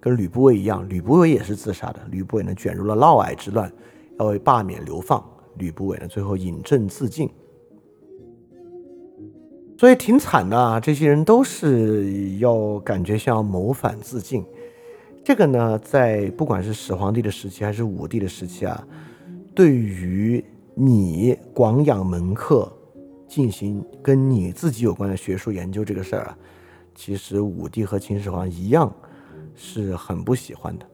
[0.00, 2.00] 跟吕不韦一样，吕不韦也是自杀的。
[2.10, 3.70] 吕不韦呢卷入了嫪毐之乱，
[4.18, 5.22] 要为罢免流放，
[5.58, 7.28] 吕不韦呢最后饮鸩自尽。
[9.78, 14.44] 所以挺惨的啊，这些人都是要感觉像谋反自尽。
[15.24, 18.84] 这个呢，在不管是始皇帝的时期还是武帝的时期啊，
[19.54, 20.44] 对于
[20.74, 22.68] 你广养门客，
[23.28, 26.36] 进行跟你自己有关的学术研究这个事儿啊，
[26.96, 28.92] 其实武帝和秦始皇一样
[29.54, 30.84] 是很不喜欢的。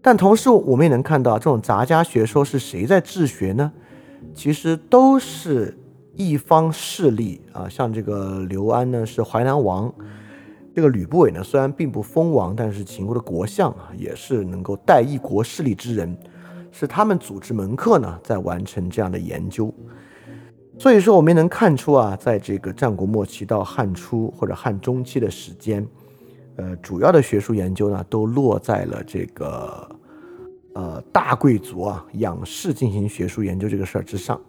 [0.00, 3.70] 但同时，我们也能看到，这种杂家学说是谁在治学呢？
[4.34, 5.76] 其实都是
[6.16, 7.68] 一方势力啊。
[7.68, 9.90] 像这个刘安呢，是淮南王；
[10.74, 16.16] 这个吕不韦呢，虽然并不封王，但是秦国的国相啊，也是能够带一国势力之人。
[16.74, 19.70] 是他们组织门客呢，在完成这样的研究。
[20.78, 25.86] 所以说，我们也能看出啊，在这个战国末期到汉初或者汉中期的时间，
[26.56, 29.96] 呃，主要的学术研究呢，都落在了这个
[30.72, 34.40] 呃大贵族啊仰视进行学术研究这个事儿之上。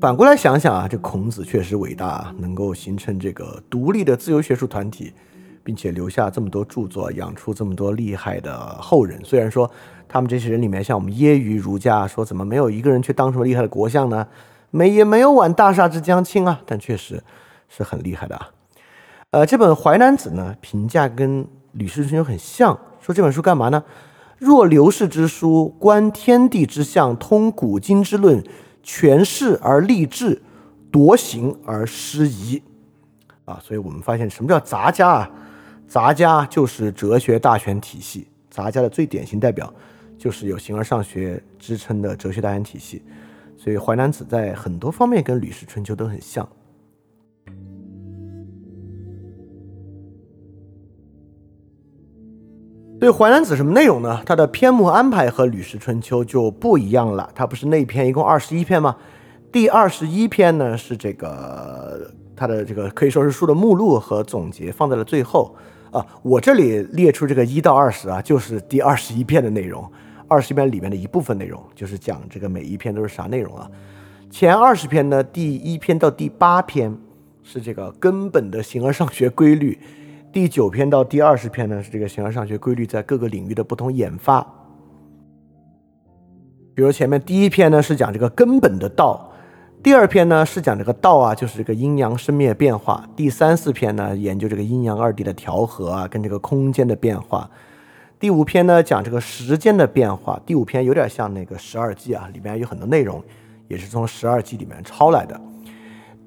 [0.00, 5.12] 反过来想想啊，这孔子确实伟大，能够形成这个独立的自由学术团体。
[5.62, 9.20] 并且留下这么多著作，养出这么多厉害的后人。
[9.22, 9.70] 虽然说
[10.08, 14.26] 他们这些人里面，像我们揶揄儒家说，怎么没有一个人去当什么厉害的国相呢？
[14.70, 16.62] 没也没有挽大厦之将倾啊。
[16.64, 17.22] 但确实
[17.68, 18.48] 是很厉害的啊。
[19.32, 23.84] 呃，这本《淮南子》呢，评价跟《吕氏春秋》很像，说这本书干嘛呢？
[24.38, 28.42] 若刘氏之书，观天地之象，通古今之论，
[28.92, 30.42] 权势而立志，
[30.90, 32.60] 夺行而失仪
[33.44, 33.56] 啊。
[33.62, 35.30] 所以我们发现，什么叫杂家啊？
[35.86, 39.72] 杂家就是哲学大全体系，杂家的最典型代表
[40.18, 43.00] 就是有形而上学支撑的哲学大全体系，
[43.56, 46.48] 所以《淮南子》在很多方面跟《吕氏春秋》都很像。
[53.00, 54.20] 对《淮南子》什么内容呢？
[54.26, 57.30] 它的篇目安排和《吕氏春秋》就不一样了。
[57.34, 58.94] 它不是内篇一共二十一篇吗？
[59.50, 65.56] 第二十一篇呢是这个它的这个可以说是书的目录和总结放在了最后。
[65.90, 69.90] 啊，我这里列出这个一到二十啊，就是第二十一篇的内容，
[70.28, 73.66] 二十一篇里面的一部分内容，就是讲这个每一篇都是啥内容啊？
[74.30, 76.94] 前二十篇呢，第一篇到第八篇
[77.42, 79.76] 是这个根本的形而上学规律，
[80.32, 84.40] 第九篇到第二十篇呢是这个形而上学规律在各个领域的不同演发。
[86.72, 89.26] 比如前面第一篇呢是讲这个根本的道。
[89.82, 93.04] 第二篇呢是讲这个道啊，就是这个阴阳生灭变化。
[93.16, 97.50] 第三四篇呢研究这个阴阳二谛的调和啊，跟这个空间的变化。
[98.20, 100.40] 第五篇呢讲这个时间的变化。
[100.46, 103.20] 第五篇有点像那个十二纪啊，里面有很多内容
[103.66, 105.40] 也是从十二纪里面抄来的。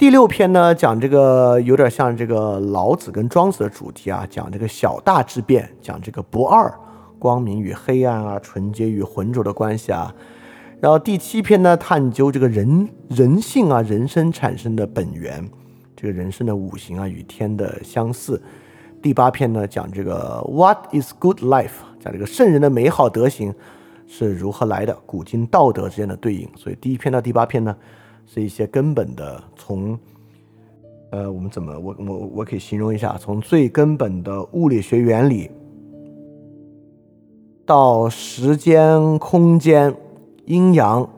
[0.04, 6.70] 第六篇呢讲这个有点像这个老子跟庄子的主题啊，讲这个小大之变，讲这个不二，
[7.18, 10.14] 光明与黑暗啊，纯洁与浑浊的关系啊。
[10.82, 15.50] 然后第七篇呢，探究这个人人性啊，人生产生的本源，
[15.96, 18.44] 这个人生的五行啊与天的相似。
[19.02, 21.80] 第八篇呢，讲这个 What is good life？
[22.02, 23.56] 讲这个圣人的美好德行
[24.06, 26.46] 是如何来的，古今道德之间的对应。
[26.58, 27.74] 所以第一篇到第八篇呢，
[28.34, 30.00] 是一些根本的，从
[31.12, 35.52] 呃，我们怎么我我我可以形容一下，从最根本的物理学原理
[37.66, 39.94] 到时间空间。
[40.46, 41.10] 阴阳，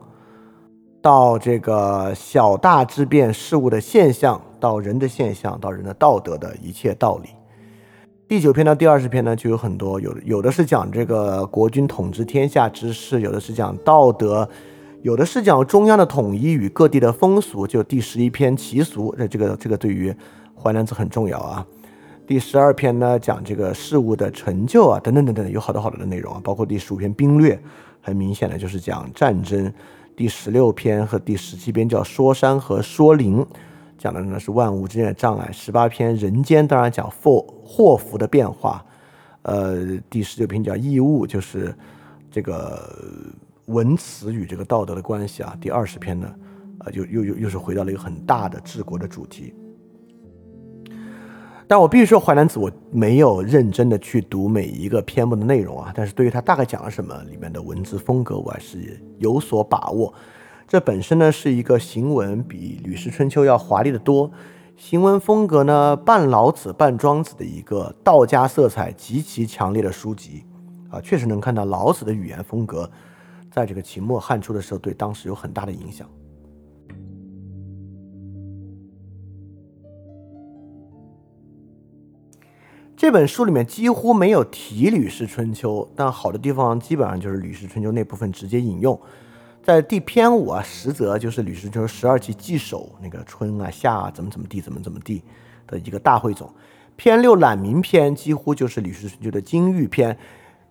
[1.01, 7.29] 到这个小大之变事物的现象，到人的现象，到人的道德的一切道理。
[8.27, 14.47] 第九篇到第二十篇呢，就有很多，有有的是讲这个国君统治天下之事，有的是讲道德，
[15.05, 17.67] 有的是讲中央的统一与各地的风俗。
[17.67, 20.11] 就第十一篇奇俗，这这个这个对于
[20.55, 21.63] 淮南子很重要啊。
[22.25, 27.61] 第十二篇呢，讲这个事物的成就啊，等等等等，有好多好多的内容啊，包括第十五篇兵略。
[28.01, 29.71] 很明显的就是讲战争，
[30.15, 33.45] 第十六篇和第十七篇叫说山和说林，
[33.99, 35.51] 讲的呢是万物之间的障碍。
[35.51, 38.83] 十八篇人间当然讲祸祸福的变化，
[39.43, 41.75] 呃，第十九篇叫义物，就是
[42.31, 42.89] 这个
[43.65, 45.55] 文辞与这个道德的关系啊。
[45.59, 46.33] 第二十篇呢，
[46.79, 49.53] 呃，又又又又是回到了一个很大的治国的主题。
[51.67, 60.13] 但我必须说，《淮南子》我没有认真的去读每一个篇目的内容啊，但是对于它大概讲了什么，里面的文字风格，我还是有所把握。
[60.67, 64.29] 这本身呢是一个行文比《吕氏春秋》要华丽的多，
[64.75, 70.43] 行文风格呢半老子半庄子的一个道家色彩极其强烈的书籍
[70.91, 72.87] 啊，确实能看到老子的语言风格，
[73.55, 76.05] 在这个秦末汉初的时候对当时有很大的影响。
[82.97, 88.99] 这本书里面几乎没有提《吕氏春秋》，但好的地方基本上就是《吕氏春秋》那部分直接引用。
[89.63, 95.23] 在第篇五啊，实则就是《吕氏春秋》十二纪记首那个春啊、夏啊怎么怎么地、怎么怎么地
[95.65, 96.53] 的一个大汇总。
[96.97, 100.17] 篇六览民篇几乎就是《吕氏春秋》的金玉篇。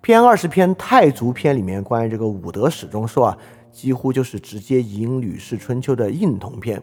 [0.05, 3.39] 篇二十篇太祖篇里面关于这个武德史中说啊，
[3.72, 6.82] 几乎就是直接引《吕氏春秋》的应同篇。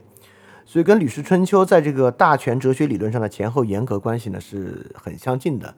[0.65, 5.71] 所以跟《吕氏春秋》在这个大权哲学理论上的前后严格关系呢是很相近的，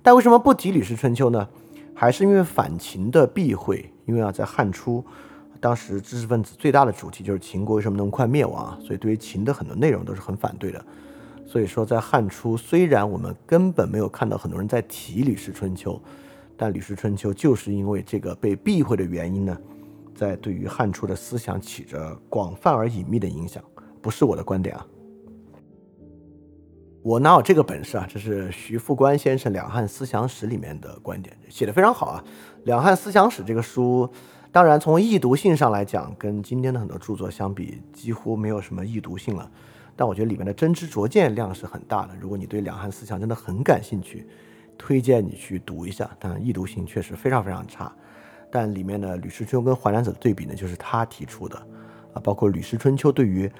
[0.00, 1.48] 但为什么不提《吕氏春秋》呢？
[1.92, 5.04] 还是因为反秦的避讳，因为啊，在汉初，
[5.58, 10.84] 当时知识分子最大的主题就是秦国为什么那么快灭亡啊，所以对于秦的很多内容都是很反对的。
[11.44, 15.94] 所以说，在汉初，虽然我们根本没有看到很多人在提《吕氏春秋》，
[16.56, 19.56] 但《吕氏春秋》就是因为这个被避讳的原因呢，
[20.14, 23.62] 在对于汉初的思想起着广泛而隐秘的影响，
[24.00, 24.86] 不是我的观点啊。
[27.02, 28.04] 我哪有这个本事啊？
[28.10, 32.24] 这是徐复观先生《两汉思想史》里面的观点，写的非常好啊。
[32.64, 34.10] 《两汉思想史》这个书，
[34.50, 39.48] 当然从易读性上来讲，跟今天的很多著作相比，几乎没有什么易读性了。
[39.94, 42.14] 但我觉得里面的真知灼见量是很大的。
[42.20, 44.26] 如果你对两汉思想真的很感兴趣，
[44.78, 46.10] 推荐你去读一下。
[46.18, 47.92] 但易读性确实非常非常差。
[48.50, 51.56] 但里面的《吕氏春秋》跟《淮南子》的对比呢，就是他提出的
[52.14, 53.50] 啊，包括《吕氏春秋》对于。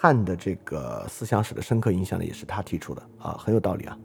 [0.00, 3.98] 汉的这个思想史的深刻影响呢，也是他提出的啊，很有道理啊。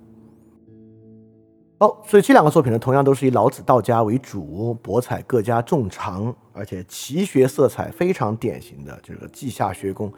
[1.77, 10.11] 哦，所以这两个作品呢，同样都是以老子、道家为主，博采各家众长，而且奇学色彩非常典型的，就是稷下学宫，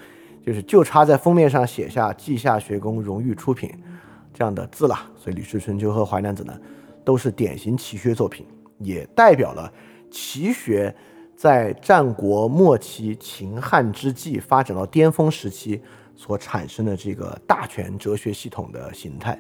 [0.46, 3.70] 就是就差在封面上写下“稷下学宫荣誉出品”
[4.36, 4.96] 这样的字了。
[5.18, 6.54] 所以《吕氏春秋》和《淮南子》呢，
[7.04, 8.46] 都是典型奇学作品，
[8.78, 9.74] 也代表了
[10.12, 10.94] 奇学。
[11.38, 15.82] 在战国末期、秦汉之际发展到巅峰时期
[16.16, 19.38] 所产生的这个大权哲学系统的形态，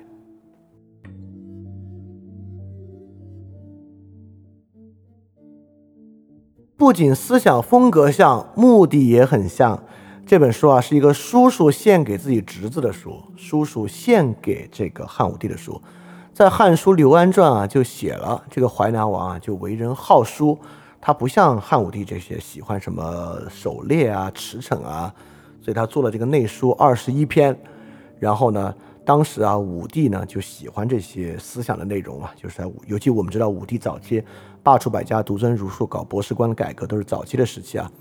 [6.76, 9.82] 不仅思想风格像，目的也很像。
[10.28, 15.80] 这本书啊，是一个叔叔献给自己侄子的书，叔叔献给这个汉武帝的书。
[16.34, 20.58] 在《汉书·刘安传》啊，就写了这个淮南王啊，就为人好书。
[21.00, 25.14] 他不像汉武帝这些喜欢什么狩猎啊、驰骋啊，
[25.62, 27.56] 所以他做了这个内书二十一篇。
[28.18, 28.74] 然后呢，
[29.06, 34.24] 当时啊，武帝呢就喜欢这些思想的内容啊，就是在尤其我们知道武帝早期
[34.64, 37.92] 罢黜百家、独尊儒术、搞博士官的改革，都是早期的时期啊。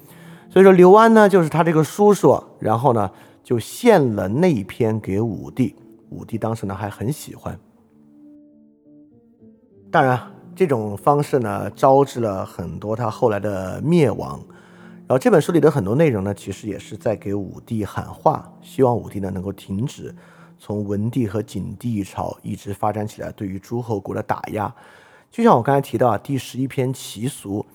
[0.55, 3.11] 所以说刘安呢就是他这个叔叔，然后呢
[3.43, 5.75] 就献了那一篇给武帝，
[6.11, 7.59] 武帝当时呢还很喜欢。
[9.91, 10.19] 当然。
[10.57, 14.39] 这种方式呢，招致了很多他后来的灭亡。
[14.99, 20.15] 然后这本书里的很多内容呢，其实也是在给武帝喊话，希望武帝呢能够停止
[20.57, 24.73] 从文帝和景帝朝一直发展起来对于诸侯国的打压。
[25.29, 27.59] 就像我刚才提到啊，第十一篇《齐俗》，《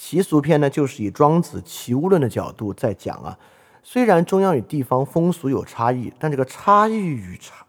[0.00, 3.36] 齐俗篇》呢就是以庄子《齐物论》的角度在讲啊，
[3.82, 7.66] 虽然中央与地方风俗有差异，但这个差异与差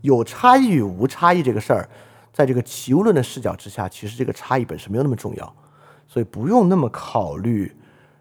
[0.00, 1.88] 有差异与无差异这个事儿。
[2.32, 5.54] 在这个齐物论的视角之下，其实这个差异本身没有那么重要，
[6.06, 7.74] 所以不用那么考虑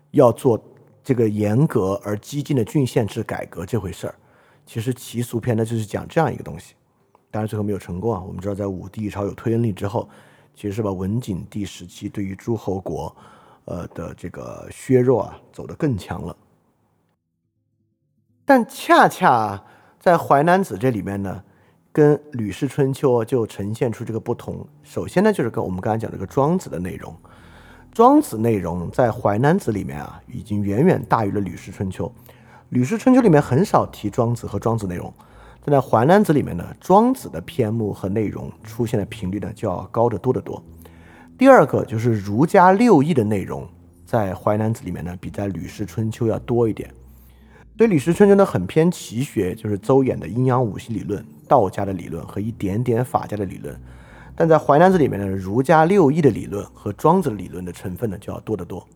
[0.09, 0.59] 要做
[1.03, 4.15] 这个严格而激进的郡县制改革这回事儿。
[4.65, 6.73] 其实齐俗篇呢就是讲这样一个东西，
[7.29, 8.19] 当然最后没有成功啊。
[8.25, 10.09] 我们知道在武帝朝有推恩令之后，
[10.55, 13.15] 其实是把文景帝时期对于诸侯国，
[13.65, 16.35] 呃的这个削弱啊走得更强了。
[18.45, 19.63] 但恰恰
[19.99, 21.43] 在《淮南子》这里面呢。
[21.93, 24.65] 跟《吕氏春秋》就呈现出这个不同。
[24.81, 27.13] 首先呢，就是跟我们刚才讲这个庄子的内容，
[27.91, 32.05] 庄子内容在《淮南子》里面啊，已经远远大于了《吕氏春秋》。
[32.69, 35.13] 《吕氏春秋》里面很少提庄子和庄子内容，
[35.65, 40.63] 但在《淮南子》里面呢，庄子的篇目和内容出现的频率呢，就要高得多得多。
[41.41, 43.67] 第二个就是儒家六艺的内容，
[44.05, 46.87] 在《淮南子》里面呢，比在《吕氏春秋》要多一点。
[47.75, 51.25] 所以《吕氏春秋》呢，很偏奇学，就是邹衍的阴阳五行理论。
[51.47, 53.75] 道家的理论和一点点法家的理论，
[54.35, 58.87] 但在《淮南子》里面呢，儒家六艺的理论和庄子的理论的成分呢就要多得多。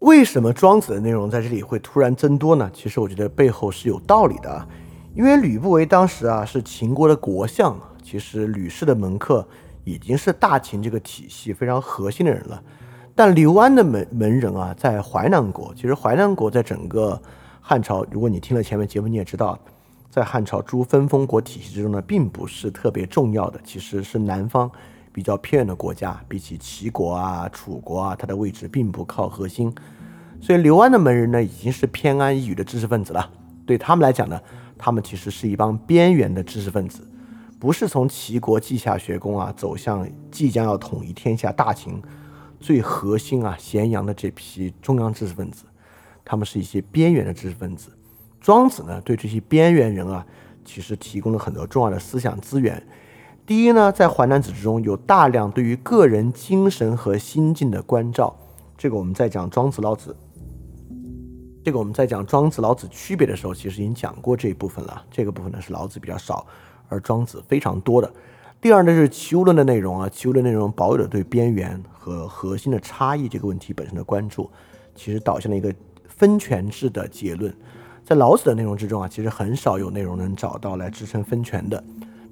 [0.00, 2.70] 为什么庄子的内容在这里会突然增多呢？
[2.74, 4.68] 其实我觉得背后是有道理的，
[5.14, 9.46] 因为吕不韦当时啊是秦国的国相，其实吕氏的门客
[9.84, 12.60] 已经是大秦这个体系非常核心的人了。
[13.14, 17.20] 但刘安的门门人啊，在淮南国，其实淮南国在整个
[17.60, 19.56] 汉朝，如果你听了前面节目，你也知道，
[20.10, 24.68] 在汉朝诸分封国体系之中呢，并不是特别重要的，其实是南方
[25.12, 29.72] 比较偏远的国家，比起齐国啊、楚国啊，它的位置并不靠核心，
[30.40, 33.30] 所以刘安的门人呢，已经是偏安一隅的知识分子了。
[33.64, 34.40] 对他们来讲呢，
[34.84, 37.08] 他们其实是一帮边缘的知识分子，
[37.58, 42.02] 不是从齐国稷下学宫啊，走向即将要统一天下大秦。
[42.60, 45.64] 最核心啊，咸阳的这批中央知识分子，
[46.22, 47.88] 他们是一些边缘的知识分子。
[48.42, 50.26] 庄子呢，对这些边缘人啊，
[50.66, 52.86] 其实提供了很多重要的思想资源。
[53.46, 58.36] 第一呢，在《淮南子》之中有大量对于个人精神和心境的关照，
[58.76, 60.14] 这个我们在讲庄子、老子
[61.64, 65.02] 这个我们在讲庄子、老子区别的时候，其实已经讲过这一部分了。
[65.10, 66.46] 这个部分呢是老子比较少，
[66.90, 68.12] 而庄子非常多的。
[68.60, 74.50] 第二呢是齐物论的内容啊，齐物论内容保有了对边缘和核心的差异这个问题本身的关注，
[74.94, 75.74] 其实导向了一个
[76.06, 77.54] 分权制的结论。
[78.04, 81.82] 在老子的内容之中啊，其实很少有内容能找到来支撑分权的。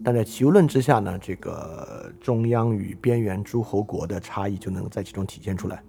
[0.04, 5.82] 但在齐物论之下呢，这个中央与边缘诸侯国的差异就能在其中体现出来。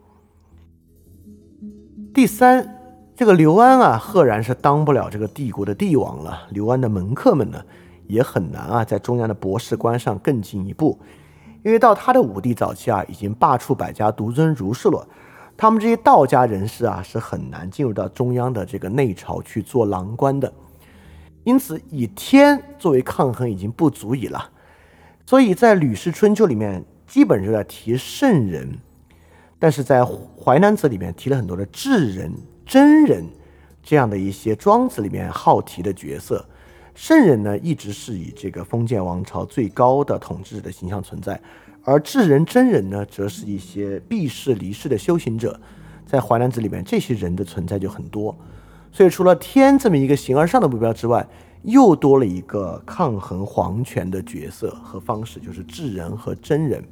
[2.13, 2.79] 第三。
[3.15, 6.47] 这个刘安啊，赫然是当不了这个帝国的帝王了。
[6.49, 7.63] 刘安的门客们呢，
[8.07, 10.99] 也很难啊，在中央的博士官上更进一步，
[11.61, 15.07] 因为到他的武帝早期啊，已经罢黜百家，独尊儒士了。
[15.55, 20.51] 他们这些道家人士啊，是很难进入到中央的这个内朝去做郎官的。
[21.43, 24.49] 因此，以天作为抗衡已经不足以了。
[25.27, 28.79] 所以在《吕氏春秋》里面，基本就在提圣人，
[29.59, 30.01] 但是在
[30.43, 32.33] 《淮南子》里面提了很多的智人。
[32.65, 33.25] 真人
[33.81, 36.45] 这样的一些庄子里面好提的角色，
[36.95, 41.39] 圣人呢一直是以这个封建王朝最高的统治者的形象存在，
[41.83, 45.59] 而智人真人呢，则是一些避世离世的修行者。
[46.05, 48.35] 在《淮南子》里面，这些人的存在就很多。
[48.91, 51.27] 所以，除了天这么一个形而上的目标之外，
[51.63, 56.83] 又多了一个抗衡皇权的角色和方式，就是智人和真人。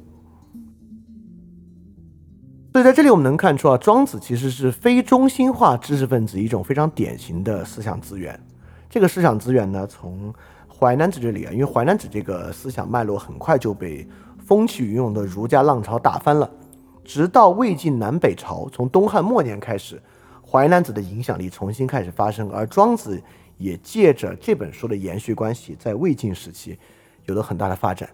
[2.72, 8.40] 所以在这里我们能看出啊，庄子其实是非中心化知识分子一种非常典型的思想资源。
[8.88, 10.32] 这个思想资源呢，从
[10.66, 14.08] 淮南子这里啊，因为淮南子这个思想脉络很快就被
[14.38, 16.50] 风起云涌的儒家浪潮打翻了，
[17.04, 20.00] 直到魏晋南北朝，从东汉末年开始，
[20.42, 23.22] 淮南子的影响力重新开始发生，而庄子
[23.58, 26.78] 也借着这本书的延续关系，在魏晋时期
[27.26, 28.08] 有了很大的发展。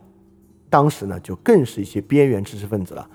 [0.68, 3.08] 当时呢，就更是一些边缘知识分子了。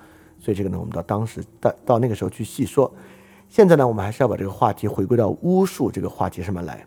[0.44, 2.92] 所以这个呢，我们到当时到到那个时候去细说。
[3.48, 6.84] 现在呢，我们还是要把这个话题回归到巫术这个话题上面来。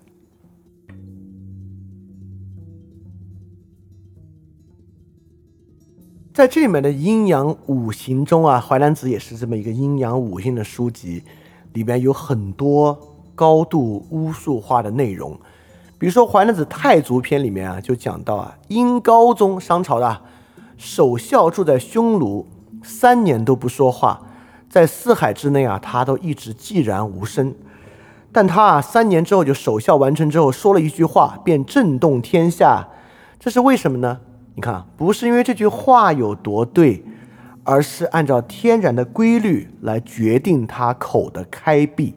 [6.33, 11.23] 在这里面的阴阳五行中啊，《淮南子》也是这么一个阴阳五行的书籍，
[11.73, 15.35] 里面有很多高度巫术化的内容。
[15.97, 20.21] 比如说《淮南子·太祖篇》里面啊，就讲到啊，殷高宗商朝的
[20.77, 22.45] 守孝住在匈奴。
[22.87, 24.21] 三年都不说话，
[24.69, 27.53] 在四海之内啊，他都一直寂然无声。
[28.31, 32.87] 但他啊，三年之后就守孝完成之后，说了一句话，便震动天下。
[33.39, 34.21] 这是为什么呢？
[34.55, 37.03] 你看，不是因为这句话有多对，
[37.63, 42.15] 而是按照天然的规律来决定他口的开闭。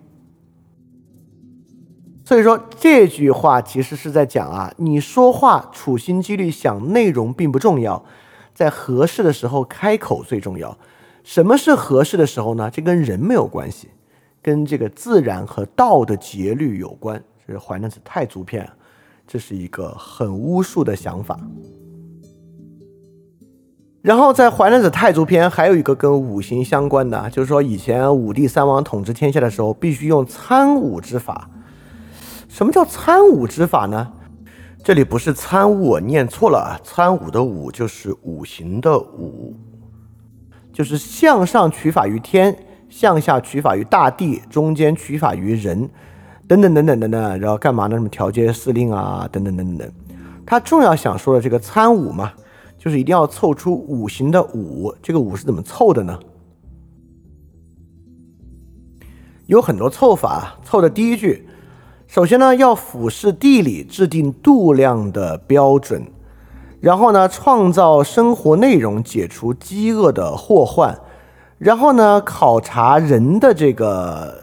[2.24, 8.04] 所以说，这句话其实是在讲啊，你说话处心积虑想内容并不重要。
[8.60, 10.76] 在合适的时候开口最重要。
[11.24, 12.70] 什么是合适的时候呢？
[12.70, 13.88] 这跟人没有关系，
[14.42, 17.22] 跟这个自然和道的节律有关。
[17.46, 18.62] 这是《淮南子·太祖篇》，
[19.26, 21.40] 这是一个很巫术的想法。
[24.02, 31.48] 然后在《淮南子·太祖篇》还有一个跟五行相关的，就是说以前五帝三王统治天下的时候，必须用参五之法。
[32.46, 34.12] 什么叫参五之法呢？
[34.82, 36.80] 这里不是参悟，我念错了啊！
[36.82, 39.54] 参悟的悟就是五行的五，
[40.72, 42.56] 就是向上取法于天，
[42.88, 45.88] 向下取法于大地，中间取法于人，
[46.48, 47.96] 等等等等等等，然后干嘛呢？
[47.96, 49.92] 什么调节司令啊，等等等等等。
[50.46, 52.32] 他重要想说的这个参悟嘛，
[52.78, 54.92] 就是一定要凑出五行的五。
[55.02, 56.18] 这个五是怎么凑的呢？
[59.46, 61.46] 有很多凑法，凑的第一句。
[62.10, 66.02] 首先呢，要俯视地理，制定度量的标准，
[66.80, 70.98] 然后呢，创造生活内容，解除饥饿的祸患，
[71.58, 74.42] 然后呢，考察人的这个，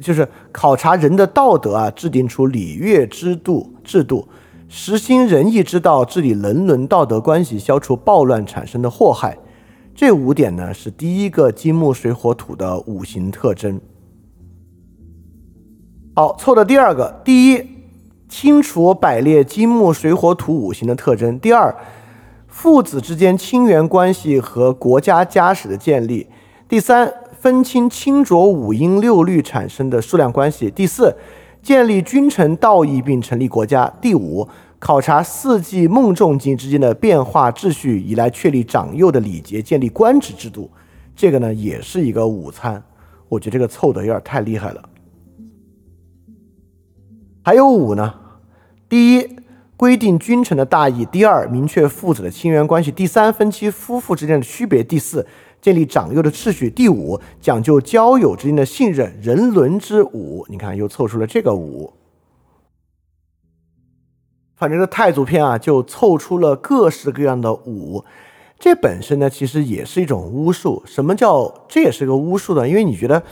[0.00, 4.28] 就是考察人的道德啊，制定出礼乐制度，制度
[4.68, 9.36] 实行仁义之道，治理人伦道德关系，消除暴乱产生的祸害。
[9.92, 13.80] 这五点呢，是第一个金木水火土的五行特征。
[16.18, 17.64] 好，凑的第二个，第一，
[18.28, 21.72] 清楚百列金木水火土五行的特征；第二，
[22.48, 26.26] 父子之间亲缘关系和国家家史的建立；
[26.68, 31.14] 第三，分清清浊五音六律产生的数量关系；第四，
[31.62, 34.48] 建立君臣道义并成立国家；第五，
[34.80, 40.68] 考察四季孟仲季之间的变化秩序，以来确立长幼的礼节，建立官职制度。
[41.14, 42.82] 这个呢，也是一个午餐。
[43.28, 44.82] 我觉得这个凑的有点太厉害了。
[47.48, 48.14] 还有五呢，
[48.90, 49.36] 第一，
[49.74, 55.26] 规定君臣的大义；第二，明确父子的亲缘关系；第三，分析夫妇之间的区别；第四，
[55.58, 59.18] 建立长幼的秩序；第五，讲究交友之间的信任。
[59.22, 61.94] 人伦之五，你看又凑出了这个五。
[64.54, 68.04] 反正这太祖篇啊，就凑出了各式各样的五，
[68.58, 70.82] 这本身呢，其实也是一种巫术。
[70.84, 72.68] 什么叫这也是个巫术呢？
[72.68, 73.22] 因为你觉得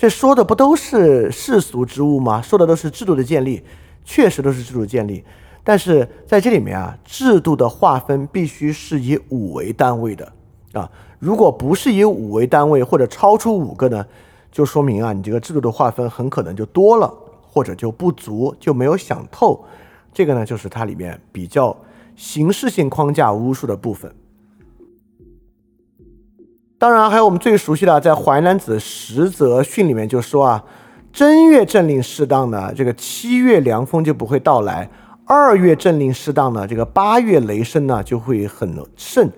[0.00, 2.40] 这说的不都是世俗之物吗？
[2.40, 3.62] 说的都是制度的建立，
[4.02, 5.22] 确实都是制度建立。
[5.62, 10.32] 但是在这里面啊，制度的划分必须是以五为单位的
[10.72, 10.90] 啊。
[11.18, 14.06] 如果不是以五为单位，或者超出五个呢，
[14.50, 17.12] 就说明啊，你这个制度的划分很可能就多了，
[17.46, 19.62] 或者就不足，就没有想透。
[20.14, 21.76] 这个呢，就是它里面比较
[22.16, 24.10] 形式性框架巫术的部分。
[26.80, 30.64] 当然，还有我们最熟悉的，在《淮南子·实则训》里面就说啊，
[31.12, 34.88] 正月政令适当的，这个七月凉风就不会到来；
[35.26, 39.28] 二月政令适当的，这个八月雷声呢就会很盛；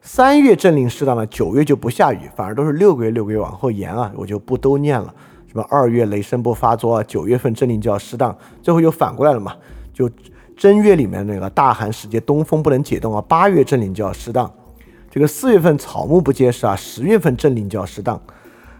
[0.00, 5.12] 三月政令适当的，九月就不下雨，反而都是六个月六个月往后延啊，我就不都念了。
[5.48, 9.56] 什么二月雷声不发作，九月份政令就要适当，最后又反过来了嘛。
[9.92, 10.08] 就
[10.56, 13.20] 正月里面那个大寒时节，东风不能解冻啊。
[13.26, 14.48] 八月政令就要适当，
[15.12, 18.18] 这个四月份草木不结实啊，十月份正令就要适当。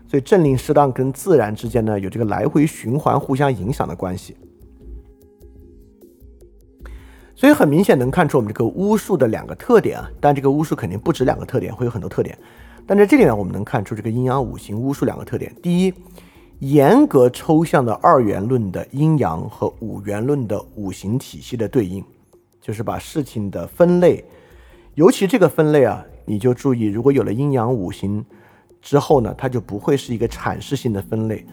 [0.09, 4.34] 所以正令适当跟自然之间呢有这个来回循环、互相影响的关系。
[7.34, 12.38] 所以很明显能看出我们这个巫术的两个特点啊，但这个巫术肯定不止两个特点，会有很多特点。
[12.86, 15.54] 但在这里面我们能看出这个阴阳五行巫术两个特点。
[15.62, 15.92] 第一。
[16.59, 22.04] 严格抽象的二元论的阴阳和五元论的五行体系的对应，
[22.60, 24.24] 就是把事情的分类，
[24.94, 28.24] 尤其这个分类啊，你就注意，如果有了阴阳五行
[28.81, 31.44] 之后呢，它就不会是一个阐释性的分类，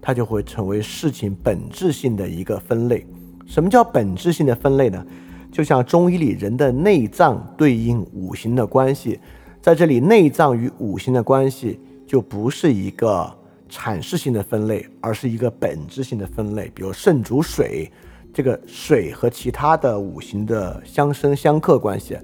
[0.00, 3.06] 它就会成为事情本质性的一个分类。
[3.46, 5.04] 什么叫本质性的分类呢？
[5.52, 9.18] 就像中医里人的内脏对应五行的关系，
[9.60, 13.32] 在这里内脏与五行的关系就不是一个。
[13.68, 16.70] 阐释性的分类，而是一个本质性的分类。
[16.72, 17.90] 比如肾主水，
[18.32, 22.16] 这个水和其他的五行的相生相克关系，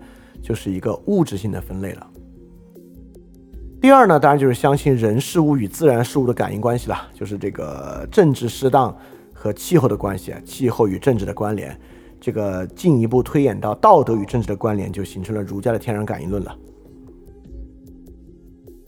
[0.42, 2.06] 就是一个物质性的分类了。
[3.80, 8.96] 第二呢，当然就是相信人事物与自然事物的感应关系了，就是这个政治适当
[9.32, 11.76] 和气候的关系啊，气候与政治的关联，
[12.20, 16.56] 这个进一步推演到道德与政治的关联，就形成了儒家的天然感应论了。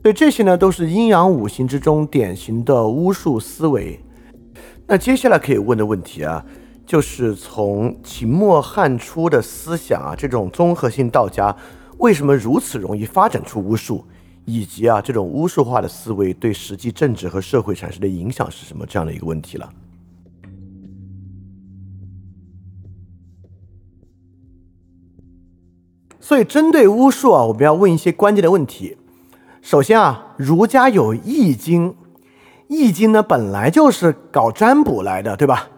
[0.02, 3.98] 所以这些呢，都是阴阳五行之中典型的巫术思维。
[4.86, 6.44] 那接下来可以问的问题啊，
[6.86, 11.55] 就是从秦末汉初的思想啊，这种综合性道家
[11.98, 14.05] 为什么如此容易发展出巫术，
[14.44, 19.73] 以及啊这种巫术化的思维对实际政治和社会产生的影响是什么这样的一个问题了。
[26.20, 28.97] 所以针对巫术啊，我们要问一些关键的问题。
[29.62, 31.90] 首先啊，儒家有《易经》，
[32.69, 35.69] 《易经》呢本来就是搞占卜来的，对吧？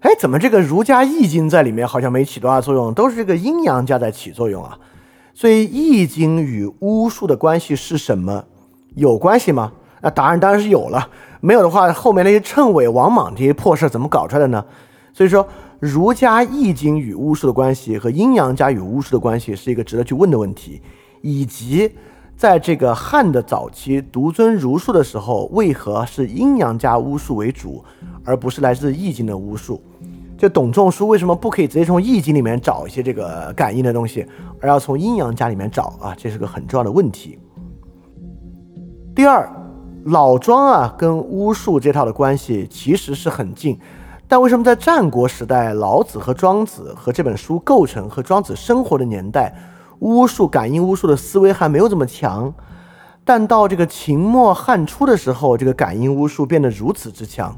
[0.00, 4.78] 哎，怎么这个儒家《易经》在里面好像没起多大作用，都是这个阴阳家在起作用啊？
[5.34, 8.44] 所以，《易经》与巫术的关系是什么？
[8.94, 9.72] 有关系吗？
[10.00, 11.06] 那答案当然是有了。
[11.42, 14.64] 没有的话，后面那些谶纬、王莽这些破事怎么搞出来的呢？
[15.12, 15.46] 所以说，
[15.78, 20.80] 儒家《易经》与巫术的关系和阴阳家与巫术的关系是一个值得去问的问题，
[21.20, 21.92] 以及。
[22.36, 27.84] 在这个汉的早期独尊儒术的时候，为何是阴阳家巫术为主，
[28.24, 29.78] 而不是来自易经的巫术？
[30.40, 34.26] 就董仲舒为什么不可以直接从易经里面找一些这个感应的东西，
[34.58, 36.14] 而要从阴阳家里面找啊？
[36.16, 37.38] 这是个很重要的问题。
[39.14, 39.46] 第二，
[40.04, 43.78] 老庄啊跟巫术这套的关系其实是很近，
[44.26, 49.54] 但为什么在战国时代，老子和庄子和这本书构成和庄子生活的年代？
[49.98, 52.50] 巫术、感应巫术的思维还没有这么强，
[53.26, 57.54] 但到这个秦末汉初的时候，这个感应巫术变得如此之强。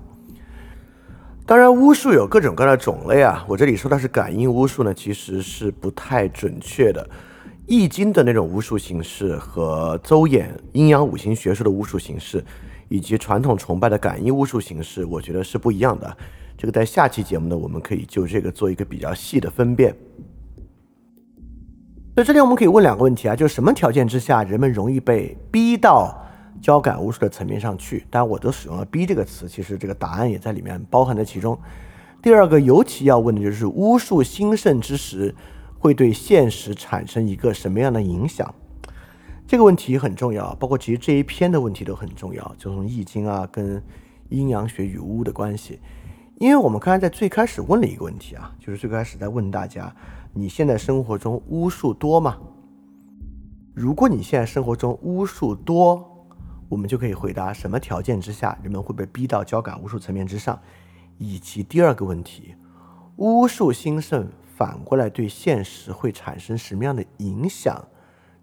[1.44, 7.06] 当然，巫术有各种各样的种类啊，我这里说的是感应巫术呢，其实是不太准确的。
[7.66, 12.44] 易经的那种巫术形式和邹衍阴阳五行学说的巫术形式，
[12.88, 16.16] 以及传统崇拜的感应巫术形式，我觉得是不一样的。
[16.56, 19.94] 这个在下期节目呢，我们可以就这个做一个比较细的分辨。
[22.14, 26.24] 所以这里我们可以问两个问题啊，就是什么条件之下人们容易被逼到
[26.62, 28.06] 交感巫术的层面上去？
[28.08, 31.58] 当然，我都使用了“逼”这个词，其实这个答案也在里面包含在其中。
[32.22, 35.34] 第二个尤其要问的就是巫术兴盛之时
[35.80, 38.54] 会对现实产生一个什么样的影响？
[39.44, 43.82] 这个问题很重要，包括其实这一篇的问题都很重要，就从《易经》啊跟
[44.28, 45.74] 阴阳学与巫的关系。
[46.38, 49.92] 《因为我们刚才在最开始问了一个问题啊，就是最开始在问大家，
[50.32, 52.38] 你现在生活中巫术多吗？
[53.74, 56.11] 如果你现在生活中巫术多，
[56.72, 60.58] 我们就可以回答什么条件之下人们会被逼到交感巫术层面之上，
[61.18, 62.54] 以及第二个问题，
[63.16, 64.26] 巫术兴盛
[64.56, 67.86] 反过来对现实会产生什么样的影响，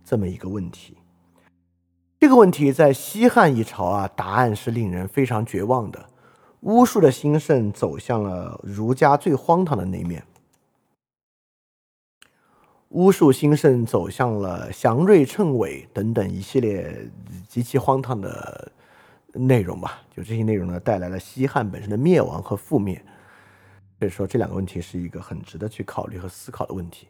[0.03, 0.95] 这么一个问题。
[2.19, 6.07] 这个问题在西汉一朝啊，答案是令人非常绝望的。
[6.60, 10.23] 巫术的兴盛走向了儒家最荒唐的那一面，
[12.90, 17.10] 巫术兴盛走向了祥瑞称伟等等一系列
[17.48, 18.72] 极其荒唐的
[19.34, 20.02] 内容吧。
[20.16, 22.99] 就这些内容呢，带来了西汉本身的灭亡和覆灭。
[23.99, 27.07] 所以说，这两个问题是一个很值得去考虑和思考的问题。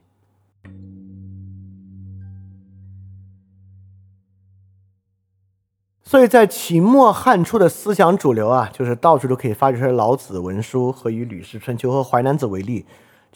[6.04, 12.86] 所以在秦末汉初的思想主流啊，就是到处都可以发掘出来老子文书和以《吕氏春秋》和《淮南子》为例，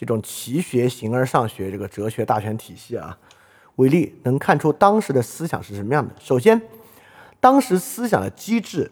[0.04, 3.18] 这种齐学形而上学这个哲学大全体系啊
[3.78, 6.14] 为例，能看出当时的思想是什么样的。
[6.20, 6.62] 首先，
[7.40, 8.92] 当时思想的机制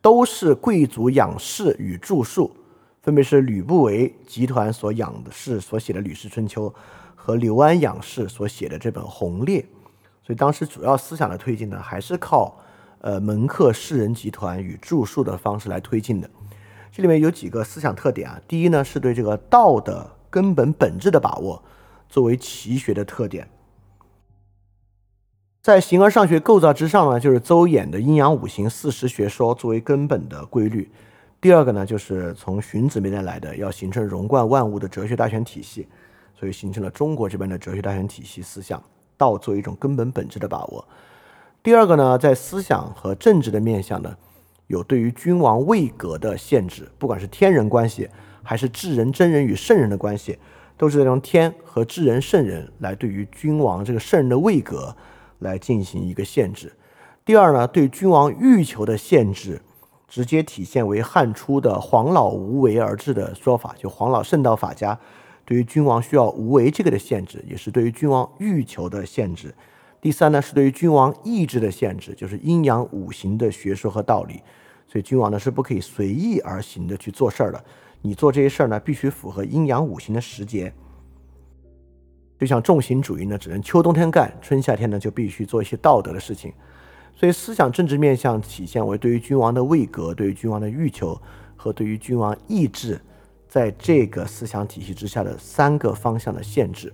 [0.00, 2.54] 都是贵族仰视与著述，
[3.02, 6.70] 分别是吕不韦集团所仰视所写的《吕氏春秋》
[7.16, 9.60] 和刘安仰视所写的这本《鸿烈》，
[10.24, 12.56] 所以当时主要思想的推进呢，还是靠。
[13.04, 16.30] 呃，门客士人集团与著述的方式来推进的，
[16.92, 18.40] 这里面有几个思想特点啊。
[18.46, 21.62] 第一呢，是对这个道的根本本质的把握，
[22.08, 23.46] 作为奇学的特点。
[25.60, 30.90] 在形而上学构造之上呢，就是邹衍的阴阳五行四时学说作为根本的规律。
[31.38, 35.86] 第二个呢，就是从荀子那边来的，要形成融贯万物的哲学大全体系，
[36.34, 38.82] 所以形成了中国这边的哲学大全体系思想，
[39.18, 40.88] 道作为一种根本本质的把握。
[41.62, 44.16] 第二个呢，在思想和政治的面向呢，
[44.66, 48.08] 有对于君王位格的限制，不管是天人关系，
[48.42, 50.38] 还是智人真人与圣人的关系，
[50.76, 54.96] 都是用天和智人圣人来对于君王这个圣人的位格
[55.38, 56.72] 来进行一个限制。
[57.24, 59.60] 第二呢，对君王欲求的限制，
[60.08, 64.98] 直接体现为汉初的黄老无为而治的说法，就黄老圣道法家
[65.44, 69.54] 对于君王需要无为这个的限制，也是对于君王欲求的限制。
[70.00, 74.40] 第三呢，是对于君王意志的限制，就是阴阳五行的学说和道理。
[74.88, 77.64] 所以君王呢是不可以随意而行的去做事儿的。
[78.02, 80.72] 你做这些事儿呢，必须符合阴阳五行的时节。
[82.38, 86.52] 就像重刑主义呢，只能秋冬天干，春夏天呢就必须做一些道德的事情。
[87.14, 91.16] 所以思想政治面向体现为对于君王的位格、对于君王的欲求
[91.54, 93.00] 和对于君王意志，
[93.48, 96.92] 在这个思想体系之下的三个方向的限制。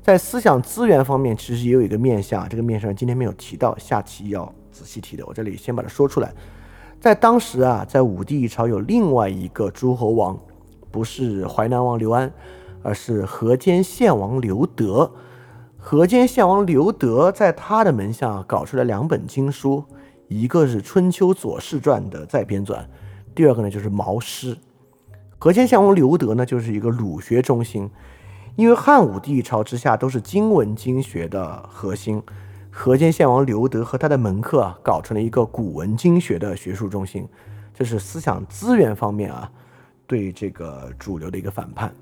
[0.00, 5.26] 在思想资源方面，其实也有一个面向，这个面向今天没有提到，下期要仔细提的。
[5.26, 6.32] 我这里先把它说出来。
[7.00, 10.38] 在当时啊，在武帝一朝有另外一个诸侯王，
[10.90, 12.30] 不是淮南王刘安，
[12.82, 15.10] 而是河间献王刘德。
[15.78, 19.82] 河间献王刘德在他的门下搞出来两本经书，
[20.28, 22.84] 一个是《春秋左氏传》的再编纂，
[23.34, 24.54] 第二个呢就是《毛诗》。
[25.38, 27.90] 河间献王刘德呢，就是一个儒学中心。
[28.56, 32.22] 因为汉武帝一朝之下都是经文经学的核心，
[32.72, 37.28] 河间献王刘德和他的门客啊搞成了一个古文经学的学术中心，
[37.74, 39.50] 这是思想资源方面啊
[40.06, 41.94] 对这个主流的一个反叛。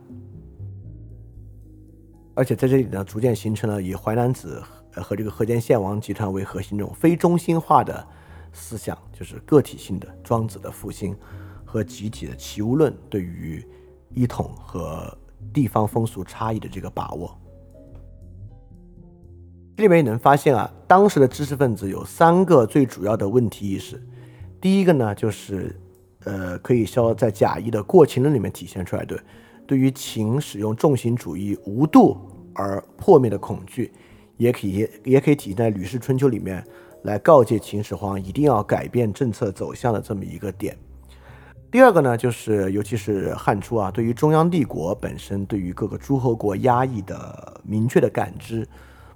[2.35, 4.63] 而且在这里呢，逐渐形成了以淮南子
[4.93, 8.07] 和这个河间献王集团为核心这种非中心化的
[8.53, 11.17] 思想，就是个体性的庄子的复兴
[11.65, 13.67] 和集体的齐物论对于
[14.11, 15.17] 一统和。
[15.55, 17.38] 地方风俗差异的这个把握，
[19.79, 24.03] 这里面也能发现啊，当时的知识分子有三个最主要的问题意识。
[24.61, 25.79] 第一个呢，就是
[26.25, 29.17] 呃，可以说在贾谊的《过秦论》里面体现出来的，
[29.69, 32.19] 对于秦使用重刑主义无度
[32.55, 33.93] 而破灭的恐惧，
[34.37, 36.65] 也可以也可以体现在《吕氏春秋》里面
[37.05, 40.77] 来告诫秦始皇一定要改变政策走向的这么一个点。
[41.71, 48.67] 第二个呢，就是尤其是汉初啊，对于中央帝国本身，对于各个诸侯国压抑的明确的感知，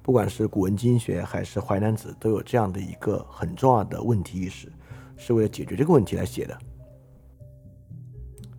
[0.02, 4.70] 不管是古文经学还是淮南子，都有这样的一个很重要的问题意识，
[5.16, 6.58] 是为了解决这个问题来写的。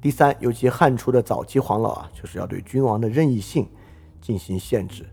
[0.02, 3.68] 第三，尤其汉初的早期黄老啊，就是要对君王的任意性
[4.22, 5.06] 进行限制，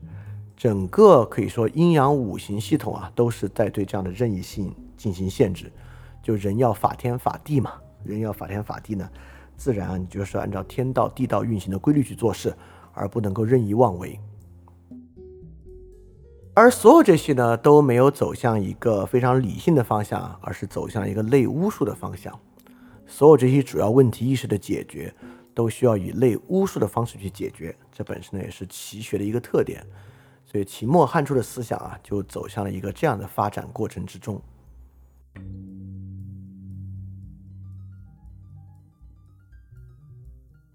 [0.56, 5.72] 整个可以说阴阳五行系统啊，都是在对这样的任意性进行限制，
[6.22, 7.72] 就人要法天法地嘛。
[8.02, 9.08] 人要法天法地呢，
[9.56, 12.56] 自然就是按照天道地道运行的规律去做事，
[12.92, 14.18] 而不能够任意妄为。
[16.52, 22.36] 而所有这些呢，都没有走向一个非常理性的方向，而是走向一个类巫术的方向。
[23.06, 25.14] 所有这些主要问题意识的解决，
[25.54, 29.84] 都需要以类巫术的方式去解决，这本身呢也是奇学的一个特点。
[30.44, 34.40] 所以秦末汉初的思想啊，就走向了一个这样的发展过程之中。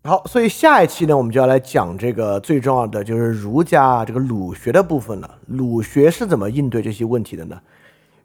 [0.08, 5.40] 好，所以下一期呢，我们就要来讲这个最重要的，就是儒家这个儒学的部分了。
[5.48, 7.60] 儒学是怎么应对这些问题的呢？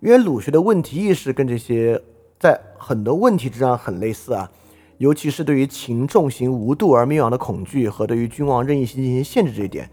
[0.00, 1.98] 因为儒学的问题意识跟这些
[2.38, 4.50] 在很多问题之上很类似啊，
[4.98, 9.88] 尤其是对于秦重刑无度而灭亡的恐惧和对于君王任意性进行限制这一点。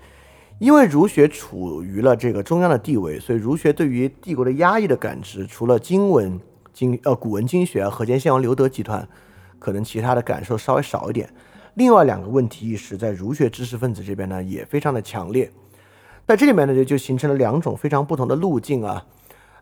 [0.59, 6.37] 因为儒学处于了这个中央的地位，所以儒学对于帝国的压抑的感知，除了经文
[6.73, 9.07] 经呃古文经学河间献王刘德集团，
[9.57, 11.29] 可能其他的感受稍微少一点。
[11.77, 15.51] 另外两个问题意识在儒学知识分子这边呢也非常的强烈，
[16.25, 19.05] 在这里面呢就就形成了两种非常不同的路径啊，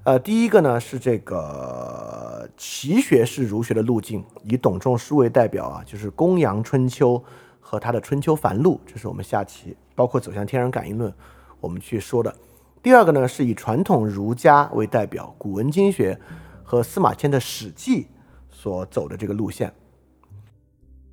[0.03, 7.21] 呃，第一个呢是这个齐学是儒学的路径，以董仲舒为代表啊，就是公羊春秋
[7.59, 11.13] 和他的春秋繁露，这是我们下期包括走向天然感应论
[11.59, 12.33] 我们去说的。
[12.81, 16.17] 第二个呢是以传统儒家为代表，古文经学
[16.63, 18.07] 和司马迁的史记
[18.49, 19.69] 所走的这个路线。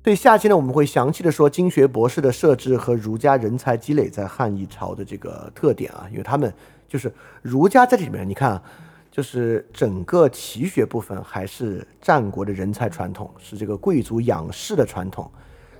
[0.03, 6.53] 对下期呢，我们会详细的说经学博士的设置和儒家人才积累在汉一朝的这个特点啊，因为他们
[6.89, 7.09] 就是
[7.41, 8.61] 儒家在这里面，你看啊，
[9.09, 15.31] 就是整个齐学部分还是战国的人才传统，是这个贵族仰视的传统，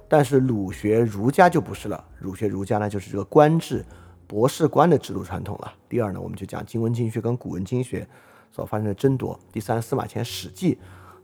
[0.08, 3.84] 但是儒学儒家就不是了，儒学儒家呢就是这个官制
[4.26, 5.74] 博士官的制度传统了。
[5.90, 8.08] 第二呢，我们就讲经文经学跟古文经学
[8.54, 9.38] 所发生的争夺。
[9.52, 10.76] 第三，司马迁《史记》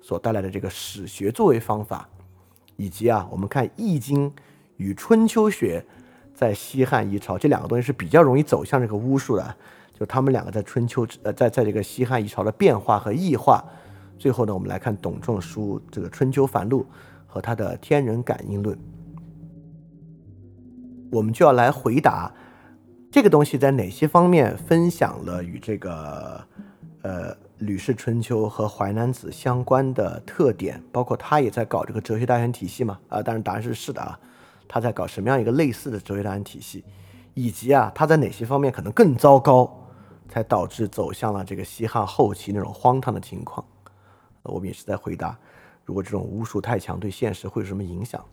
[0.06, 2.06] 所带来的这个史学作为方法。
[2.80, 4.32] 以及啊，我们看《易经》
[4.78, 5.86] 与春秋学
[6.34, 9.56] 在西汉一朝这两个东西是比较容易走向这个巫术的，
[9.94, 13.62] 就他们两个在春秋呃，在在这个西汉一朝的变化和异化。
[14.18, 16.84] 最后呢，我们来看董仲舒这个《春秋繁露》
[17.28, 18.80] 和他的天人感应论，
[21.12, 22.34] 我们就要来回答
[23.12, 26.42] 这个东西在哪些方面分享了与这个
[27.02, 27.36] 呃。
[27.60, 33.00] 《吕氏春秋》和《淮南子》相关的特点，包括他也在搞这个哲学大全体系嘛？
[33.10, 34.18] 啊，当然答案是是的啊。
[34.68, 36.86] 他在搞什么样一个类似的哲学大全体系，
[37.34, 39.70] 以及啊，他在哪些方面可能更糟糕，
[40.30, 43.66] 才导致走向了这个西汉后期那种荒唐的情况？
[44.44, 45.38] 我们也是在回答，
[45.84, 48.24] 如果这种巫术太强，对现实会有什么影响？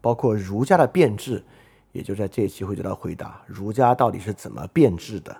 [0.00, 1.42] 包括儒家的变质，
[1.90, 5.36] 也就在这一期会得到回答：儒家到底是怎么变质的？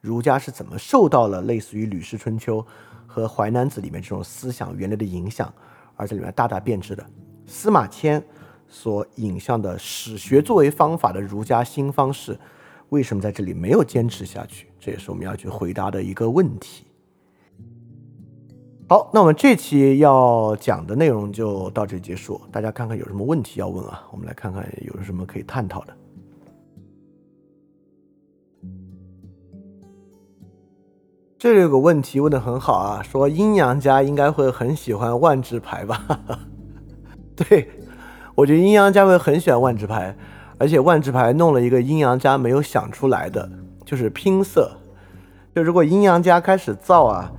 [0.00, 2.58] 儒家是怎么受到了类似于《吕氏春秋》
[3.06, 5.52] 和《淮南子》里面这种思想原理的影响，
[5.96, 7.04] 而在里面大大变质的？
[7.46, 8.22] 司马迁
[8.68, 12.38] 所引向的史学作为方法的儒家新方式，
[12.90, 14.68] 为什么在这里没有坚持下去？
[14.78, 16.86] 这也是我们要去回答的一个问题。
[18.88, 22.40] 好，那我们这期要讲的内容就到这里结束。
[22.50, 24.02] 大家看看有什么问题要问啊？
[24.10, 25.96] 我们来看看有什么可以探讨的。
[31.40, 36.20] 这里有个问题问的很好啊，说阴阳家应该会很喜欢万智牌吧？
[37.34, 37.66] 对，
[38.34, 40.14] 我觉得阴阳家会很喜欢万智牌，
[40.58, 43.50] 而且万智牌弄了一个阴阳家没有想出来的，
[43.86, 44.70] 就是拼色。
[45.54, 47.32] 就如果阴阳家开始造啊，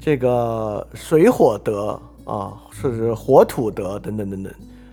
[0.00, 4.50] 这个水火德啊，甚至火土德等等等等，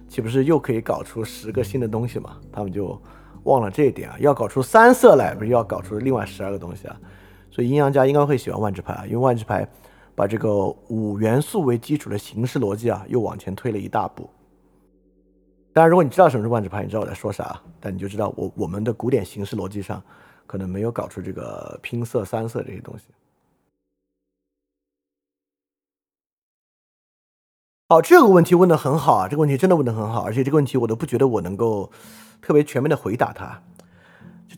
[0.10, 2.32] 岂不是又可以搞出十个新的东西嘛？
[2.52, 3.02] 他们就
[3.44, 6.98] 忘了这一点啊，要搞出三色来，不是要搞出另外十二个东西啊？
[7.52, 9.68] 所以阴阳家应该会喜欢万智牌啊，因为万智牌
[10.16, 14.30] 把这个五元素为基础的形式逻辑啊，又往前推了一大步。
[15.72, 20.02] 当然，如果你知道什么是万智牌，你知道我在说啥，但你就知道我我们的古典形式逻辑上
[20.46, 23.06] 可能没有搞出这个拼色、三色这些东西。
[27.88, 31.90] 好，这个问题问的很好啊，这个问题真的问的很好，而且这个问题我都不觉得我能够
[32.42, 33.62] 特别全面的回答它。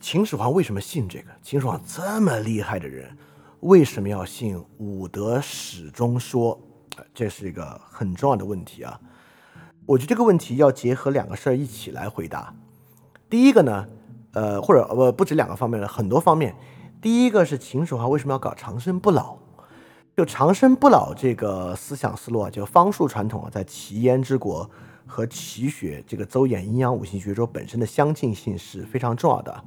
[0.02, 1.26] 秦始皇为什么信这个？
[1.44, 3.16] 秦始皇这么厉害的人，
[3.60, 6.58] 为什么要信武德始终说？
[7.14, 9.00] 这是一个很重要的问题啊！
[9.86, 12.52] 我觉得这个问题要结合两个事儿一起来回答。
[13.30, 13.86] 第一个呢，
[14.32, 16.52] 呃，或者呃不止两个方面了，很多方面。
[17.00, 19.36] 第一个是秦始皇为什么要搞长生不老？
[20.16, 24.68] 就长生不老这个思想思路啊，就方术传统啊，在齐燕之国
[25.06, 29.64] 和齐学这个邹衍阴阳五行学说本身的相近性是非常重要的。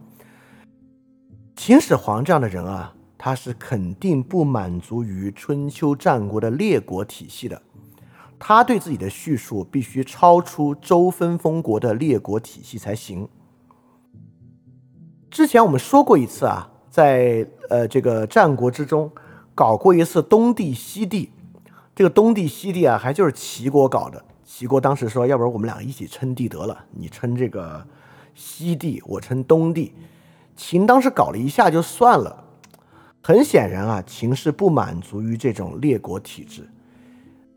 [1.55, 7.59] 秦始皇这样的人啊，他是肯定不满足于春秋战国的列国体系的，
[8.37, 13.27] 他对自己的叙述必须超出周分封国的列国体系才行。
[15.31, 19.09] 之前我们说过一次啊，在呃这个战国之中
[19.55, 21.31] 搞过一次东帝西帝，
[21.95, 27.87] 这个东帝西帝啊，还就是齐国搞的，齐国当时说，要不然我们两个一起称帝得了，你称这个
[28.35, 29.93] 西帝，我称东帝。
[30.55, 32.43] 秦当时搞了一下就算了。
[33.21, 36.69] 很显然啊，秦是不满足于这种列国体制，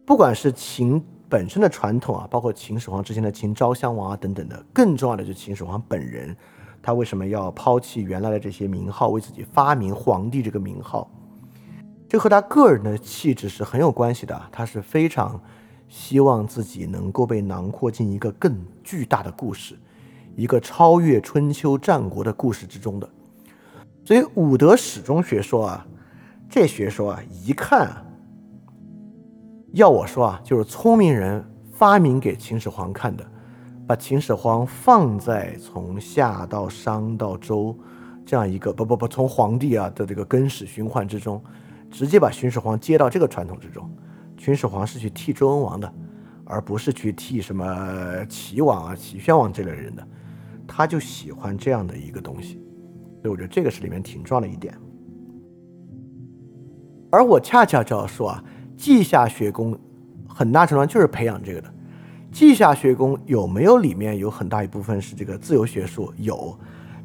[0.07, 6.35] 不管是秦本身的传统啊，包括秦始皇之前的秦昭襄王啊等等的，更重要的就是秦始皇本人，
[6.83, 11.11] 他为什么要抛弃原来的这些名号，为自己发明皇帝这个名号？
[12.09, 14.43] 这和他个人的气质是很有关系的。
[14.51, 15.39] 他是非常
[15.87, 19.79] 希望自己能够被囊括进一个更巨大的故事，
[20.39, 23.11] 一个超越春秋战国的故事之中的。
[24.05, 25.85] 所以武德始终学说啊，
[26.49, 28.07] 这学说啊，一看，
[29.73, 33.27] 要我说啊，就是聪明人发明给秦始皇看的，
[33.85, 37.77] 把秦始皇放在从夏到商到周
[38.25, 41.43] 这样一个不不不从皇帝啊的这个更始循环之中，
[41.91, 43.91] 直接把秦始皇接到这个传统之中。
[44.39, 45.93] 秦始皇是去替周文王的，
[46.45, 50.07] 而不是去替什么齐王啊、齐宣王这类人的，
[50.79, 52.63] 他就喜欢这样的一个东西。
[53.21, 54.73] 所以我觉得这个是里面挺重要的一点，
[57.11, 58.45] 而我恰恰就要说啊，
[58.77, 59.77] 稷下学宫
[60.29, 61.75] 很大程度上就是培养这个的。
[62.31, 66.15] 稷下学宫有没有里面有很大一部分是这个自由学术？
[66.17, 66.57] 有，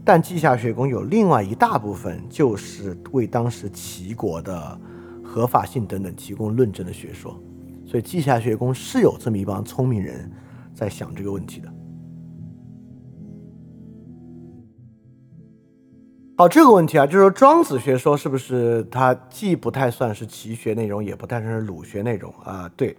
[0.05, 4.79] 但稷下学宫有另外一大部分就是为当时齐国的
[5.23, 7.41] 合法性等等提供论证的学说。
[7.83, 10.31] 所以稷下学宫是有这么一帮聪明人
[10.75, 11.72] 在想这个问题的。
[16.35, 22.67] 好，这个问题啊，就是说庄子学说是不是它既不太算是齐学内容，也不太算是鲁学内容啊？
[22.75, 22.97] 对，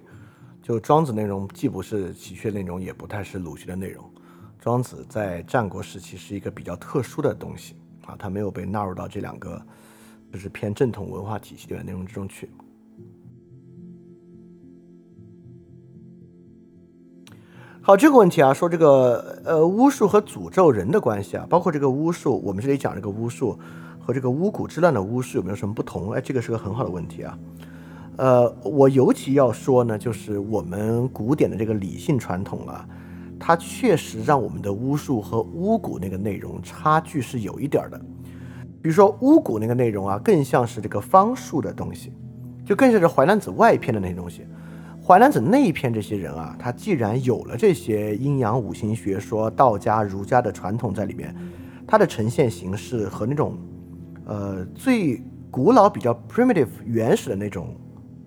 [0.62, 4.09] 就庄子内容既不是齐学内容，也不太是鲁学的内容。
[4.61, 7.74] 庄子在战国时期是一个比较特殊的东西
[8.06, 9.61] 啊，它没有被纳入到这两个
[10.32, 12.48] 就是偏正统文化体系的内容之中去。
[17.86, 23.59] 好，这个问题啊，说这个呃巫术和诅咒人的关系啊，包括这个巫术，我们这里讲这个巫术
[24.01, 26.12] 和这个巫蛊之乱的巫术有没有什么不同？
[26.12, 27.39] 哎，这个是个很好的问题啊。
[28.16, 32.89] 呃，我尤其要说呢，就是我们古典的这个理性传统啊，
[33.39, 38.01] 它确实让我们的巫术和巫蛊那个内容差距是有一点的。
[38.81, 42.15] 比如说巫蛊那个内容啊，更像是这个方术的东西，
[42.65, 44.47] 就更像是《淮南子》外篇的那些东西。
[45.06, 51.36] 淮南子那一篇这些人啊，他既然有了这些阴阳五行学说、道家、儒家的传统在里面，
[51.86, 53.59] 它的呈现形式和那种，
[54.24, 57.76] 呃，最古老、比较 primitive、原始的那种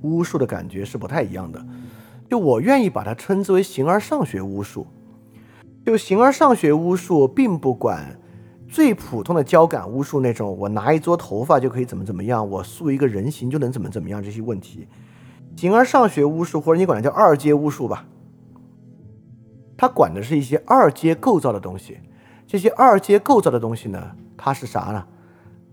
[0.04, 1.66] 巫术的感觉是不太一样的。
[2.30, 4.86] 就我愿意把它称之为形而上学巫术。
[5.84, 8.20] 就形而上学巫术，并不管
[8.68, 14.88] 最普通的交感巫术那种，我拿一撮头发就可以怎么怎么样，我塑一个人形就能怎么怎么样这些问题。
[15.58, 18.06] 形而上学巫术，或者你管它叫二阶巫术吧，
[19.76, 22.00] 它管的是一些二阶构造的东西。
[22.46, 25.04] 这些二阶构造的东西呢，它是啥呢？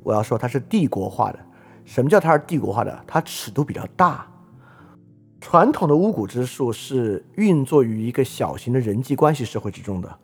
[0.02, 1.38] 我要说它是帝国化的。
[1.84, 2.98] 什么叫它是帝国化的？
[3.06, 4.26] 它尺度比较大。
[5.38, 10.18] 传统的巫蛊之术是运作于一个小型的人际关系社会之中的。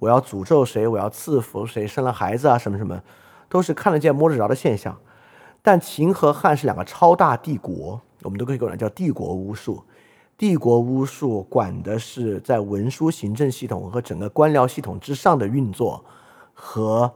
[0.00, 3.00] 我要诅咒谁，我要赐福谁，生了孩子啊，什么什么，
[3.48, 4.98] 都是看得见摸得着的现象。
[5.62, 8.00] 但秦和汉是两个超大帝国。
[8.24, 9.82] 我们都可以管它叫帝国巫术，
[10.36, 16.04] 帝国巫术管的是在文书行政系统和整个官僚系统之上的运作，
[16.52, 17.12] 和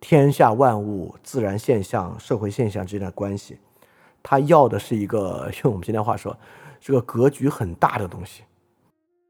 [0.00, 3.58] 天下万物、自然现象、社会现象之间的关系。
[4.22, 6.36] 他要的是一个 用我们今天话说，
[6.80, 8.42] 是个格局很大的东西。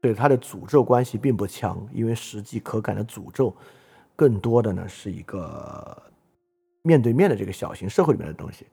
[0.01, 3.53] 所以他的诅咒关系并不强，因为实际可感的诅咒，
[4.15, 6.01] 更多的呢是一个
[6.83, 8.65] 面对面的这个小型社会里面的东西。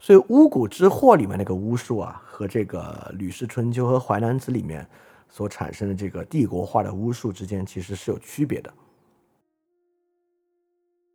[0.00, 4.86] 所以巫蛊之祸里面那个巫术啊，和这个《吕氏春秋》和《淮南子》里面
[5.30, 8.72] 所产生的这个帝国化的巫术之间，其实是有区别的。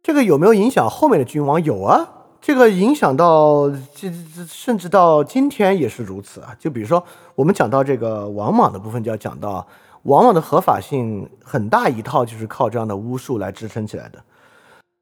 [0.01, 1.61] 这个有没有影响后面的君王？
[1.63, 2.09] 有啊，
[2.41, 6.55] 这个影响到这这甚至到今天也是如此啊。
[6.57, 7.03] 就比如说，
[7.35, 9.67] 我们讲到这个王莽的部分，就要讲到
[10.03, 14.23] 王莽的合法性很大一套就是靠这样的巫术来支撑起来的。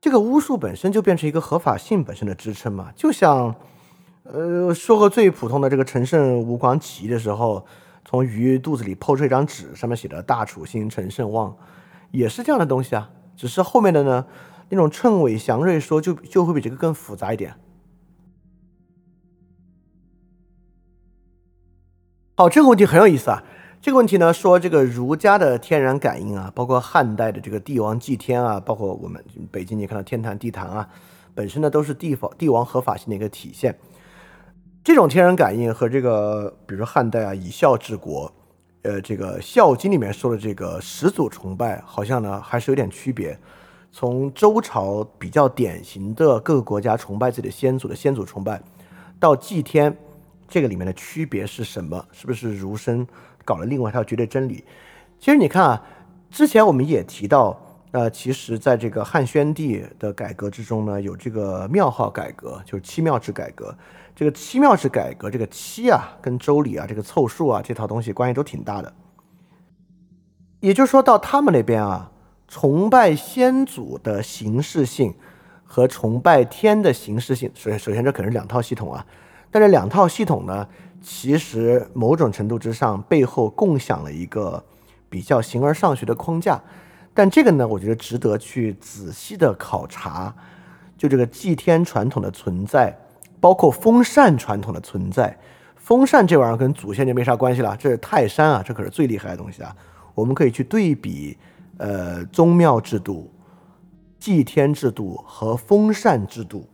[0.07, 3.53] 这个巫术本身就变成一个合法性本身的支撑嘛，就像，
[4.23, 7.65] 呃，说个最普通的，这个陈胜吴广起义的时候，
[8.05, 11.53] 从鱼肚子里剖出一张纸，上面写的“大楚兴，陈胜旺”，
[12.11, 13.09] 也是这样的东西啊。
[13.35, 14.25] 只是后面的呢，
[14.69, 17.55] 那种称伪祥瑞说就就会比这个更复杂一点。
[22.35, 23.43] 好，这个问题很有意思啊。
[23.87, 30.89] 这个问题呢，说这个儒家的天然感应啊，包括汉代的这个帝王祭天啊，包括我们北京你看到天坛地坛啊，
[31.33, 33.79] 本身呢都是帝法帝王合法性的一个体现。
[34.83, 38.29] 这种天然感应和这个，比如说汉代啊以孝治国，
[38.81, 43.39] 呃这个《孝经》里面说的这个始祖崇拜，好像呢还是有点区别。
[43.93, 48.61] 从周朝比较典型的各个国家崇拜自己的先祖的先祖崇拜，
[49.17, 49.97] 到祭天，
[50.45, 52.05] 这个里面的区别是什么？
[52.11, 53.07] 是不是儒生
[53.47, 54.65] 搞了另外一套绝对真理？
[55.17, 55.83] 其实你看啊，
[56.29, 57.57] 之前我们也提到。
[57.91, 63.73] 呃，其实，在这个汉宣帝的改革之中呢，有这个庙号改革，就是七庙制改革。
[64.13, 68.93] 这个七庙制改革，这个七啊，跟周礼啊，这个凑数啊，这套东西关系都挺大的。
[70.59, 72.11] 也就是说到他们那边啊，
[72.49, 75.15] 崇拜先祖的形式性
[75.63, 79.03] 和崇拜天的形式性，首先首先这可能是两套系统啊。
[79.49, 80.67] 但这两套系统呢，
[81.01, 84.63] 其实某种程度之上背后共享了一个
[85.09, 86.61] 比较形而上学的框架。
[87.13, 90.33] 但这个呢，我觉得值得去仔细的考察。
[90.97, 92.97] 就这个祭天传统的存在，
[93.39, 95.37] 包括封禅传统的存在。
[95.75, 99.75] 封禅这玩意儿跟祖先就没啥关系了，这是泰山啊，这可是最厉害的东西啊。
[100.15, 101.37] 我们可以去对比，
[101.77, 103.31] 呃，宗庙制度、
[104.19, 106.67] 祭天制度和封禅制度。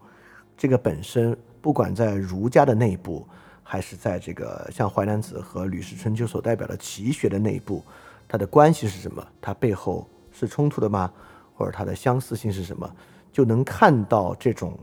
[0.58, 3.28] 这个本身，不管在儒家的内部，
[3.74, 7.84] 还是在这个像《淮南子》和《吕氏春秋》所代表的齐学的内部，
[8.28, 9.28] 它的关系是什么？
[9.42, 10.08] 它背后。
[10.32, 11.12] 是冲突的吗？
[11.56, 12.88] 或者它的相似性是什么？
[13.32, 14.78] 就能看到这种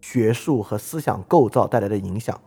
[0.00, 2.40] 学术和思想构造带来的影响。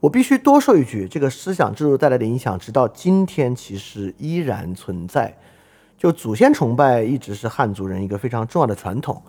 [0.00, 5.36] 我必须多说一句，这个思想制度带来的影响，直到今天其实依然存在。
[5.98, 9.22] 就祖先崇拜一直是汉族人一个非常重要的传统。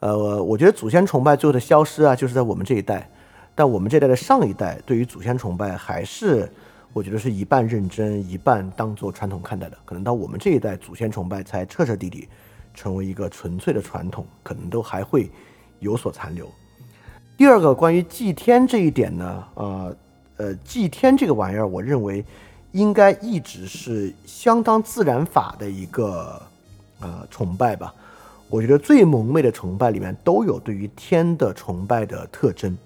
[0.00, 3.08] 呃，我觉得祖先崇拜最后的消失啊，就是在我们这一代。
[3.54, 6.50] 但我们这代的上一代对于祖先崇拜还是。
[6.94, 9.78] 我觉得是一半认真，一半当做传统看待的。
[9.82, 12.28] 可能到我们这一代，祖先崇拜才彻彻底底
[12.74, 15.30] 成为一个纯粹的传统，可能都还会
[15.78, 16.46] 有所残留。
[17.34, 19.96] 第二个关于祭天这一点呢，呃
[20.36, 22.22] 呃，祭天这个玩意儿，我认为
[22.72, 26.38] 应该一直是相当自然法的一个
[27.00, 27.94] 呃崇拜吧。
[28.50, 32.76] 我觉得最蒙昧的崇拜里面都有对于天的崇拜的特征，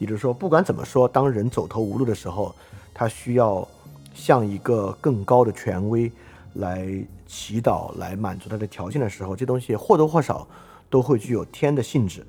[0.00, 2.52] 也就是说，不管怎么说，当人走投无路的时候。
[2.92, 3.66] 他需要
[4.12, 6.12] 向一个更高的权威
[6.54, 6.86] 来
[7.26, 10.46] 祈祷，来满足他的条件的时候，这东西或多或少
[10.90, 12.26] 都会具有天的性质。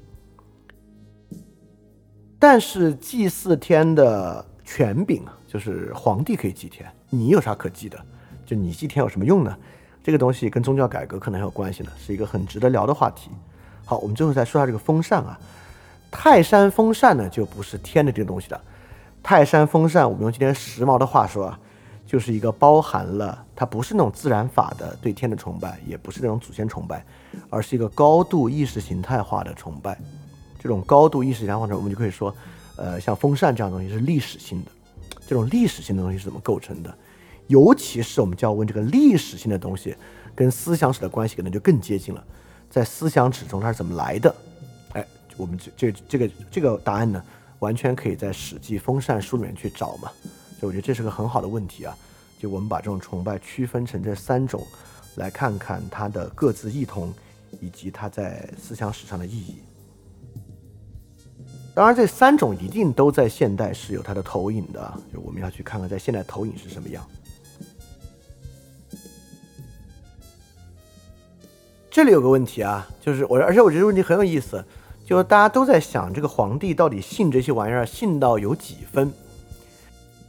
[2.40, 8.00] 但是祭祀天的权柄啊，就是皇帝可以祭天，你有啥可祭的？
[8.46, 9.58] 就你祭天有什么用呢？
[10.02, 13.30] 这个东西跟宗教改革可能很有关系呢，是一个很值得聊的话题。
[13.84, 15.38] 好，我们最后再说下这个封禅啊，
[16.12, 18.62] 泰山风扇呢，就不是天的这个东西了。
[19.24, 21.60] 泰山风扇，我们用今天时髦的话说啊，
[22.06, 27.06] 就是一个包含了它不是那种自然法的对天的崇拜，也不是那种祖先崇拜，
[27.50, 29.98] 而是一个高度意识形态化的崇拜。
[30.60, 32.36] 这种高度意识形态化的，我们就可以说，
[32.76, 34.72] 呃，像风扇这样东西是历史性的。
[35.26, 36.94] 这种历史性的东西是怎么构成的？
[37.48, 39.96] 尤其是我们就要问这个历史性的东西
[40.36, 42.24] 跟思想史的关系，可能就更接近了。
[42.70, 44.34] 在思想史中它是怎么来的？
[45.42, 47.24] 我们这这这个这个答案呢？
[47.58, 50.12] 完全可以在《史记·封禅书》里面去找嘛，
[50.60, 51.96] 所以我觉得这是个很好的问题啊。
[52.40, 54.66] 就我们把这种崇拜区分成这三种，
[55.16, 57.14] 来看看它的各自异同，
[57.60, 59.62] 以及它在思想史上的意义。
[61.76, 67.08] 当然，这三种一定都在现代是有它的投影的，就我们要去看看在现代投影是什么样。
[71.92, 74.66] 这里有个问题啊，就是我，而且我觉得问题很有意思。
[75.06, 79.12] 就是大家都在想，这个皇帝到底信这些玩意儿信到有几分？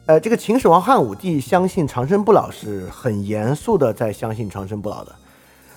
[0.06, 5.14] 呃，这个秦始皇汉武帝相信长生不老是很严肃的在相信长生不老的，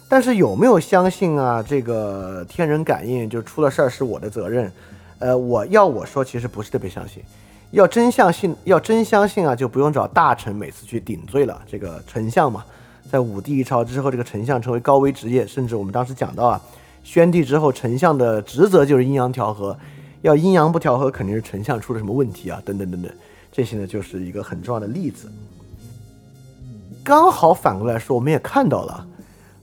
[0.09, 1.61] 但是有没有相信啊？
[1.61, 4.71] 这个天人感应就出了事儿是我的责任？
[5.19, 7.21] 呃，我要我说其实不是特别相信，
[7.69, 11.61] 要真相信，要真相信啊，就不用找大臣每次去顶罪了。
[11.67, 12.65] 这个丞相嘛，
[13.11, 16.59] 在武帝一朝之后，这个丞相成为高危职业，甚至我们当时讲到啊。
[17.05, 19.77] 宣帝之后，丞相的职责就是阴阳调和，
[20.23, 23.09] 要阴阳不调和，肯定是丞相出了什么问题啊，等等等等，
[23.51, 25.31] 这些呢就是一个很重要的例子。
[27.03, 29.05] 刚好反过来说，我们也看到了，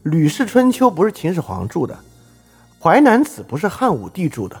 [0.09, 1.93] 《吕氏春秋》不是秦始皇著的，
[2.81, 4.57] 《淮南子》不是汉武帝著的，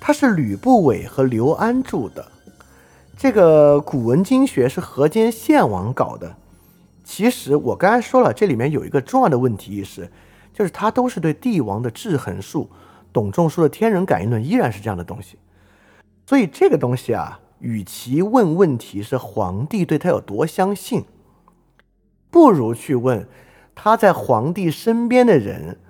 [0.00, 2.24] 它是吕不韦和刘安著的。
[3.18, 6.34] 这个古文经学是河间献王搞的。
[7.04, 10.10] 其实我刚才说了，这里面有一个重要的问题意识。
[10.54, 12.70] 就是他都是对帝王的制衡术，
[13.12, 15.36] 董仲舒的天人感应论依然是这样的东西，
[16.26, 21.04] 所以这个东西啊，与其问问题是皇帝对他有多相信，
[22.30, 23.28] 不如去问
[23.74, 25.80] 他在皇帝身边的人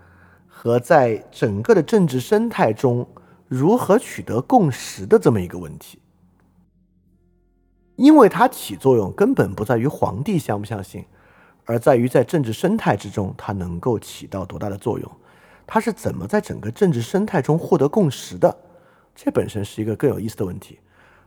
[0.48, 3.06] 和在整个的政治生态中
[3.46, 5.98] 如何取得共识的这么一个问题。
[7.96, 11.04] 因为它起作用根本不在于皇帝相不相信，
[11.64, 15.10] 而在于在政治生态之中它能够起到多大的作用，
[15.66, 18.56] 它是怎么在整个政治生态中获得共识的，
[19.14, 20.78] 这本身是一个更有意思的问题，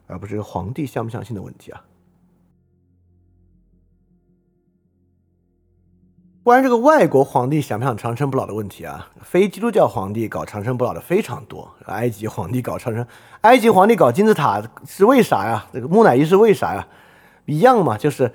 [0.06, 1.84] 而不是皇帝相不相信的问题啊。
[6.44, 11.70] 关于这个外国皇帝想不想长生不老的问题啊，非基督教皇帝搞长生不老的非常多。
[11.88, 13.06] 埃及皇帝搞长生，
[13.42, 15.66] 埃及皇帝搞金字塔是为啥呀？
[15.74, 16.88] 这个木乃伊是为啥呀？
[17.48, 18.32] 一样嘛，就是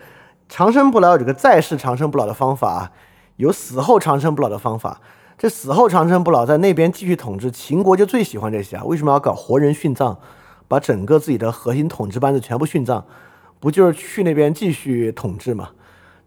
[0.52, 2.92] 长生不老有这个在世长生不老的方法，
[3.36, 5.00] 有死后长生不老的方法。
[5.38, 8.84] 这死后长生不老在那边继续统治，秦国就最喜欢这些啊。
[8.84, 10.18] 为什么要搞活人殉葬，
[10.68, 13.02] 把整个自己的核心统治班子全部殉葬？
[13.60, 15.70] 不就是去那边继续统治吗？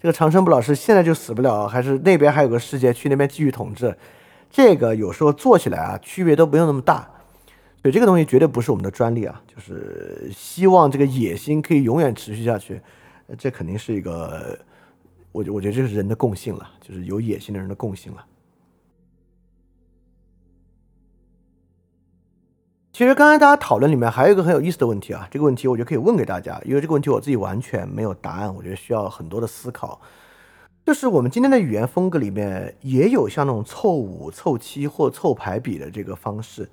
[0.02, 3.96] 这个长生不老是现在就死不了，还是那边还有个世界去那边继续统治？
[4.50, 7.08] 这个有时候做起来啊，区别都不用那么大。
[7.84, 12.82] 所以这个东西绝对不是我们的专利啊，就是希望这个野心可以永远持续下去。
[13.38, 14.58] 这肯定是一个，
[15.32, 18.26] 我我觉得这是人的共性了，就是有野心的人的共性了。
[22.94, 30.00] 其实刚才大家讨论里面还有一个很有意思的问题啊，这个问题我觉得可以问给大家，因为这个问题我自己完全没有答案，我觉得需要很多的思考。
[30.86, 36.70] 就是我们今天的语言风格里面也有像那种凑五、凑七或凑排比的这个方式，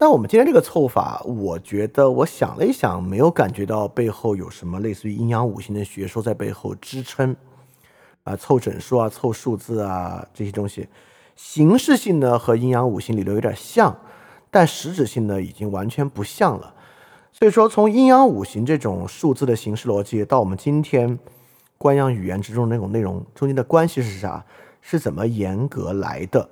[0.00, 7.34] 但我们今天这个凑法，我觉得我想了一想，没有感觉到背后有什么类似于阴阳五行的学说在背后支撑
[8.22, 10.86] 啊，凑整数啊、凑数字啊这些东西，
[11.34, 13.96] 形式性呢和阴阳五行理论有点像。
[14.50, 16.72] 但实质性呢，已经完全不像了。
[17.32, 21.18] 所以说，从阴阳五行这种数字的形式逻辑，到我们今天
[21.76, 24.44] 官样语言之中那种内容中间的关系是啥？
[24.80, 26.48] 是怎么严格来的？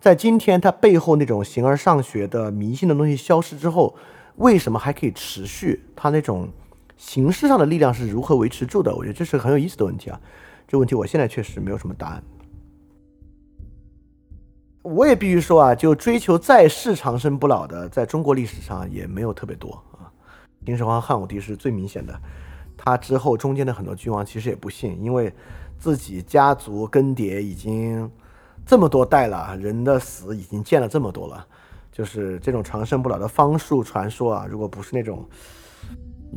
[0.00, 3.94] 在今天它背后那种形而上学的迷信的东西消失之后，
[4.36, 5.82] 为什么还可以持续？
[5.96, 6.48] 它那种
[6.96, 8.94] 形式上的力量是如何维持住的？
[8.94, 10.20] 我觉得这是很有意思的问题啊。
[10.68, 12.22] 这问题我现在确实没有什么答案。
[14.82, 20.06] 我也必须说啊，就追求在世长生不老的，在中国历史上也没有特别多啊。
[20.64, 22.20] 秦始皇、汉武帝是最明显的，
[22.76, 25.32] 他之后中间的很多君王其实也不信，因为
[25.76, 28.08] 自己家族更迭已经
[28.66, 31.46] 这么多代了，人的死已经见了这么多了，
[31.92, 35.24] 就是这种长生不老的方术传说啊，如果不是那种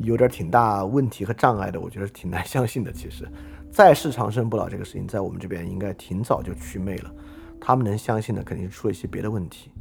[0.03, 2.91] 有点挺大问题和障碍的，我觉得挺难相信的。
[2.91, 3.27] 其实，
[3.71, 7.11] 在世长生不老这个事情，在我们这边应该挺早就祛魅了。
[7.59, 9.71] 他们能相信的肯定是出了一些别的问题。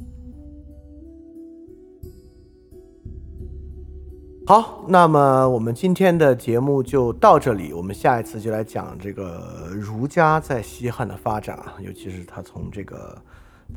[4.49, 13.15] 好，那么我们今天的节目就到这里，我们下一次就来讲这个儒家在西汉的发展啊，尤其是他从这个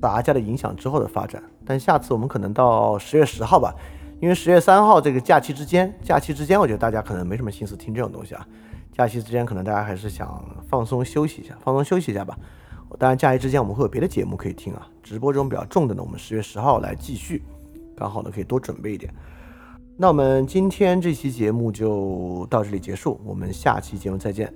[0.01, 1.43] 杂家的影响之后的发展。
[1.67, 3.75] 但下次我们可能到十月十号吧，
[4.19, 8.49] 因为十月三号这个假期之间，假期之间我觉得大家可能没什么心思听这种东西啊，
[8.97, 12.35] 假期之间可能大家还是想放松休息一下，放松休息一下吧。
[12.99, 14.89] 当然，假期之间我们会有别的节目可以听啊。
[15.03, 17.43] 直播中比较重的呢，我们十月十号来继续，
[17.95, 19.13] 刚好呢可以多准备一点。
[19.97, 24.53] 那我们今天这期节目就到这里结束，我们下期节目再见。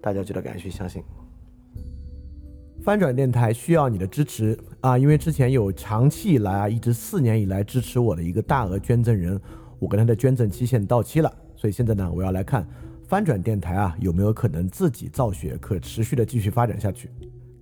[0.00, 1.02] 大家记得感谢相信。
[2.82, 9.38] 翻转电台需要你的支持啊，因为之前有长期以来啊，一直四年以来支持我的一个大额捐赠人，
[9.78, 12.66] 我跟他的捐赠期限到期了，所以现在呢，我要来看
[13.06, 17.10] 翻转电台啊有没有可能自己造血，可持续的继续发展下去。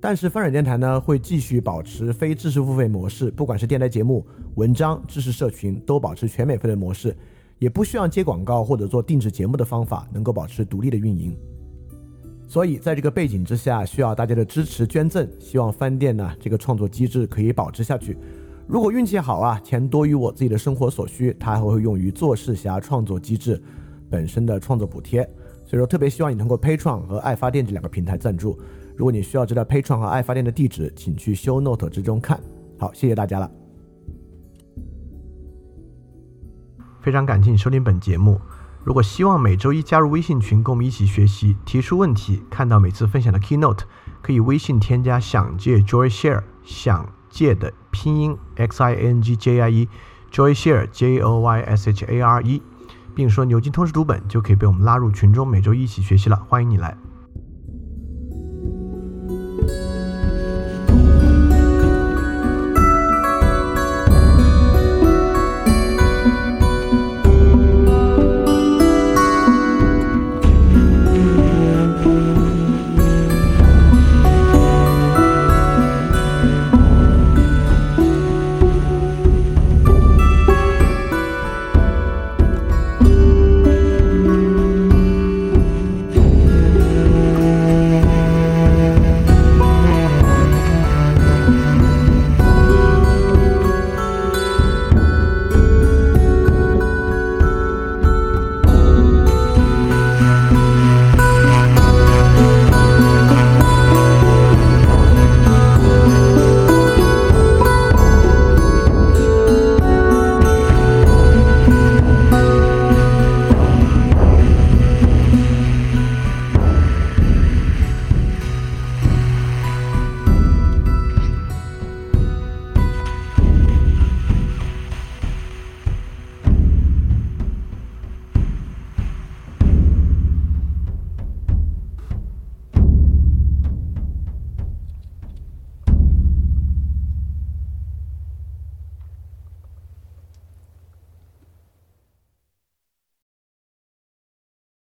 [0.09, 4.25] 但是翻转电台呢会继续保持非知识付费模式，不管是电台节目、
[4.55, 7.13] 文章、知识社群，都保持全免费的模式，
[7.59, 11.37] 也不需要接广告或者做定制节目的方法，能够保持独立的运营。
[12.47, 18.17] 所以在这个背景之下，需要大家的支持捐赠，希望翻店呢这个创作机制可以保持下去。
[18.69, 23.61] 如果运气好啊，钱多于我自己的生活所需，它还会用于做事侠创作机制
[24.09, 25.29] 本身的创作补贴。
[25.65, 28.57] 所以说，特别希望你通过 Pay 创和爱发电这两个平台赞助。
[28.97, 32.41] 如果你需要知道 Patreon 和爱发电的地址，请去 Show Note 之中看。
[32.79, 33.51] 好，谢谢大家了。
[37.01, 38.41] 非常感谢你收听本节目。
[38.83, 43.81] 如果希望每周一加入微信群，跟我们一起学习，提出问题，看到每次分享的 Keynote，
[44.23, 52.05] 可以微信添加“想借 Joy Share”，想借的拼音 X I N G J I E，Joy Share J O Y S H
[52.07, 52.63] A R E，
[53.15, 56.37] 并说牛津通识读本，就可以被我们拉入群中，每周一起学习了。
[56.49, 56.97] 欢迎你来。